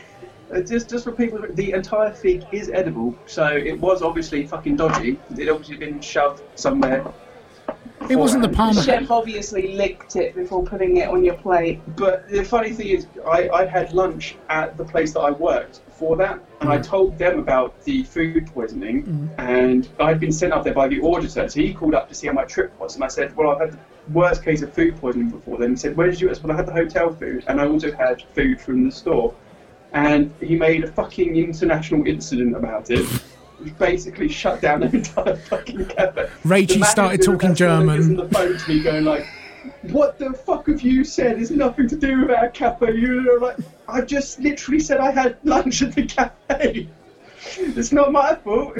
Uh, 0.54 0.62
Just, 0.62 0.89
just 0.89 1.04
for 1.06 1.12
people, 1.12 1.39
the 1.52 1.72
entire 1.72 2.12
fig 2.12 2.45
is 2.52 2.70
edible, 2.70 3.16
so 3.26 3.47
it 3.47 3.80
was 3.80 4.02
obviously 4.02 4.45
fucking 4.45 4.76
dodgy. 4.76 5.18
It 5.38 5.47
obviously 5.49 5.78
been 5.78 6.02
shoved 6.02 6.43
somewhere. 6.56 7.06
It 8.10 8.16
wasn't 8.16 8.41
the 8.41 8.49
palm. 8.49 8.76
The 8.76 8.82
chef 8.82 9.12
obviously 9.12 9.76
licked 9.76 10.16
it 10.16 10.36
before 10.36 10.64
putting 10.64 10.97
it 10.97 11.08
on 11.08 11.24
your 11.24 11.36
plate. 11.36 11.80
But 11.95 12.28
the 12.30 12.43
funny 12.43 12.72
thing 12.72 12.88
is, 12.88 13.06
I, 13.26 13.47
I 13.49 13.66
had 13.66 13.93
lunch 13.93 14.36
at 14.49 14.76
the 14.76 14.84
place 14.84 15.14
that 15.14 15.22
I 15.22 15.32
worked 15.32 15.82
for 15.91 16.18
that, 16.18 16.39
and 16.60 16.70
I 16.70 16.80
told 16.80 17.18
them 17.18 17.39
about 17.39 17.80
the 17.84 18.04
food 18.04 18.47
poisoning, 18.47 19.30
and 19.38 19.88
I'd 19.99 20.20
been 20.20 20.32
sent 20.32 20.52
up 20.52 20.64
there 20.64 20.74
by 20.74 20.88
the 20.88 20.99
auditor, 20.99 21.47
so 21.47 21.60
he 21.60 21.74
called 21.74 21.93
up 21.93 22.10
to 22.10 22.16
see 22.16 22.28
how 22.28 22.34
my 22.34 22.43
trip 22.43 22.78
was, 22.80 22.95
and 22.95 23.04
I 23.04 23.08
said, 23.08 23.36
well, 23.38 23.52
I've 23.52 23.60
had 23.60 23.72
the 23.74 23.80
worst 24.12 24.43
case 24.43 24.64
of 24.64 24.74
food 24.74 24.97
poisoning 24.99 25.30
before 25.30 25.60
then. 25.60 25.70
He 25.70 25.76
said, 25.78 25.95
where 25.95 26.10
did 26.10 26.20
you? 26.20 26.28
Well, 26.28 26.52
I 26.52 26.56
had 26.56 26.66
the 26.66 26.74
hotel 26.74 27.14
food, 27.14 27.45
and 27.47 27.62
I 27.62 27.68
also 27.68 27.91
had 27.95 28.24
food 28.34 28.60
from 28.60 28.84
the 28.84 28.91
store. 28.91 29.34
And 29.94 30.34
he 30.42 30.56
made 30.56 30.84
a 30.84 30.88
fucking 30.92 31.36
international 31.36 32.06
incident 32.08 32.56
about 32.56 32.89
it. 32.89 33.06
He 33.64 33.70
basically 33.72 34.30
shut 34.30 34.62
down 34.62 34.80
the 34.82 34.88
entire 34.96 35.36
fucking 35.36 35.86
cafe. 35.88 36.30
Rachie 36.44 36.80
The 36.80 36.86
started 36.86 37.22
talking 37.22 37.52
of 37.52 37.58
that 37.58 37.68
building 37.68 37.88
German. 37.98 38.20
on 38.20 38.28
the 38.28 38.30
phone 38.36 38.58
to 38.58 38.70
me 38.70 38.82
going 38.84 39.04
like, 39.06 39.28
what 39.84 40.18
the 40.18 40.32
fuck 40.34 40.68
have 40.68 40.82
you 40.82 41.04
said? 41.04 41.39
It's 41.42 41.52
nothing 41.52 41.88
to 41.89 41.96
do 41.96 42.22
with 42.22 42.32
our 42.32 42.50
cafe. 42.50 42.94
You're 42.96 43.39
like, 43.39 43.58
I 43.88 44.02
just 44.02 44.39
literally 44.39 44.80
said 44.80 45.00
I 45.00 45.12
had 45.12 45.38
lunch 45.44 45.82
at 45.82 45.94
the 45.94 46.06
cafe. 46.06 46.88
It's 47.58 47.92
not 47.92 48.12
my 48.12 48.36
fault. 48.36 48.78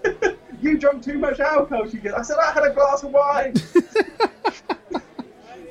you 0.60 0.76
drank 0.78 1.04
too 1.04 1.16
much 1.16 1.38
alcohol. 1.38 1.88
She 1.88 1.98
goes, 1.98 2.12
I 2.12 2.22
said 2.22 2.38
I 2.44 2.50
had 2.50 2.64
a 2.64 2.74
glass 2.74 3.04
of 3.04 3.12
wine. 3.12 3.54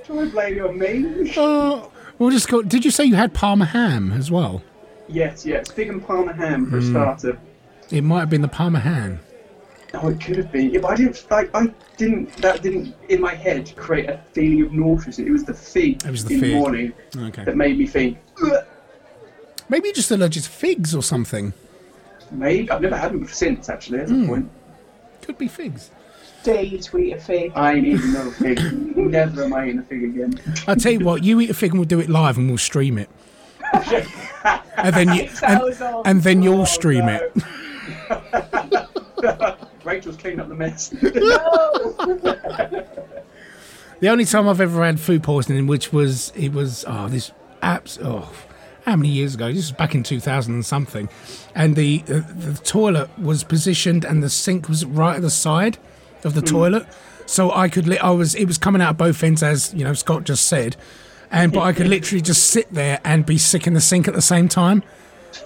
Try 0.05 0.17
and 0.21 0.31
blame 0.31 0.57
it 0.57 0.61
on 0.61 0.79
me. 0.79 1.33
Oh, 1.35 1.91
we'll 2.17 2.29
just 2.31 2.47
go. 2.47 2.61
Did 2.61 2.85
you 2.85 2.91
say 2.91 3.03
you 3.03 3.15
had 3.15 3.33
Parma 3.33 3.65
ham 3.65 4.13
as 4.13 4.31
well? 4.31 4.63
Yes, 5.09 5.45
yes. 5.45 5.71
Fig 5.71 5.89
and 5.89 6.05
Parma 6.05 6.33
ham 6.33 6.65
Hmm. 6.65 6.71
for 6.71 6.77
a 6.77 6.81
starter. 6.81 7.37
It 7.91 8.03
might 8.03 8.19
have 8.21 8.29
been 8.29 8.41
the 8.41 8.47
Parma 8.47 8.79
ham. 8.79 9.19
Oh, 9.95 10.09
it 10.09 10.21
could 10.21 10.37
have 10.37 10.51
been. 10.51 10.69
Yeah, 10.69 10.81
but 10.81 10.91
I 10.91 10.95
didn't. 10.95 11.25
Like, 11.31 11.49
I 11.55 11.73
didn't. 11.97 12.31
That 12.37 12.61
didn't 12.61 12.93
in 13.09 13.19
my 13.19 13.33
head 13.33 13.73
create 13.75 14.07
a 14.07 14.19
feeling 14.33 14.61
of 14.61 14.71
nauseousness. 14.71 15.27
It 15.27 15.31
was 15.31 15.43
the 15.45 15.53
fig 15.55 16.03
It 16.05 16.11
was 16.11 16.25
the 16.25 16.35
in 16.35 16.39
fig. 16.41 16.49
the 16.51 16.55
morning 16.59 16.93
Okay. 17.17 17.43
that 17.43 17.57
made 17.57 17.77
me 17.79 17.87
think. 17.87 18.19
"Ugh." 18.43 18.63
Maybe 19.67 19.87
you're 19.87 19.95
just 19.95 20.11
allergic 20.11 20.43
to 20.43 20.49
figs 20.49 20.93
or 20.93 21.01
something. 21.01 21.53
Maybe 22.31 22.69
I've 22.69 22.81
never 22.81 22.97
had 22.97 23.11
them 23.13 23.27
since. 23.27 23.67
Actually, 23.69 23.97
Hmm. 23.99 24.03
at 24.03 24.09
that 24.09 24.27
point, 24.27 24.49
Could 25.23 25.37
be 25.39 25.47
figs. 25.47 25.89
Dare 26.43 26.61
you 26.63 26.79
eat 26.97 27.13
a 27.13 27.19
fig? 27.19 27.51
I 27.55 27.73
ain't 27.73 27.85
eating 27.87 28.13
no 28.13 28.29
fig. 28.31 28.59
never 28.95 29.43
am 29.43 29.53
I 29.53 29.65
eating 29.67 29.79
a 29.79 29.83
fig 29.83 30.03
again. 30.03 30.39
I'll 30.67 30.75
tell 30.75 30.91
you 30.91 30.99
what. 30.99 31.23
You 31.23 31.39
eat 31.41 31.49
a 31.49 31.53
fig 31.53 31.71
and 31.71 31.79
we'll 31.79 31.87
do 31.87 31.99
it 31.99 32.09
live 32.09 32.37
and 32.37 32.47
we'll 32.47 32.57
stream 32.59 32.97
it. 32.99 33.09
and 34.77 34.95
then 34.95 35.13
you 35.13 35.29
and, 35.45 35.61
and, 36.05 36.23
then 36.23 36.41
you'll 36.41 36.61
Oh, 36.61 36.65
stream 36.65 37.05
no. 37.05 37.19
it. 38.09 39.57
Rachel's 39.83 40.17
cleaning 40.17 40.39
up 40.39 40.49
the 40.49 40.55
mess. 40.55 40.89
The 43.99 44.07
only 44.07 44.23
time 44.23 44.47
I've 44.47 44.61
ever 44.61 44.85
had 44.85 44.97
food 44.99 45.23
poisoning, 45.23 45.67
which 45.67 45.91
was 45.91 46.31
it 46.35 46.53
was 46.53 46.85
oh 46.87 47.09
this 47.09 47.31
apps 47.61 47.99
oh 48.01 48.31
how 48.85 48.95
many 48.95 49.09
years 49.09 49.35
ago? 49.35 49.47
This 49.47 49.57
was 49.57 49.71
back 49.73 49.93
in 49.93 50.03
two 50.03 50.21
thousand 50.21 50.53
and 50.53 50.65
something, 50.65 51.09
and 51.53 51.75
the 51.75 52.01
uh, 52.07 52.21
the 52.33 52.57
toilet 52.63 53.09
was 53.19 53.43
positioned 53.43 54.05
and 54.05 54.23
the 54.23 54.29
sink 54.29 54.69
was 54.69 54.85
right 54.85 55.17
at 55.17 55.21
the 55.21 55.29
side 55.29 55.77
of 56.23 56.33
the 56.33 56.41
toilet, 56.41 56.87
so 57.25 57.51
I 57.51 57.67
could 57.67 57.89
li- 57.89 57.97
I 57.99 58.11
was 58.11 58.35
it 58.35 58.45
was 58.45 58.57
coming 58.57 58.81
out 58.81 58.91
of 58.91 58.97
both 58.97 59.21
ends 59.21 59.43
as 59.43 59.73
you 59.73 59.83
know 59.83 59.93
Scott 59.93 60.23
just 60.23 60.45
said, 60.47 60.77
and 61.31 61.51
but 61.51 61.61
I 61.61 61.73
could 61.73 61.87
literally 61.87 62.21
just 62.21 62.47
sit 62.47 62.71
there 62.73 62.99
and 63.03 63.25
be 63.25 63.37
sick 63.37 63.67
in 63.67 63.73
the 63.73 63.81
sink 63.81 64.07
at 64.07 64.13
the 64.13 64.21
same 64.21 64.47
time. 64.49 64.83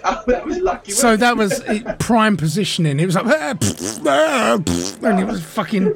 Oh, 0.04 0.22
that 0.26 0.44
was 0.44 0.58
lucky. 0.58 0.92
So 0.92 1.16
that 1.16 1.36
was 1.36 1.60
it, 1.60 1.98
prime 1.98 2.36
positioning. 2.36 3.00
It 3.00 3.06
was 3.06 3.14
like, 3.14 3.26
"Ah, 3.26 3.54
pfft, 3.54 4.06
ah, 4.06 4.56
pfft," 4.58 5.02
and 5.02 5.20
it 5.20 5.24
was 5.26 5.42
fucking, 5.42 5.92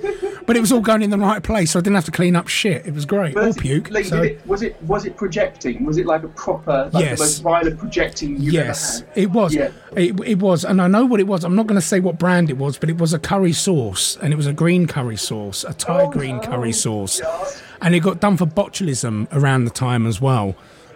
but 0.46 0.56
it 0.56 0.60
was 0.60 0.72
all 0.72 0.80
going 0.80 1.02
in 1.02 1.10
the 1.10 1.18
right 1.18 1.42
place, 1.42 1.72
so 1.72 1.78
I 1.78 1.82
didn't 1.82 1.96
have 1.96 2.04
to 2.06 2.10
clean 2.10 2.36
up 2.36 2.48
shit. 2.48 2.86
It 2.86 2.94
was 2.94 3.04
great. 3.04 3.34
But 3.34 3.48
it- 3.48 3.56
puke. 3.58 3.90
like, 3.90 4.04
so- 4.06 4.22
it, 4.22 4.40
was 4.46 4.62
it 4.62 4.80
was 4.84 5.04
it 5.04 5.16
projecting? 5.16 5.84
Was 5.84 5.98
it 5.98 6.06
like 6.06 6.22
a 6.22 6.28
proper, 6.28 6.90
like 6.92 7.04
Yes. 7.04 7.18
the 7.18 7.24
most 7.24 7.42
violent 7.42 7.78
projecting 7.78 8.40
you've 8.40 8.54
Yes, 8.54 9.00
ever 9.02 9.08
had? 9.10 9.18
it 9.18 9.30
was. 9.30 9.54
Yeah. 9.54 9.70
It, 9.96 10.20
it 10.26 10.38
was, 10.38 10.64
and 10.64 10.80
I 10.82 10.86
know 10.86 11.04
what 11.06 11.20
it 11.20 11.26
was. 11.26 11.44
I'm 11.44 11.54
not 11.56 11.66
going 11.66 11.80
to 11.80 11.86
say 11.86 12.00
what 12.00 12.18
brand 12.18 12.50
it 12.50 12.56
was, 12.58 12.78
but 12.78 12.88
it 12.90 12.98
was 12.98 13.12
a 13.12 13.18
curry 13.18 13.52
sauce, 13.52 14.16
and 14.22 14.32
it 14.32 14.36
was 14.36 14.46
a 14.46 14.52
green 14.52 14.86
curry 14.86 15.16
sauce, 15.16 15.64
a 15.64 15.72
Thai 15.74 16.02
Oh, 16.02 16.10
green 16.10 16.36
no. 16.36 16.42
curry 16.42 16.72
sauce, 16.72 17.20
God. 17.20 17.46
and 17.82 17.94
it 17.94 18.00
got 18.00 18.20
done 18.20 18.36
for 18.36 18.46
botulism 18.46 19.26
around 19.32 19.64
the 19.64 19.70
time 19.70 20.06
as 20.06 20.20
well. 20.20 20.54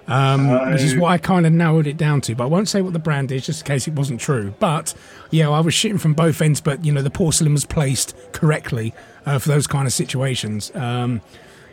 Um, 0.09 0.73
which 0.73 0.83
is 0.83 0.97
what 0.97 1.11
I 1.11 1.19
kind 1.19 1.47
of 1.47 1.53
narrowed 1.53 1.87
it 1.87 1.97
down 1.97 2.21
to, 2.23 2.35
but 2.35 2.45
I 2.45 2.47
won't 2.49 2.69
say 2.69 2.83
what 2.83 2.93
the 2.93 2.99
brand 2.99 3.31
is 3.31 3.47
just 3.47 3.61
in 3.61 3.67
case 3.67 3.87
it 3.87 3.95
wasn't 3.95 4.21
true. 4.21 4.53
But 4.59 4.95
yeah, 5.31 5.49
I 5.49 5.61
was 5.61 5.75
shitting 5.75 6.01
from 6.01 6.15
both 6.15 6.43
ends, 6.43 6.61
but 6.61 6.85
you 6.85 6.93
know 6.93 7.03
the 7.03 7.11
porcelain 7.11 7.53
was 7.53 7.65
placed 7.65 8.15
correctly 8.33 8.95
uh, 9.27 9.39
for 9.39 9.49
those 9.49 9.67
kind 9.67 9.87
of 9.87 9.93
situations. 9.93 10.75
Um, 10.75 11.21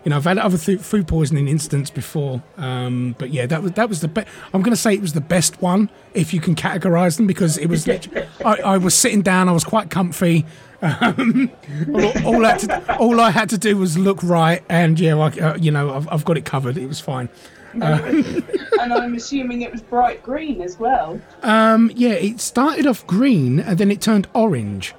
you 0.04 0.12
know, 0.12 0.18
I've 0.18 0.24
had 0.24 0.38
other 0.38 0.58
th- 0.58 0.80
food 0.80 1.08
poisoning 1.08 1.48
incidents 1.48 1.90
before, 1.90 2.42
um, 2.58 3.16
but 3.18 3.32
yeah, 3.32 3.46
that 3.48 3.62
was 3.62 3.74
that 3.74 3.90
was 3.90 4.02
the 4.02 4.08
best. 4.08 4.28
I'm 4.54 4.62
going 4.62 4.76
to 4.76 4.82
say 4.82 4.94
it 4.94 5.02
was 5.02 5.14
the 5.14 5.22
best 5.22 5.62
one 5.62 5.90
if 6.14 6.34
you 6.34 6.40
can 6.40 6.56
categorize 6.56 7.18
them 7.18 7.28
because 7.28 7.58
it 7.58 7.68
was. 7.68 7.88
I, 7.90 8.62
I 8.64 8.78
was 8.78 8.96
sitting 8.96 9.22
down, 9.22 9.50
I 9.50 9.52
was 9.52 9.64
quite 9.64 9.90
comfy. 9.90 10.46
Um, 10.82 11.52
all, 11.94 12.26
all, 12.26 12.46
I 12.46 12.52
had 12.52 12.60
to, 12.60 12.98
all 12.98 13.20
I 13.20 13.32
had 13.32 13.50
to 13.50 13.58
do 13.58 13.76
was 13.76 13.98
look 13.98 14.24
right, 14.24 14.64
and 14.70 14.98
yeah, 14.98 15.18
I, 15.18 15.28
uh, 15.28 15.58
you 15.58 15.72
know, 15.72 15.94
I've, 15.94 16.08
I've 16.08 16.26
got 16.26 16.38
it 16.38 16.46
covered. 16.46 16.78
It 16.78 16.88
was 16.88 17.02
fine. 17.02 17.28
And 17.74 18.94
I'm 18.94 19.16
assuming 19.16 19.62
it 19.62 19.72
was 19.72 19.82
bright 19.82 20.24
green 20.24 20.62
as 20.62 20.78
well. 20.78 21.20
Um, 21.44 21.92
yeah, 21.96 22.12
it 22.14 22.40
started 22.40 22.88
off 22.88 23.06
green 23.08 23.60
and 23.60 23.78
then 23.78 23.92
it 23.92 24.02
turned 24.02 24.28
orange. 24.34 24.94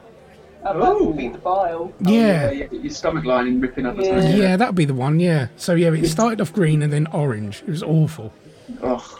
Uh, 0.64 0.74
that 0.74 1.00
would 1.00 1.16
be 1.16 1.28
the 1.28 1.38
bile. 1.38 1.92
Yeah. 2.00 2.50
yeah, 2.50 2.66
your 2.70 2.90
stomach 2.92 3.24
lining 3.24 3.60
ripping 3.60 3.86
up. 3.86 3.96
Yeah. 3.96 4.20
something. 4.20 4.36
Yeah, 4.36 4.56
that 4.56 4.68
would 4.68 4.76
be 4.76 4.84
the 4.84 4.94
one. 4.94 5.18
Yeah. 5.18 5.48
So 5.56 5.74
yeah, 5.74 5.92
it 5.92 6.06
started 6.08 6.40
off 6.40 6.52
green 6.52 6.82
and 6.82 6.92
then 6.92 7.06
orange. 7.08 7.62
It 7.62 7.70
was 7.70 7.82
awful. 7.82 8.32
Oh, 8.82 9.18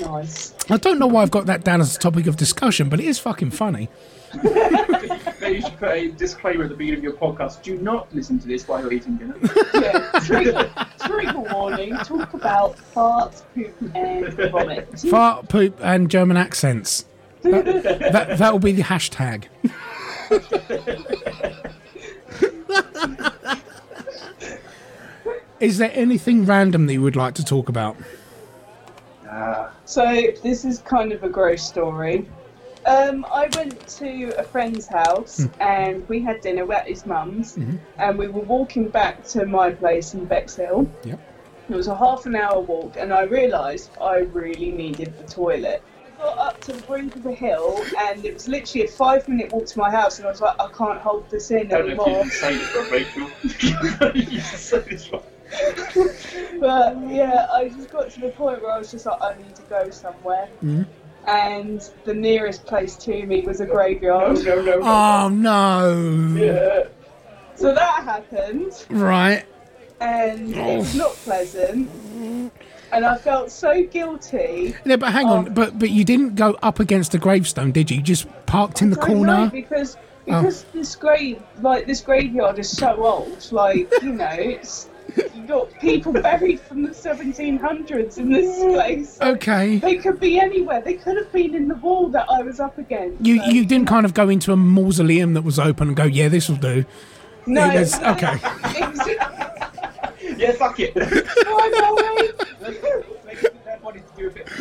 Nice. 0.00 0.54
I 0.70 0.76
don't 0.76 0.98
know 0.98 1.06
why 1.06 1.22
I've 1.22 1.30
got 1.30 1.46
that 1.46 1.62
down 1.62 1.80
as 1.80 1.94
a 1.94 1.98
topic 1.98 2.26
of 2.26 2.36
discussion, 2.36 2.88
but 2.88 3.00
it 3.00 3.06
is 3.06 3.18
fucking 3.18 3.50
funny. 3.50 3.88
maybe 5.44 5.56
you 5.56 5.62
should 5.62 5.76
put 5.78 5.90
a 5.90 6.08
disclaimer 6.12 6.64
at 6.64 6.70
the 6.70 6.76
beginning 6.76 6.98
of 6.98 7.04
your 7.04 7.12
podcast. 7.14 7.62
Do 7.62 7.76
not 7.78 8.12
listen 8.14 8.38
to 8.40 8.48
this 8.48 8.66
while 8.66 8.80
you're 8.80 8.92
eating 8.92 9.16
dinner. 9.16 9.36
Yeah. 9.74 10.20
Trigger, 10.24 10.70
trigger 11.04 11.40
warning. 11.52 11.94
Talk 11.96 12.32
about 12.32 12.76
farts, 12.76 13.42
poop, 13.54 13.74
and 13.94 14.32
vomit. 14.50 14.98
Fart, 15.00 15.48
poop, 15.48 15.78
and 15.82 16.10
German 16.10 16.36
accents. 16.36 17.04
That, 17.42 17.64
that 18.12 18.38
that 18.38 18.52
will 18.52 18.60
be 18.60 18.72
the 18.72 18.82
hashtag. 18.82 19.46
is 25.60 25.78
there 25.78 25.90
anything 25.94 26.44
random 26.44 26.86
that 26.86 26.92
you 26.92 27.02
would 27.02 27.16
like 27.16 27.34
to 27.34 27.44
talk 27.44 27.68
about? 27.68 27.96
Ah, 29.28 29.72
So 29.84 30.04
this 30.42 30.64
is 30.64 30.78
kind 30.80 31.12
of 31.12 31.22
a 31.22 31.28
gross 31.28 31.62
story. 31.62 32.26
Um, 32.86 33.24
I 33.32 33.48
went 33.56 33.86
to 33.98 34.34
a 34.38 34.42
friend's 34.44 34.86
house 34.86 35.38
Hmm. 35.44 35.62
and 35.62 36.08
we 36.08 36.20
had 36.20 36.40
dinner 36.42 36.70
at 36.72 36.86
his 36.86 37.06
mum's, 37.06 37.56
Mm-hmm. 37.56 37.76
and 37.98 38.18
we 38.18 38.28
were 38.28 38.42
walking 38.42 38.88
back 38.88 39.24
to 39.28 39.46
my 39.46 39.70
place 39.70 40.14
in 40.14 40.24
Bexhill. 40.26 40.86
Yep. 41.04 41.18
It 41.70 41.74
was 41.74 41.86
a 41.88 41.96
half 41.96 42.26
an 42.26 42.36
hour 42.36 42.60
walk, 42.60 42.96
and 42.98 43.10
I 43.12 43.22
realised 43.22 43.90
I 44.00 44.18
really 44.18 44.70
needed 44.70 45.16
the 45.16 45.24
toilet. 45.24 45.82
I 46.18 46.22
got 46.22 46.36
up 46.38 46.60
to 46.62 46.72
the 46.72 46.82
brink 46.82 47.16
of 47.16 47.22
the 47.22 47.32
hill, 47.32 47.82
and 48.00 48.22
it 48.22 48.34
was 48.34 48.48
literally 48.48 48.84
a 48.86 48.90
five 48.90 49.26
minute 49.30 49.50
walk 49.50 49.64
to 49.66 49.78
my 49.78 49.90
house, 49.90 50.18
and 50.18 50.26
I 50.28 50.30
was 50.30 50.42
like, 50.42 50.60
I 50.60 50.68
can't 50.76 51.00
hold 51.00 51.30
this 51.30 51.50
in 51.50 51.72
I 51.72 51.78
don't 51.78 51.86
know 51.86 51.92
if 51.92 51.96
you 51.96 52.04
anymore. 52.04 52.22
can 52.22 52.30
say 52.30 52.58
this, 52.58 52.90
Rachel. 52.92 54.14
you 54.14 54.26
can 54.26 54.42
say 54.42 54.78
this 54.80 55.10
one. 55.10 55.22
But 56.60 56.96
yeah, 57.08 57.46
I 57.52 57.68
just 57.68 57.90
got 57.90 58.10
to 58.10 58.20
the 58.20 58.28
point 58.30 58.62
where 58.62 58.72
I 58.72 58.78
was 58.78 58.90
just 58.90 59.06
like, 59.06 59.20
I 59.22 59.34
need 59.38 59.54
to 59.56 59.62
go 59.62 59.88
somewhere. 59.90 60.48
Mhm. 60.62 60.86
And 61.26 61.88
the 62.04 62.12
nearest 62.14 62.66
place 62.66 62.96
to 62.96 63.24
me 63.26 63.40
was 63.42 63.60
a 63.60 63.66
graveyard. 63.66 64.44
no, 64.44 64.62
no. 64.62 64.78
no. 64.78 64.80
Oh 64.82 65.28
no! 65.28 66.34
Yeah. 66.36 66.84
So 67.54 67.74
that 67.74 68.04
happened, 68.04 68.84
Right. 68.90 69.44
and 70.00 70.54
it's 70.54 70.94
oh. 70.94 70.98
not 70.98 71.12
pleasant. 71.12 71.88
And 72.92 73.04
I 73.06 73.16
felt 73.16 73.50
so 73.50 73.82
guilty. 73.84 74.74
Yeah, 74.84 74.96
but 74.96 75.12
hang 75.12 75.26
on, 75.26 75.48
Oh. 75.48 75.50
but 75.50 75.78
but 75.78 75.90
you 75.90 76.04
didn't 76.04 76.34
go 76.34 76.56
up 76.62 76.78
against 76.80 77.12
the 77.12 77.18
gravestone, 77.18 77.72
did 77.72 77.90
you? 77.90 77.96
You 77.98 78.02
just 78.02 78.26
parked 78.46 78.82
in 78.82 78.90
the 78.90 79.00
I 79.00 79.06
don't 79.08 79.22
know, 79.22 79.34
corner. 79.36 79.50
because 79.50 79.96
Oh. 79.96 80.40
because 80.42 80.64
this 80.74 80.94
grave 80.96 81.42
like 81.60 81.86
this 81.86 82.00
graveyard 82.00 82.58
is 82.58 82.68
so 82.68 83.04
old. 83.04 83.48
Like 83.52 83.88
you 84.02 84.12
know, 84.12 84.28
it's 84.30 84.88
you 85.34 85.46
got 85.46 85.70
people 85.80 86.12
buried 86.12 86.60
from 86.60 86.82
the 86.82 86.90
1700s 86.90 88.18
in 88.18 88.30
this 88.30 88.58
place. 88.62 89.18
Okay. 89.20 89.78
They 89.78 89.96
could 89.96 90.20
be 90.20 90.38
anywhere. 90.38 90.80
They 90.80 90.94
could 90.94 91.16
have 91.16 91.30
been 91.32 91.54
in 91.54 91.68
the 91.68 91.74
wall 91.76 92.08
that 92.10 92.26
I 92.30 92.42
was 92.42 92.60
up 92.60 92.78
against. 92.78 93.24
You 93.24 93.38
So- 93.38 93.44
you 93.46 93.64
didn't 93.64 93.88
kind 93.88 94.06
of 94.06 94.14
go 94.14 94.28
into 94.28 94.52
a 94.52 94.56
mausoleum 94.56 95.34
that 95.34 95.42
was 95.42 95.58
open 95.58 95.88
and 95.88 95.96
go, 95.96 96.04
yeah, 96.04 96.28
this 96.28 96.48
will 96.48 96.56
do. 96.56 96.84
No, 97.46 97.70
It 97.70 97.80
was- 97.80 98.00
okay. 98.00 98.38
Yeah, 100.36 100.52
fuck 100.52 100.80
it. 100.80 100.94
fine 100.94 101.74
away. 101.84 102.30
Make 103.26 103.40
their 103.64 103.78
body 103.82 104.00
to 104.00 104.16
do 104.16 104.28
a 104.28 104.30
bit 104.30 104.48
of 104.50 104.58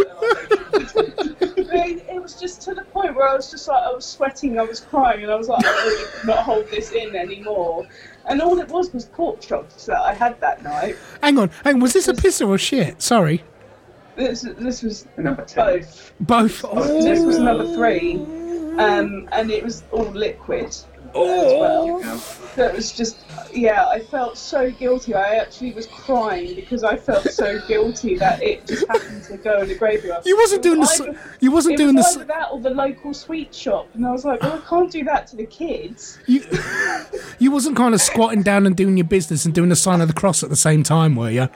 It 1.74 2.06
it 2.10 2.22
was 2.22 2.36
just 2.40 2.62
to 2.64 2.74
the 2.76 2.84
point 2.84 3.16
where 3.16 3.28
I 3.28 3.36
was 3.36 3.50
just 3.50 3.68
like, 3.68 3.82
I 3.84 3.92
was 3.92 4.06
sweating, 4.06 4.60
I 4.60 4.64
was 4.64 4.80
crying, 4.82 5.24
and 5.24 5.32
I 5.32 5.36
was 5.36 5.48
like, 5.48 5.66
I 5.66 5.70
really 5.72 6.06
cannot 6.22 6.40
hold 6.40 6.68
this 6.70 6.92
in 6.92 7.16
anymore. 7.16 7.88
And 8.28 8.42
all 8.42 8.60
it 8.60 8.70
was 8.70 8.94
was 8.94 9.06
pork 9.06 9.42
chops 9.42 9.86
that 9.88 10.00
I 10.00 10.14
had 10.14 10.40
that 10.42 10.64
night. 10.64 10.96
Hang 11.22 11.38
on, 11.38 11.50
hang 11.64 11.76
on, 11.76 11.80
was 11.82 11.94
this 11.94 12.08
a 12.08 12.14
piss 12.14 12.42
or 12.42 12.56
a 12.56 12.58
shit? 12.58 13.02
Sorry. 13.02 13.44
This, 14.16 14.42
this 14.60 14.84
was 14.84 15.08
Number 15.18 15.44
10. 15.44 15.80
both. 15.80 16.14
Both. 16.20 16.62
This 17.04 17.20
was 17.24 17.40
number 17.40 17.66
three, 17.74 18.16
um, 18.78 19.28
and 19.32 19.50
it 19.50 19.64
was 19.64 19.84
all 19.92 20.06
liquid 20.06 20.76
as 21.22 21.59
well. 21.59 22.01
Oh. 22.03 22.39
That 22.55 22.74
was 22.76 22.91
just, 22.91 23.18
yeah, 23.51 23.88
I 23.88 23.99
felt 23.99 24.38
so 24.38 24.70
guilty. 24.72 25.16
I 25.16 25.36
actually 25.38 25.72
was 25.74 25.88
crying 25.88 26.53
because 26.55 26.84
I 26.84 26.95
felt 26.97 27.24
so 27.32 27.59
guilty 27.68 28.16
that 28.18 28.43
it 28.43 28.68
just 28.68 28.88
happened 28.88 29.24
to 29.24 29.38
go 29.38 29.61
in 29.61 29.68
the 29.70 29.76
graveyard. 29.76 30.24
You 30.26 30.38
wasn't 30.38 30.61
doing 30.64 30.76
the. 30.76 30.80
was 30.82 30.91
s- 30.91 31.01
either- 31.01 31.20
You 31.39 31.51
wasn't 31.51 31.74
It 31.76 31.78
doing 31.78 31.95
the. 31.95 31.99
was 31.99 32.05
s- 32.07 32.16
either 32.18 32.26
that 32.26 32.49
or 32.51 32.59
the 32.59 32.70
local 32.70 33.14
sweet 33.14 33.53
shop, 33.55 33.88
and 33.95 34.05
I 34.05 34.11
was 34.11 34.24
like, 34.26 34.41
well, 34.41 34.53
I 34.64 34.70
can't 34.70 34.91
do 34.91 35.03
that 35.05 35.26
to 35.28 35.36
the 35.36 35.45
kids. 35.47 36.20
You, 36.28 36.43
you 37.39 37.51
wasn't 37.51 37.76
kind 37.78 37.93
of 37.93 38.01
squatting 38.01 38.41
down 38.43 38.66
and 38.68 38.76
doing 38.78 38.97
your 38.97 39.07
business 39.07 39.45
and 39.45 39.53
doing 39.53 39.70
the 39.70 39.76
sign 39.76 40.01
of 40.01 40.07
the 40.07 40.14
cross 40.14 40.43
at 40.43 40.49
the 40.49 40.55
same 40.55 40.84
time, 40.84 41.16
were 41.16 41.30
you? 41.32 41.49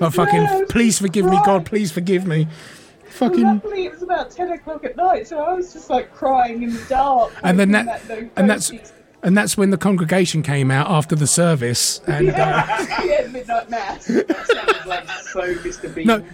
Like 0.00 0.12
fucking, 0.14 0.44
No, 0.44 0.64
please 0.66 0.98
forgive 0.98 1.24
me. 1.26 1.38
God, 1.44 1.66
please 1.66 1.90
forgive 1.92 2.26
me. 2.26 2.46
Well, 2.46 3.30
Fucking. 3.30 3.42
luckily, 3.42 3.86
it 3.86 3.92
was 3.92 4.02
about 4.02 4.30
ten 4.30 4.52
o'clock 4.52 4.84
at 4.84 4.94
night, 4.96 5.26
so 5.26 5.40
I 5.40 5.52
was 5.54 5.72
just 5.72 5.90
like 5.90 6.14
crying 6.14 6.62
in 6.62 6.72
the 6.72 6.84
dark. 6.88 7.32
And 7.42 7.58
then 7.58 7.72
hoping 7.74 7.86
that, 8.08 8.30
and 8.36 8.48
that's, 8.48 8.70
ghosts- 8.70 8.92
and 9.22 9.36
that's 9.36 9.56
when 9.56 9.70
the 9.70 9.78
congregation 9.78 10.42
came 10.42 10.70
out 10.70 10.90
after 10.90 11.16
the 11.16 11.26
service, 11.26 12.00
and 12.06 12.30
uh, 12.30 12.34
yeah, 13.04 13.26
midnight 13.30 13.70
mass. 13.70 14.06
That 14.06 14.46
sounds 14.46 14.86
like 14.86 15.08
so 15.08 15.54
Mr. 15.56 15.94
Bean. 15.94 16.06
no, 16.06 16.24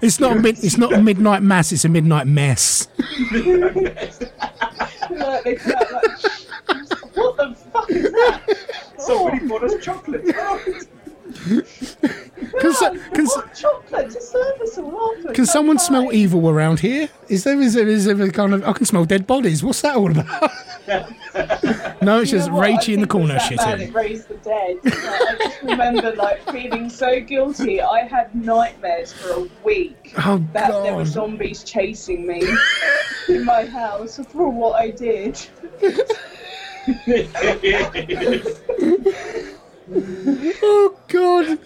it's 0.00 0.20
not 0.20 0.36
a 0.36 0.40
mid, 0.40 0.62
it's 0.62 0.78
not 0.78 0.92
a 0.92 1.00
midnight 1.00 1.42
mass, 1.42 1.72
it's 1.72 1.84
a 1.84 1.88
midnight 1.88 2.26
mess. 2.26 2.88
like, 3.00 3.74
they 5.44 5.56
like, 5.56 6.20
what 7.14 7.36
the 7.36 7.56
fuck 7.72 7.90
is 7.90 8.10
that? 8.10 8.56
Somebody 8.98 9.46
bought 9.46 9.64
us 9.64 9.84
chocolate. 9.84 10.24
Can, 12.60 12.72
so, 12.72 12.96
can, 13.12 13.26
what 13.26 13.54
chocolate 13.54 14.10
to 14.10 14.20
serve 14.20 14.60
all 14.78 15.12
afterwards? 15.12 15.36
can 15.36 15.46
someone 15.46 15.78
smell 15.78 16.06
fine. 16.06 16.14
evil 16.14 16.48
around 16.48 16.80
here? 16.80 17.08
Is 17.28 17.44
there 17.44 17.60
is 17.60 17.74
there 17.74 17.86
is 17.86 18.06
there 18.06 18.20
a 18.20 18.30
kind 18.30 18.54
of 18.54 18.64
I 18.64 18.72
can 18.72 18.86
smell 18.86 19.04
dead 19.04 19.26
bodies? 19.26 19.62
What's 19.62 19.82
that 19.82 19.96
all 19.96 20.10
about? 20.10 20.50
no, 22.02 22.20
it's 22.20 22.32
You 22.32 22.38
just 22.38 22.48
know 22.48 22.56
what? 22.56 22.64
I 22.70 22.76
Rachie 22.76 22.94
in 22.94 23.00
the 23.00 23.06
corner 23.06 23.34
it 23.34 23.50
was 23.50 23.56
that 23.56 23.56
bad 23.56 23.78
shitting. 23.78 23.88
It 23.88 23.94
raised 23.94 24.28
the 24.28 24.34
dead. 24.36 24.76
Like, 24.84 24.94
I 24.94 25.34
just 25.38 25.62
remember 25.62 26.14
like 26.16 26.50
feeling 26.50 26.90
so 26.90 27.20
guilty. 27.20 27.80
I 27.80 28.00
had 28.04 28.34
nightmares 28.34 29.12
for 29.12 29.30
a 29.32 29.48
week 29.64 30.14
Oh 30.24 30.38
that 30.52 30.70
there 30.82 30.94
were 30.94 31.04
zombies 31.04 31.62
chasing 31.64 32.26
me 32.26 32.42
in 33.28 33.44
my 33.44 33.64
house 33.66 34.18
for 34.28 34.50
what 34.50 34.80
I 34.80 34.90
did. 34.90 35.38
Oh 39.90 40.94
god! 41.08 41.58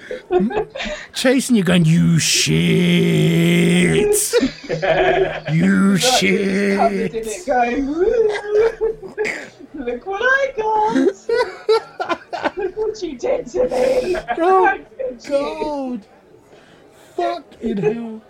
Chasing 1.12 1.56
you, 1.56 1.64
going 1.64 1.84
you 1.84 2.20
shit, 2.20 2.54
you 5.52 5.96
Like, 5.96 5.98
just 5.98 6.76
covered 6.76 7.14
in 7.14 7.24
shit. 7.24 7.44
It, 9.88 10.04
going. 10.04 10.20
"Woo! 10.20 11.04
Look 11.04 11.16
what 11.18 11.82
I 11.98 12.18
got! 12.38 12.56
Look 12.56 12.76
what 12.76 13.02
you 13.02 13.18
did 13.18 13.46
to 13.48 13.68
me! 13.68 14.16
Oh 14.38 14.66
I 14.66 14.78
killed 14.96 15.24
you." 15.24 15.30
god! 15.30 16.06
Fucking 17.16 17.76
hell! 17.76 18.22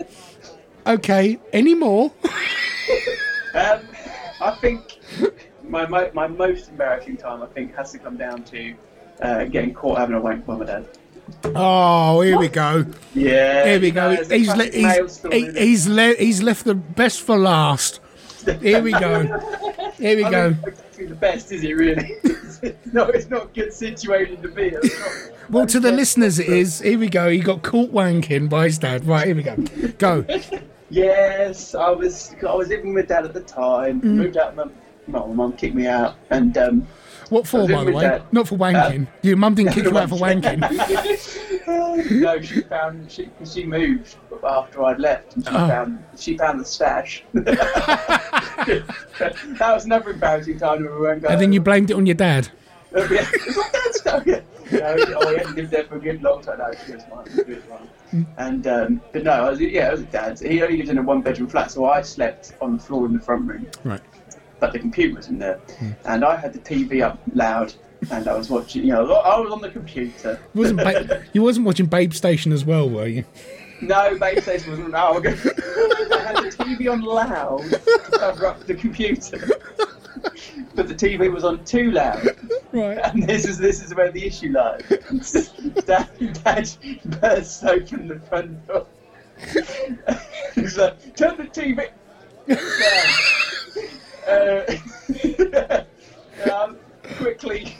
Okay. 0.87 1.39
Any 1.53 1.75
more? 1.75 2.13
Um, 3.55 3.81
I 4.41 4.51
think 4.61 4.99
my, 5.63 5.87
my 5.87 6.11
my 6.13 6.27
most 6.27 6.71
embarrassing 6.71 7.17
time, 7.19 7.43
I 7.43 7.47
think, 7.47 7.75
has 7.77 7.93
to 7.93 7.99
come 7.99 8.17
down 8.17 8.43
to 8.45 8.75
uh, 9.21 9.45
getting 9.45 9.73
caught 9.75 9.99
having 9.99 10.17
a 10.17 10.21
wank 10.21 10.45
by 10.47 10.57
my 10.57 10.65
dad. 10.65 10.89
Oh, 11.45 12.21
here 12.23 12.37
we 12.39 12.49
go. 12.49 12.85
Yeah. 13.15 13.65
Here 13.67 13.81
we 13.81 13.91
go. 13.93 14.11
He's 14.25 14.49
le- 14.55 14.65
he's 14.71 15.13
story, 15.13 15.41
he- 15.53 15.53
he's 15.67 15.89
le- 15.89 16.15
he's 16.17 16.43
left 16.43 16.65
the 16.65 16.75
best 16.75 17.21
for 17.23 17.39
last. 17.39 18.01
Here 18.61 18.83
we 18.83 18.93
go. 18.93 19.23
Here 19.99 20.17
we 20.17 20.25
I 20.25 20.31
go. 20.31 20.51
mean, 20.51 21.09
the 21.09 21.15
best, 21.17 21.51
is 21.53 21.65
it 21.65 21.73
really? 21.75 22.17
no, 22.93 23.05
it's 23.07 23.29
not 23.29 23.45
a 23.45 23.49
good 23.49 23.73
situation 23.73 24.41
to 24.43 24.49
be. 24.49 24.71
not- 24.71 24.85
Well, 25.51 25.67
to 25.67 25.81
the 25.81 25.91
listeners, 25.93 26.39
it 26.39 26.49
is. 26.49 26.81
Here 26.81 26.99
we 26.99 27.09
go. 27.09 27.29
He 27.29 27.41
got 27.41 27.63
caught 27.63 27.93
wanking 27.93 28.49
by 28.49 28.65
his 28.65 28.79
dad. 28.79 29.05
Right, 29.07 29.27
here 29.27 29.37
we 29.37 29.43
go. 29.43 29.57
Go. 29.99 30.25
Yes, 30.91 31.75
I 31.75 31.91
was. 31.91 32.35
I 32.47 32.55
was 32.55 32.69
living 32.69 32.95
with 32.95 33.09
dad 33.09 33.25
at 33.25 33.33
the 33.35 33.41
time. 33.41 34.01
Mm. 34.03 34.05
Moved 34.17 34.37
out. 34.37 34.55
My 34.55 34.65
mum, 34.65 34.73
my 35.07 35.27
mum 35.35 35.53
kicked 35.55 35.75
me 35.75 35.87
out, 35.87 36.15
and 36.31 36.57
um, 36.59 36.87
What 37.31 37.47
for, 37.49 37.67
by 37.67 37.85
the 37.85 37.93
way? 37.93 38.03
Dad. 38.03 38.23
Not 38.33 38.47
for 38.49 38.57
wanking. 38.57 39.07
Your 39.23 39.37
mum 39.39 39.55
didn't 39.55 39.73
kick 39.75 39.85
you 39.85 39.97
out 39.99 40.09
for 40.11 40.17
wanking. 40.17 40.61
no, 42.21 42.41
she 42.43 42.61
found 42.63 43.11
she 43.11 43.31
she 43.45 43.65
moved 43.65 44.17
after 44.45 44.85
I'd 44.85 45.01
left, 45.01 45.35
and 45.37 45.45
she 45.45 45.51
Oh. 45.55 45.69
found 45.69 46.05
she 46.17 46.37
found 46.39 46.61
the 46.61 46.65
stash. 46.65 47.25
That 48.67 49.61
was 49.75 49.85
another 49.85 50.11
embarrassing 50.11 50.59
time 50.59 50.85
when 50.85 50.95
we 50.95 50.99
going. 51.21 51.27
And 51.27 51.41
then 51.41 51.53
you 51.53 51.61
blamed 51.61 51.91
it 51.91 51.95
on 51.95 52.07
your 52.07 52.15
dad. 52.15 52.49
Oh, 52.95 53.09
yeah. 53.11 53.27
It's 53.33 53.57
not 53.57 53.73
dad's 53.73 53.99
stuff. 54.01 54.23
Yeah. 54.27 54.41
No, 54.71 54.95
oh, 55.17 55.31
he 55.31 55.39
hadn't 55.39 55.57
lived 55.57 55.71
there 55.71 55.85
for 55.85 55.97
a 55.97 55.99
good 55.99 56.23
long 56.23 56.43
time. 56.43 56.59
No, 56.59 56.71
she 56.85 56.93
was 56.93 57.03
fine. 57.05 57.25
She 57.35 57.55
was. 57.55 58.27
And 58.37 58.67
um, 58.67 59.01
but 59.13 59.25
no, 59.25 59.31
I 59.31 59.49
was, 59.51 59.61
yeah, 59.61 59.89
it 59.89 59.93
was 59.93 60.03
dad's. 60.03 60.43
He 60.43 60.63
only 60.63 60.77
lived 60.77 60.91
in 60.91 60.99
a 60.99 61.03
one-bedroom 61.03 61.49
flat, 61.49 61.71
so 61.71 61.87
I 61.87 62.03
slept 62.03 62.53
on 62.61 62.77
the 62.77 62.83
floor 62.83 63.07
in 63.07 63.15
the 63.15 63.19
front 63.19 63.49
room. 63.49 63.67
Right. 63.85 64.03
But 64.61 64.75
the 64.75 64.79
computer 64.79 65.17
was 65.17 65.29
in 65.29 65.39
there, 65.39 65.59
and 66.05 66.23
I 66.23 66.37
had 66.37 66.53
the 66.53 66.59
TV 66.59 67.03
up 67.03 67.19
loud, 67.35 67.73
and 68.11 68.29
I 68.29 68.35
was 68.35 68.51
watching. 68.51 68.83
You 68.83 68.93
know, 68.93 69.13
I 69.15 69.41
was 69.41 69.51
on 69.51 69.63
the 69.63 69.71
computer. 69.71 70.39
Wasn't 70.55 70.79
ba- 70.79 71.25
you 71.33 71.43
wasn't 71.43 71.65
watching 71.65 71.87
Babe 71.87 72.13
Station 72.13 72.53
as 72.53 72.65
well, 72.65 72.91
were 72.91 73.07
you? 73.07 73.25
No, 73.83 74.17
Babe 74.17 74.39
Station 74.41 74.71
wasn't. 74.71 74.91
No, 74.91 74.99
I 74.99 75.15
had 75.21 76.37
the 76.37 76.55
TV 76.57 76.91
on 76.91 77.01
loud 77.01 77.69
to 77.69 78.19
cover 78.19 78.47
up 78.47 78.65
the 78.65 78.75
computer, 78.75 79.39
but 80.77 80.87
the 80.87 80.95
TV 80.95 81.33
was 81.33 81.43
on 81.43 81.65
too 81.65 81.91
loud. 81.91 82.29
Right. 82.71 82.99
And 82.99 83.25
this 83.25 83.45
is 83.45 83.59
this 83.59 83.83
is 83.83 83.93
where 83.95 84.13
the 84.13 84.25
issue 84.25 84.53
lies. 84.53 84.83
Dad, 85.85 86.09
Dad 86.45 86.71
bursts 87.21 87.65
open 87.65 88.07
the 88.07 88.21
front 88.21 88.67
door. 88.69 88.87
He's 90.55 90.79
like, 90.79 91.17
"Turn 91.17 91.37
the 91.37 91.45
TV 91.45 91.91
down." 92.47 92.59
Uh, 94.29 95.85
um, 96.53 96.77
quickly, 97.17 97.77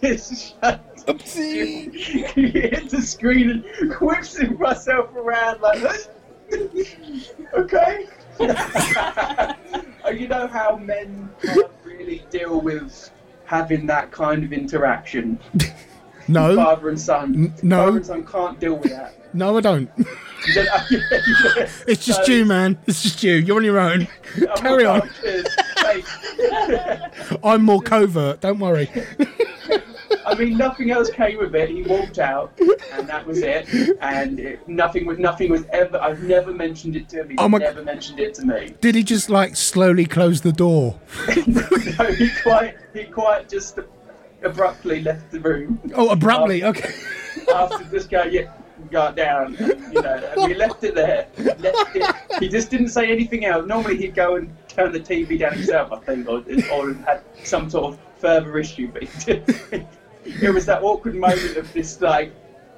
it's 0.00 0.54
shut. 0.54 0.91
He 1.06 1.84
hits 1.90 2.92
the 2.92 3.02
screen 3.02 3.64
and 3.80 3.92
whips 4.00 4.36
himself 4.36 5.14
around 5.16 5.60
like, 5.60 5.80
this. 5.80 6.08
okay. 7.54 8.06
you 10.12 10.28
know 10.28 10.46
how 10.46 10.76
men 10.76 11.30
can't 11.42 11.70
really 11.84 12.24
deal 12.30 12.60
with 12.60 13.10
having 13.44 13.86
that 13.86 14.10
kind 14.10 14.44
of 14.44 14.52
interaction. 14.52 15.38
No, 16.28 16.54
Father 16.56 16.88
and 16.88 17.00
son. 17.00 17.34
N- 17.34 17.54
no. 17.62 17.84
Father 17.86 17.96
and 17.98 18.06
son 18.06 18.26
can't 18.26 18.60
deal 18.60 18.74
with 18.74 18.90
that. 18.92 19.34
no, 19.34 19.56
I 19.56 19.60
don't. 19.60 19.90
Don't- 20.54 20.68
It's 21.86 22.04
just 22.04 22.26
So- 22.26 22.32
you, 22.32 22.44
man. 22.44 22.78
It's 22.86 23.02
just 23.02 23.22
you. 23.22 23.34
You're 23.34 23.56
on 23.58 23.64
your 23.64 23.78
own. 23.78 24.08
I'm 24.36 24.56
Carry 24.56 24.84
on. 24.84 25.08
Cheers. 25.20 25.46
Hey. 25.78 26.02
I'm 27.44 27.62
more 27.62 27.80
covert. 27.82 28.40
Don't 28.40 28.58
worry. 28.58 28.90
I 30.26 30.34
mean, 30.34 30.56
nothing 30.56 30.90
else 30.90 31.10
came 31.10 31.40
of 31.40 31.54
it. 31.54 31.68
He 31.70 31.82
walked 31.82 32.18
out, 32.18 32.52
and 32.92 33.08
that 33.08 33.26
was 33.26 33.38
it. 33.42 33.68
And 34.00 34.38
it, 34.40 34.66
nothing 34.68 35.06
was 35.06 35.18
nothing 35.18 35.50
was 35.50 35.64
ever. 35.72 35.98
I've 36.00 36.22
never 36.22 36.52
mentioned 36.52 36.96
it 36.96 37.08
to 37.10 37.20
him. 37.20 37.30
He's 37.30 37.38
Oh 37.40 37.48
my- 37.48 37.58
never 37.58 37.82
mentioned 37.82 38.20
it 38.20 38.34
to 38.34 38.44
me. 38.46 38.74
Did 38.80 38.94
he 38.94 39.02
just 39.02 39.30
like 39.30 39.56
slowly 39.56 40.06
close 40.06 40.40
the 40.40 40.52
door? 40.52 41.00
no, 41.46 42.04
he 42.12 42.30
quite 42.42 42.76
he 42.94 43.04
quite 43.04 43.48
just 43.48 43.78
abruptly 44.42 45.02
left 45.02 45.30
the 45.30 45.40
room 45.40 45.80
Oh, 45.94 46.10
abruptly. 46.10 46.64
Okay. 46.64 46.92
after 47.54 47.84
just 47.84 48.10
going, 48.10 48.32
yeah, 48.32 48.52
got 48.90 49.14
down. 49.16 49.52
You 49.54 50.02
know, 50.02 50.32
and 50.36 50.48
we 50.48 50.54
left 50.54 50.82
it 50.84 50.94
there. 50.94 51.28
Left 51.38 51.94
it. 51.96 52.14
He 52.40 52.48
just 52.48 52.70
didn't 52.70 52.88
say 52.88 53.10
anything 53.10 53.44
else. 53.44 53.66
Normally 53.66 53.96
he'd 53.98 54.14
go 54.14 54.36
and 54.36 54.54
turn 54.68 54.90
the 54.92 55.00
TV 55.00 55.38
down 55.38 55.52
himself, 55.54 55.92
I 55.92 55.98
think, 56.00 56.28
or, 56.28 56.42
or 56.72 56.94
had 56.94 57.22
some 57.44 57.70
sort 57.70 57.94
of 57.94 57.98
further 58.18 58.58
issue. 58.58 58.88
But 58.92 59.04
he 59.04 59.24
did. 59.24 59.86
It 60.24 60.52
was 60.52 60.66
that 60.66 60.82
awkward 60.82 61.14
moment 61.14 61.56
of 61.56 61.72
this 61.72 62.00
like. 62.00 62.32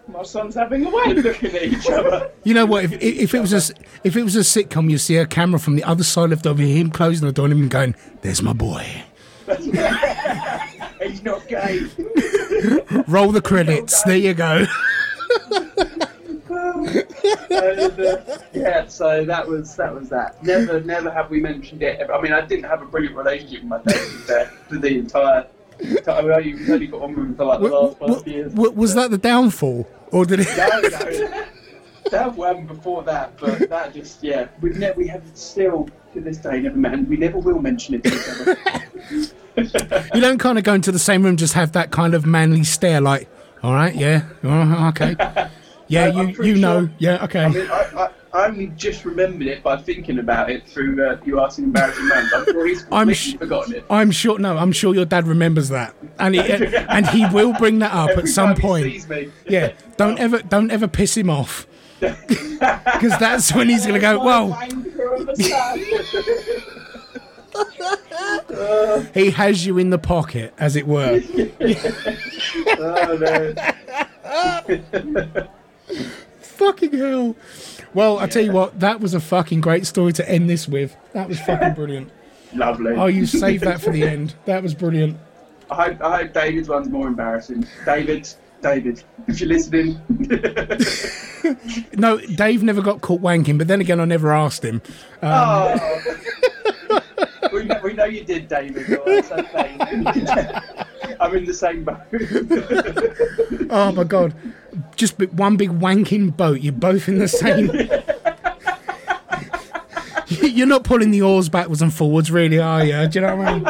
My 0.06 0.22
son's 0.22 0.54
having 0.54 0.84
a 0.84 0.90
way 0.90 1.14
looking 1.14 1.54
at 1.54 1.62
each 1.62 1.88
other. 1.88 2.30
You 2.42 2.52
know 2.52 2.66
what? 2.66 2.84
If, 2.84 2.92
if 2.92 3.32
it 3.32 3.40
was 3.40 3.54
a 3.54 3.74
if 4.04 4.16
it 4.16 4.22
was 4.22 4.36
a 4.36 4.40
sitcom, 4.40 4.90
you 4.90 4.98
see 4.98 5.16
a 5.16 5.26
camera 5.26 5.58
from 5.58 5.76
the 5.76 5.84
other 5.84 6.04
side 6.04 6.30
of 6.30 6.42
the 6.42 6.52
door, 6.52 6.62
him 6.62 6.90
closing 6.90 7.26
the 7.26 7.32
door 7.32 7.46
and 7.46 7.54
him 7.54 7.68
going, 7.70 7.94
"There's 8.20 8.42
my 8.42 8.52
boy." 8.52 8.84
He's 11.02 11.22
not 11.22 11.46
gay. 11.48 11.80
Roll 13.08 13.32
the 13.32 13.40
credits. 13.42 14.02
There 14.02 14.16
you 14.16 14.34
go. 14.34 14.66
and, 17.50 18.00
uh, 18.00 18.38
yeah, 18.52 18.86
so 18.86 19.24
that 19.24 19.46
was 19.46 19.76
that 19.76 19.94
was 19.94 20.08
that. 20.10 20.42
Never, 20.42 20.80
never 20.80 21.10
have 21.10 21.30
we 21.30 21.40
mentioned 21.40 21.82
it. 21.82 22.08
I 22.10 22.20
mean, 22.20 22.32
I 22.32 22.42
didn't 22.42 22.64
have 22.64 22.82
a 22.82 22.86
brilliant 22.86 23.16
relationship 23.16 23.62
with 23.62 23.70
my 23.70 23.80
dad 24.26 24.48
for 24.68 24.76
the 24.76 24.98
entire. 24.98 25.46
I 25.82 25.84
mean, 25.86 26.02
I 26.06 26.20
only 26.36 26.72
only 26.72 26.86
got 26.86 27.02
on 27.02 27.14
him 27.14 27.34
for 27.34 27.44
like 27.44 27.60
the 27.60 27.68
last 27.68 27.98
five 27.98 28.28
years. 28.28 28.52
was 28.54 28.94
that 28.94 29.10
the 29.10 29.18
downfall, 29.18 29.88
or 30.12 30.24
did 30.24 30.40
it? 30.40 30.48
No, 30.56 30.66
no, 30.66 31.44
that 32.10 32.36
happened 32.36 32.68
before 32.68 33.02
that, 33.04 33.36
but 33.38 33.68
that 33.68 33.94
just 33.94 34.22
yeah, 34.22 34.48
we 34.60 34.70
never 34.70 34.98
we 34.98 35.06
have 35.08 35.22
still 35.34 35.88
to 36.12 36.20
this 36.20 36.38
day 36.38 36.60
never 36.60 36.76
met, 36.76 36.94
and 36.94 37.08
we 37.08 37.16
never 37.16 37.38
will 37.38 37.60
mention 37.60 37.94
it 37.96 38.04
to 38.04 38.14
each 38.14 39.28
other. 39.88 40.08
You 40.14 40.20
don't 40.20 40.38
kind 40.38 40.58
of 40.58 40.64
go 40.64 40.74
into 40.74 40.92
the 40.92 40.98
same 40.98 41.22
room, 41.22 41.36
just 41.36 41.54
have 41.54 41.72
that 41.72 41.90
kind 41.90 42.14
of 42.14 42.26
manly 42.26 42.64
stare, 42.64 43.00
like, 43.00 43.28
"All 43.62 43.72
right, 43.72 43.94
yeah, 43.94 44.24
okay, 44.44 45.16
yeah, 45.88 46.06
you 46.08 46.42
you 46.42 46.54
know, 46.56 46.80
sure- 46.86 46.90
yeah, 46.98 47.16
I 47.20 47.24
okay." 47.24 47.48
mean, 47.48 47.68
I, 47.70 47.82
I, 47.96 48.08
I 48.32 48.46
only 48.48 48.66
just 48.68 49.04
remembered 49.04 49.46
it 49.46 49.62
by 49.62 49.76
thinking 49.76 50.18
about 50.18 50.50
it 50.50 50.66
through 50.66 51.04
uh, 51.06 51.18
you 51.24 51.40
asking 51.40 51.66
embarrassing 51.66 52.08
moments. 52.08 52.32
I'm 52.34 52.44
sure 52.46 52.66
he's 52.66 52.86
I'm 52.90 53.12
sh- 53.12 53.36
forgotten 53.36 53.74
it. 53.74 53.84
I'm 53.90 54.10
sure. 54.10 54.38
No, 54.38 54.56
I'm 54.56 54.72
sure 54.72 54.92
your 54.94 55.04
dad 55.04 55.26
remembers 55.28 55.68
that, 55.68 55.94
and 56.18 56.34
he 56.34 56.40
and 56.88 57.06
he 57.08 57.26
will 57.26 57.52
bring 57.54 57.78
that 57.80 57.92
up 57.92 58.10
Every 58.10 58.22
at 58.24 58.28
some 58.28 58.54
point. 58.56 59.06
Yeah, 59.48 59.72
don't 59.96 60.18
ever 60.18 60.40
don't 60.42 60.70
ever 60.70 60.88
piss 60.88 61.16
him 61.16 61.30
off, 61.30 61.66
because 62.00 63.16
that's 63.20 63.54
when 63.54 63.68
he's 63.68 63.86
gonna 63.86 64.00
go. 64.00 64.18
Well, 64.24 64.50
Wanker 64.50 65.20
of 65.20 65.28
a 65.28 65.36
son. 65.36 65.78
he 69.14 69.30
has 69.30 69.64
you 69.64 69.78
in 69.78 69.90
the 69.90 69.98
pocket, 69.98 70.52
as 70.58 70.74
it 70.76 70.86
were. 70.88 71.20
Oh. 74.26 74.62
fucking 76.40 76.92
hell. 76.92 77.36
Well, 77.92 78.18
I 78.18 78.26
tell 78.26 78.44
you 78.44 78.52
what, 78.52 78.80
that 78.80 79.00
was 79.00 79.14
a 79.14 79.20
fucking 79.20 79.60
great 79.60 79.86
story 79.86 80.12
to 80.14 80.28
end 80.28 80.50
this 80.50 80.68
with. 80.68 80.96
That 81.12 81.28
was 81.28 81.40
fucking 81.40 81.74
brilliant. 81.74 82.10
Lovely. 82.54 82.92
Oh, 82.92 83.06
you 83.06 83.26
saved 83.26 83.64
that 83.64 83.80
for 83.80 83.90
the 83.90 84.02
end. 84.08 84.34
That 84.44 84.62
was 84.62 84.74
brilliant. 84.74 85.18
I 85.70 85.74
hope, 85.74 86.02
I 86.02 86.18
hope 86.18 86.32
David's 86.32 86.68
one's 86.68 86.88
more 86.88 87.08
embarrassing. 87.08 87.66
David, 87.84 88.28
David, 88.62 89.02
if 89.26 89.40
you're 89.40 89.48
listening. 89.48 90.00
No, 91.94 92.18
Dave 92.18 92.62
never 92.62 92.82
got 92.82 93.00
caught 93.00 93.20
wanking, 93.20 93.58
but 93.58 93.66
then 93.66 93.80
again, 93.80 94.00
I 94.00 94.04
never 94.04 94.32
asked 94.32 94.64
him. 94.64 94.82
Um, 95.22 95.80
oh. 95.80 97.00
we, 97.52 97.64
know, 97.64 97.80
we 97.82 97.92
know 97.94 98.04
you 98.04 98.24
did, 98.24 98.48
David. 98.48 98.98
Oh, 99.06 99.22
okay. 99.32 99.76
I'm 101.20 101.36
in 101.36 101.44
the 101.44 101.54
same 101.54 101.84
boat. 101.84 101.98
Oh 103.70 103.92
my 103.92 104.04
god, 104.04 104.34
just 104.94 105.18
one 105.32 105.56
big 105.56 105.70
wanking 105.70 106.36
boat. 106.36 106.60
You're 106.60 106.72
both 106.72 107.08
in 107.08 107.18
the 107.18 107.26
same. 107.28 107.70
You're 110.28 110.66
not 110.66 110.84
pulling 110.84 111.10
the 111.10 111.22
oars 111.22 111.48
backwards 111.48 111.82
and 111.82 111.92
forwards, 111.92 112.30
really, 112.30 112.58
are 112.58 112.84
you? 112.84 113.06
Do 113.08 113.18
you 113.20 113.26
know 113.26 113.36
what 113.36 113.48
I 113.48 113.58
mean? 113.58 113.66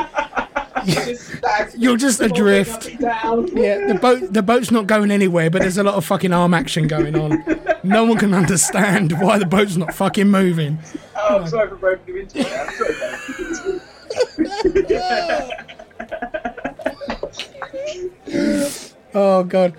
You're 1.76 1.96
just 1.96 2.20
adrift. 2.20 2.90
Yeah, 3.00 3.86
the 3.86 3.98
boat 4.00 4.32
the 4.32 4.42
boat's 4.42 4.70
not 4.70 4.86
going 4.86 5.10
anywhere, 5.10 5.50
but 5.50 5.62
there's 5.62 5.78
a 5.78 5.82
lot 5.84 5.94
of 5.94 6.04
fucking 6.04 6.32
arm 6.32 6.54
action 6.54 6.86
going 6.86 7.18
on. 7.18 7.42
No 7.82 8.04
one 8.04 8.18
can 8.18 8.34
understand 8.34 9.12
why 9.20 9.38
the 9.38 9.46
boat's 9.46 9.76
not 9.76 9.94
fucking 9.94 10.28
moving. 10.28 10.78
Oh, 11.16 11.38
I'm 11.38 11.46
sorry 11.48 11.68
for 11.70 11.76
breaking 11.76 12.14
you 12.14 12.20
into 12.22 12.40
it. 12.40 13.80
I'm 14.36 14.74
sorry. 14.74 15.74
Oh 19.16 19.44
god. 19.44 19.74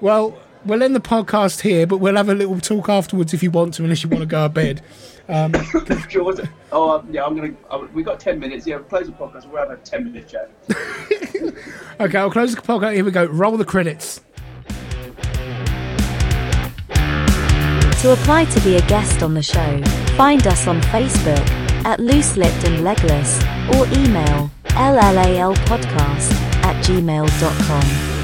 Well, 0.00 0.36
we'll 0.64 0.82
end 0.82 0.96
the 0.96 1.00
podcast 1.00 1.60
here, 1.60 1.86
but 1.86 1.98
we'll 1.98 2.16
have 2.16 2.28
a 2.28 2.34
little 2.34 2.58
talk 2.58 2.88
afterwards 2.88 3.32
if 3.32 3.42
you 3.42 3.50
want 3.50 3.74
to, 3.74 3.84
unless 3.84 4.02
you 4.02 4.08
want 4.08 4.22
to 4.22 4.26
go 4.26 4.42
to 4.42 4.48
bed. 4.48 4.82
Um, 5.28 5.52
Sure, 6.08 6.24
was 6.24 6.40
it? 6.40 6.48
Oh, 6.72 6.98
um, 6.98 7.08
yeah, 7.12 7.24
I'm 7.24 7.36
gonna. 7.36 7.54
Uh, 7.70 7.86
we 7.94 8.02
got 8.02 8.18
ten 8.18 8.40
minutes. 8.40 8.66
Yeah, 8.66 8.78
close 8.78 9.06
the 9.06 9.12
podcast. 9.12 9.46
We'll 9.46 9.58
have 9.58 9.70
a 9.70 9.76
ten 9.76 10.04
minute 10.04 10.26
chat. 10.28 10.50
okay, 12.00 12.18
I'll 12.18 12.32
close 12.32 12.52
the 12.54 12.62
podcast. 12.62 12.94
Here 12.94 13.04
we 13.04 13.12
go. 13.12 13.26
Roll 13.26 13.56
the 13.56 13.64
credits. 13.64 14.22
To 18.00 18.12
apply 18.14 18.46
to 18.46 18.60
be 18.62 18.76
a 18.76 18.82
guest 18.88 19.22
on 19.22 19.34
the 19.34 19.42
show, 19.42 19.82
find 20.16 20.44
us 20.48 20.66
on 20.66 20.80
Facebook 20.82 21.48
at 21.84 22.00
Loose 22.00 22.36
Lipped 22.36 22.64
and 22.64 22.82
Legless 22.82 23.40
or 23.76 23.86
email 23.98 24.50
llalpodcast 24.64 26.49
at 26.70 26.84
gmail.com. 26.84 28.19